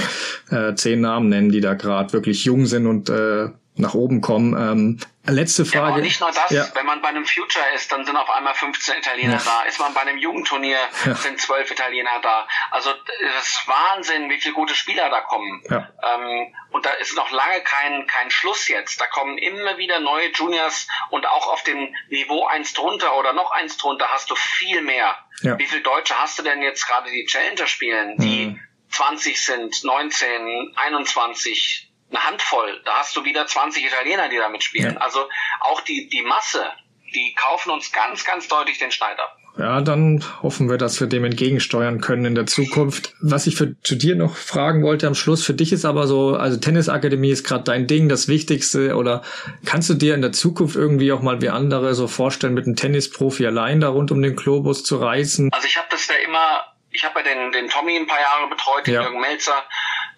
äh, 0.52 0.76
zehn 0.76 1.02
Namen 1.02 1.30
nennen, 1.30 1.52
die 1.52 1.62
da 1.62 1.74
gerade 1.74 2.14
wirklich 2.14 2.46
jung 2.46 2.68
sind 2.68 2.86
und 2.86 3.10
äh, 3.10 3.50
nach 3.78 3.94
oben 3.94 4.22
kommen. 4.22 4.54
Ähm, 4.54 5.00
letzte 5.26 5.66
Frage. 5.66 5.86
Ja, 5.86 5.94
aber 5.94 6.02
nicht 6.02 6.22
nur 6.22 6.32
das, 6.32 6.50
ja. 6.50 6.68
wenn 6.76 6.86
man 6.86 7.02
bei 7.02 7.10
einem 7.10 7.26
Future 7.26 7.66
ist, 7.76 7.92
dann 7.92 8.06
sind 8.06 8.16
auf 8.16 8.30
einmal 8.30 8.54
15 8.54 8.98
Italiener 8.98 9.34
ja. 9.34 9.42
da. 9.44 9.62
Ist 9.64 9.80
man 9.80 9.94
bei 9.94 10.02
einem 10.02 10.18
Jugendturnier, 10.18 10.78
ja. 11.06 11.16
sind 11.16 11.40
12 11.40 11.72
Italiener 11.72 12.20
da. 12.22 12.48
Also 12.72 12.92
das 12.92 13.48
ist 13.48 13.68
Wahnsinn, 13.68 14.30
wie 14.30 14.40
viele 14.40 14.54
gute 14.54 14.76
Spieler 14.76 15.10
da 15.10 15.22
kommen. 15.22 15.62
Ähm, 15.70 16.54
und 16.72 16.86
da 16.86 16.92
ist 16.92 17.16
noch 17.16 17.32
lange 17.32 17.62
kein, 17.62 18.08
kein 18.08 18.32
Schluss 18.32 18.68
jetzt. 18.68 19.02
Da 19.02 19.08
kommen 19.08 19.38
immer 19.38 19.78
wieder 19.78 20.00
neue 20.00 20.32
Juniors 20.32 20.88
und 21.10 21.28
auch 21.28 21.52
auf 21.52 21.64
dem 21.64 21.94
Niveau 22.10 22.46
eins 22.46 22.74
drunter 22.74 23.18
oder 23.18 23.34
noch 23.34 23.52
eins 23.52 23.78
drunter 23.78 24.08
hast 24.10 24.30
du 24.30 24.36
viel 24.36 24.82
mehr. 24.82 25.16
Wie 25.42 25.66
viele 25.66 25.82
Deutsche 25.82 26.18
hast 26.18 26.40
du 26.40 26.44
denn 26.44 26.62
jetzt 26.62 26.88
gerade 26.88 27.12
die 27.12 27.26
Challenger 27.26 27.68
spielen, 27.68 28.18
die 28.18 28.46
mhm. 28.48 28.60
20 28.90 29.44
sind, 29.44 29.84
19, 29.84 30.74
21, 30.76 31.92
eine 32.16 32.26
Handvoll. 32.26 32.82
Da 32.86 33.00
hast 33.00 33.16
du 33.16 33.24
wieder 33.26 33.46
20 33.46 33.86
Italiener, 33.86 34.30
die 34.30 34.38
da 34.38 34.50
mitspielen. 34.50 34.94
Ja. 34.94 35.02
Also 35.02 35.28
auch 35.62 35.82
die, 35.82 36.10
die 36.10 36.22
Masse, 36.22 36.72
die 37.14 37.34
kaufen 37.36 37.72
uns 37.72 37.92
ganz, 37.92 38.24
ganz 38.24 38.48
deutlich 38.48 38.78
den 38.78 38.92
Schneid 38.92 39.20
ab. 39.20 39.38
Ja, 39.58 39.80
dann 39.80 40.24
hoffen 40.44 40.70
wir, 40.70 40.78
dass 40.78 41.00
wir 41.00 41.08
dem 41.08 41.24
entgegensteuern 41.24 42.02
können 42.02 42.26
in 42.26 42.36
der 42.36 42.46
Zukunft. 42.46 43.14
Was 43.22 43.48
ich 43.48 43.56
für 43.56 43.80
zu 43.82 43.96
dir 43.96 44.16
noch 44.16 44.36
fragen 44.36 44.84
wollte 44.84 45.08
am 45.08 45.16
Schluss, 45.16 45.46
für 45.46 45.54
dich 45.54 45.72
ist 45.72 45.86
aber 45.86 46.08
so, 46.08 46.36
also 46.36 46.60
Tennisakademie 46.60 47.30
ist 47.30 47.46
gerade 47.46 47.64
dein 47.64 47.88
Ding, 47.88 48.10
das 48.10 48.28
Wichtigste. 48.28 48.96
Oder 48.96 49.22
kannst 49.66 49.90
du 49.90 49.94
dir 49.94 50.14
in 50.14 50.22
der 50.22 50.34
Zukunft 50.34 50.76
irgendwie 50.76 51.14
auch 51.14 51.22
mal 51.22 51.42
wie 51.42 51.50
andere 51.50 51.96
so 51.96 52.08
vorstellen, 52.08 52.54
mit 52.54 52.66
einem 52.66 52.76
Tennisprofi 52.76 53.46
allein 53.46 53.80
da 53.80 53.88
rund 53.88 54.12
um 54.12 54.22
den 54.22 54.36
Globus 54.36 54.84
zu 54.84 54.98
reisen? 54.98 55.50
Also 55.54 55.68
ich 55.68 55.78
habe 55.78 55.88
das 55.90 56.06
ja 56.08 56.16
immer, 56.28 56.76
ich 56.92 57.06
habe 57.06 57.22
ja 57.22 57.34
den, 57.34 57.54
den 57.54 57.70
Tommy 57.70 57.96
ein 57.96 58.08
paar 58.08 58.20
Jahre 58.20 58.50
betreut, 58.50 58.88
den 58.88 58.96
ja. 58.96 59.04
Jürgen 59.04 59.22
Melzer. 59.22 59.64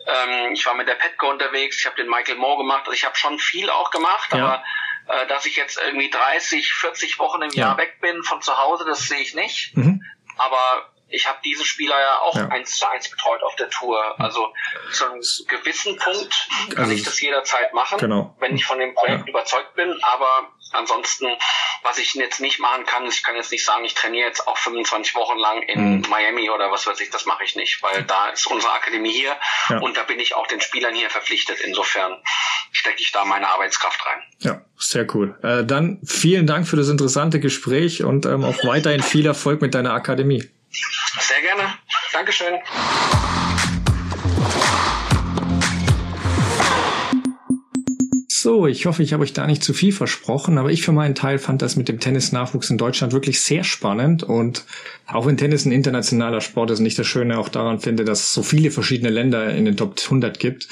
Ähm, 0.07 0.53
ich 0.53 0.65
war 0.65 0.73
mit 0.73 0.87
der 0.87 0.95
Petco 0.95 1.29
unterwegs, 1.29 1.77
ich 1.79 1.85
habe 1.85 1.97
den 1.97 2.09
Michael 2.09 2.37
Moore 2.37 2.59
gemacht. 2.59 2.81
Also 2.81 2.93
ich 2.93 3.05
habe 3.05 3.17
schon 3.17 3.39
viel 3.39 3.69
auch 3.69 3.91
gemacht, 3.91 4.33
ja. 4.33 4.45
aber 4.45 4.63
äh, 5.07 5.27
dass 5.27 5.45
ich 5.45 5.55
jetzt 5.55 5.79
irgendwie 5.85 6.09
30, 6.09 6.73
40 6.73 7.19
Wochen 7.19 7.41
im 7.41 7.51
Jahr 7.51 7.77
weg 7.77 7.99
bin 8.01 8.23
von 8.23 8.41
zu 8.41 8.57
Hause, 8.57 8.85
das 8.85 9.07
sehe 9.07 9.19
ich 9.19 9.35
nicht. 9.35 9.75
Mhm. 9.75 10.03
Aber 10.37 10.91
ich 11.09 11.27
habe 11.27 11.37
diese 11.43 11.63
Spieler 11.63 11.99
ja 11.99 12.19
auch 12.19 12.35
ja. 12.35 12.47
eins 12.49 12.75
zu 12.75 12.89
eins 12.89 13.09
betreut 13.09 13.41
auf 13.43 13.55
der 13.55 13.69
Tour. 13.69 13.99
Also 14.19 14.53
zu 14.91 15.05
einem 15.05 15.21
gewissen 15.47 15.97
Punkt 15.97 16.47
kann 16.69 16.85
also, 16.85 16.91
ich 16.91 17.03
das 17.03 17.19
jederzeit 17.21 17.73
machen, 17.73 17.97
genau. 17.97 18.35
wenn 18.39 18.55
ich 18.55 18.65
von 18.65 18.79
dem 18.79 18.93
Projekt 18.93 19.25
ja. 19.25 19.29
überzeugt 19.29 19.75
bin. 19.75 19.97
Aber 20.01 20.51
ansonsten, 20.73 21.27
was 21.83 21.97
ich 21.97 22.13
jetzt 22.15 22.41
nicht 22.41 22.59
machen 22.59 22.85
kann, 22.85 23.05
ist, 23.05 23.17
ich 23.17 23.23
kann 23.23 23.35
jetzt 23.35 23.51
nicht 23.51 23.63
sagen, 23.63 23.85
ich 23.85 23.93
trainiere 23.93 24.27
jetzt 24.27 24.47
auch 24.47 24.57
25 24.57 25.15
Wochen 25.15 25.37
lang 25.37 25.61
in 25.63 25.97
mhm. 25.97 26.05
Miami 26.09 26.49
oder 26.49 26.71
was 26.71 26.85
weiß 26.85 26.99
ich, 26.99 27.09
das 27.09 27.25
mache 27.25 27.43
ich 27.45 27.55
nicht, 27.55 27.81
weil 27.81 28.03
da 28.03 28.29
ist 28.29 28.45
unsere 28.47 28.73
Akademie 28.73 29.13
hier 29.13 29.35
ja. 29.69 29.79
und 29.79 29.95
da 29.95 30.03
bin 30.03 30.19
ich 30.19 30.35
auch 30.35 30.47
den 30.47 30.59
Spielern 30.59 30.93
hier 30.93 31.09
verpflichtet. 31.09 31.61
Insofern 31.61 32.21
stecke 32.71 33.01
ich 33.01 33.11
da 33.11 33.23
meine 33.23 33.47
Arbeitskraft 33.47 34.05
rein. 34.05 34.21
Ja, 34.39 34.61
sehr 34.77 35.07
cool. 35.15 35.37
Äh, 35.41 35.63
dann 35.65 36.01
vielen 36.05 36.47
Dank 36.47 36.67
für 36.67 36.75
das 36.75 36.89
interessante 36.89 37.39
Gespräch 37.39 38.03
und 38.03 38.25
ähm, 38.25 38.43
auch 38.43 38.63
weiterhin 38.65 39.01
viel 39.01 39.25
Erfolg 39.25 39.61
mit 39.61 39.73
deiner 39.73 39.93
Akademie. 39.93 40.49
Sehr 41.19 41.41
gerne. 41.41 41.73
Dankeschön. 42.13 42.55
So, 48.39 48.67
ich 48.67 48.85
hoffe, 48.85 49.01
ich 49.01 49.13
habe 49.13 49.23
euch 49.23 49.33
da 49.33 49.47
nicht 49.47 49.63
zu 49.63 49.73
viel 49.73 49.91
versprochen, 49.91 50.57
aber 50.57 50.71
ich 50.71 50.83
für 50.83 50.91
meinen 50.91 51.15
Teil 51.15 51.39
fand 51.39 51.61
das 51.61 51.75
mit 51.75 51.89
dem 51.89 51.99
Tennisnachwuchs 51.99 52.69
in 52.69 52.77
Deutschland 52.77 53.11
wirklich 53.11 53.41
sehr 53.41 53.63
spannend 53.63 54.21
und 54.21 54.63
auch 55.07 55.25
wenn 55.25 55.37
Tennis 55.37 55.65
ein 55.65 55.71
internationaler 55.71 56.39
Sport 56.39 56.71
ist 56.71 56.79
und 56.79 56.85
ich 56.85 56.95
das 56.95 57.07
Schöne 57.07 57.39
auch 57.39 57.49
daran 57.49 57.79
finde, 57.79 58.05
dass 58.05 58.19
es 58.21 58.33
so 58.33 58.43
viele 58.43 58.69
verschiedene 58.69 59.09
Länder 59.09 59.53
in 59.53 59.65
den 59.65 59.75
Top 59.75 59.99
100 60.01 60.39
gibt 60.39 60.67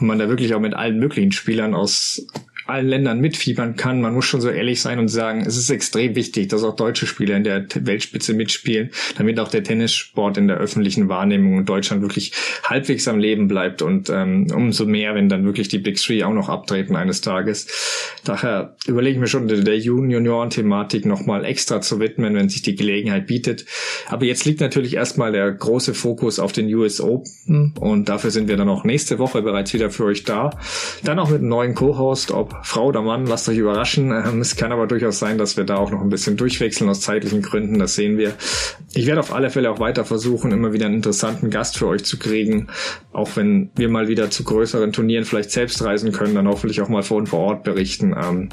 und 0.00 0.06
man 0.06 0.18
da 0.18 0.28
wirklich 0.28 0.54
auch 0.54 0.60
mit 0.60 0.74
allen 0.74 0.98
möglichen 0.98 1.30
Spielern 1.30 1.74
aus 1.74 2.26
allen 2.70 2.88
Ländern 2.88 3.20
mitfiebern 3.20 3.76
kann. 3.76 4.00
Man 4.00 4.14
muss 4.14 4.24
schon 4.24 4.40
so 4.40 4.48
ehrlich 4.48 4.80
sein 4.80 4.98
und 4.98 5.08
sagen, 5.08 5.44
es 5.46 5.56
ist 5.56 5.70
extrem 5.70 6.14
wichtig, 6.14 6.48
dass 6.48 6.64
auch 6.64 6.76
deutsche 6.76 7.06
Spieler 7.06 7.36
in 7.36 7.44
der 7.44 7.66
Weltspitze 7.74 8.34
mitspielen, 8.34 8.90
damit 9.16 9.38
auch 9.40 9.48
der 9.48 9.62
Tennissport 9.62 10.36
in 10.36 10.48
der 10.48 10.56
öffentlichen 10.56 11.08
Wahrnehmung 11.08 11.58
in 11.58 11.64
Deutschland 11.64 12.02
wirklich 12.02 12.32
halbwegs 12.64 13.08
am 13.08 13.18
Leben 13.18 13.48
bleibt 13.48 13.82
und 13.82 14.10
ähm, 14.10 14.46
umso 14.54 14.86
mehr, 14.86 15.14
wenn 15.14 15.28
dann 15.28 15.44
wirklich 15.44 15.68
die 15.68 15.78
Big 15.78 15.96
Three 15.96 16.22
auch 16.22 16.32
noch 16.32 16.48
abtreten 16.48 16.96
eines 16.96 17.20
Tages. 17.20 17.66
Daher 18.24 18.76
überlege 18.86 19.14
ich 19.14 19.20
mir 19.20 19.26
schon, 19.26 19.48
der 19.48 19.78
Junioren-Thematik 19.78 21.06
nochmal 21.06 21.44
extra 21.44 21.80
zu 21.80 22.00
widmen, 22.00 22.34
wenn 22.34 22.48
sich 22.48 22.62
die 22.62 22.76
Gelegenheit 22.76 23.26
bietet. 23.26 23.64
Aber 24.06 24.24
jetzt 24.24 24.44
liegt 24.44 24.60
natürlich 24.60 24.94
erstmal 24.94 25.32
der 25.32 25.50
große 25.50 25.94
Fokus 25.94 26.38
auf 26.38 26.52
den 26.52 26.72
US 26.74 27.00
Open 27.00 27.74
und 27.80 28.08
dafür 28.08 28.30
sind 28.30 28.48
wir 28.48 28.56
dann 28.56 28.68
auch 28.68 28.84
nächste 28.84 29.18
Woche 29.18 29.42
bereits 29.42 29.72
wieder 29.72 29.90
für 29.90 30.04
euch 30.04 30.24
da. 30.24 30.50
Dann 31.04 31.18
auch 31.18 31.30
mit 31.30 31.40
einem 31.40 31.48
neuen 31.48 31.74
Co-Host, 31.74 32.30
ob 32.30 32.59
Frau 32.62 32.86
oder 32.86 33.02
Mann, 33.02 33.26
lasst 33.26 33.48
euch 33.48 33.58
überraschen. 33.58 34.10
Ähm, 34.10 34.40
es 34.40 34.56
kann 34.56 34.72
aber 34.72 34.86
durchaus 34.86 35.18
sein, 35.18 35.38
dass 35.38 35.56
wir 35.56 35.64
da 35.64 35.76
auch 35.76 35.90
noch 35.90 36.00
ein 36.00 36.08
bisschen 36.08 36.36
durchwechseln 36.36 36.88
aus 36.90 37.00
zeitlichen 37.00 37.42
Gründen, 37.42 37.78
das 37.78 37.94
sehen 37.94 38.18
wir. 38.18 38.34
Ich 38.94 39.06
werde 39.06 39.20
auf 39.20 39.32
alle 39.32 39.50
Fälle 39.50 39.70
auch 39.70 39.80
weiter 39.80 40.04
versuchen, 40.04 40.52
immer 40.52 40.72
wieder 40.72 40.86
einen 40.86 40.96
interessanten 40.96 41.50
Gast 41.50 41.78
für 41.78 41.86
euch 41.86 42.04
zu 42.04 42.18
kriegen, 42.18 42.68
auch 43.12 43.36
wenn 43.36 43.70
wir 43.76 43.88
mal 43.88 44.08
wieder 44.08 44.30
zu 44.30 44.44
größeren 44.44 44.92
Turnieren 44.92 45.24
vielleicht 45.24 45.50
selbst 45.50 45.82
reisen 45.82 46.12
können, 46.12 46.34
dann 46.34 46.48
hoffentlich 46.48 46.80
auch 46.80 46.88
mal 46.88 47.02
von 47.02 47.26
vor 47.26 47.40
Ort 47.40 47.64
berichten. 47.64 48.14
Ähm, 48.16 48.48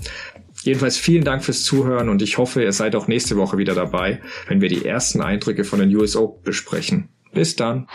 Jedenfalls 0.63 0.97
vielen 0.97 1.23
Dank 1.23 1.45
fürs 1.45 1.63
Zuhören 1.63 2.09
und 2.09 2.21
ich 2.21 2.37
hoffe, 2.37 2.63
ihr 2.63 2.73
seid 2.73 2.95
auch 2.95 3.07
nächste 3.07 3.37
Woche 3.37 3.57
wieder 3.57 3.75
dabei, 3.75 4.19
wenn 4.47 4.59
wir 4.59 4.69
die 4.69 4.85
ersten 4.85 5.21
Eindrücke 5.21 5.63
von 5.63 5.79
den 5.79 5.95
USO 5.95 6.41
besprechen. 6.43 7.09
Bis 7.31 7.55
dann. 7.55 7.87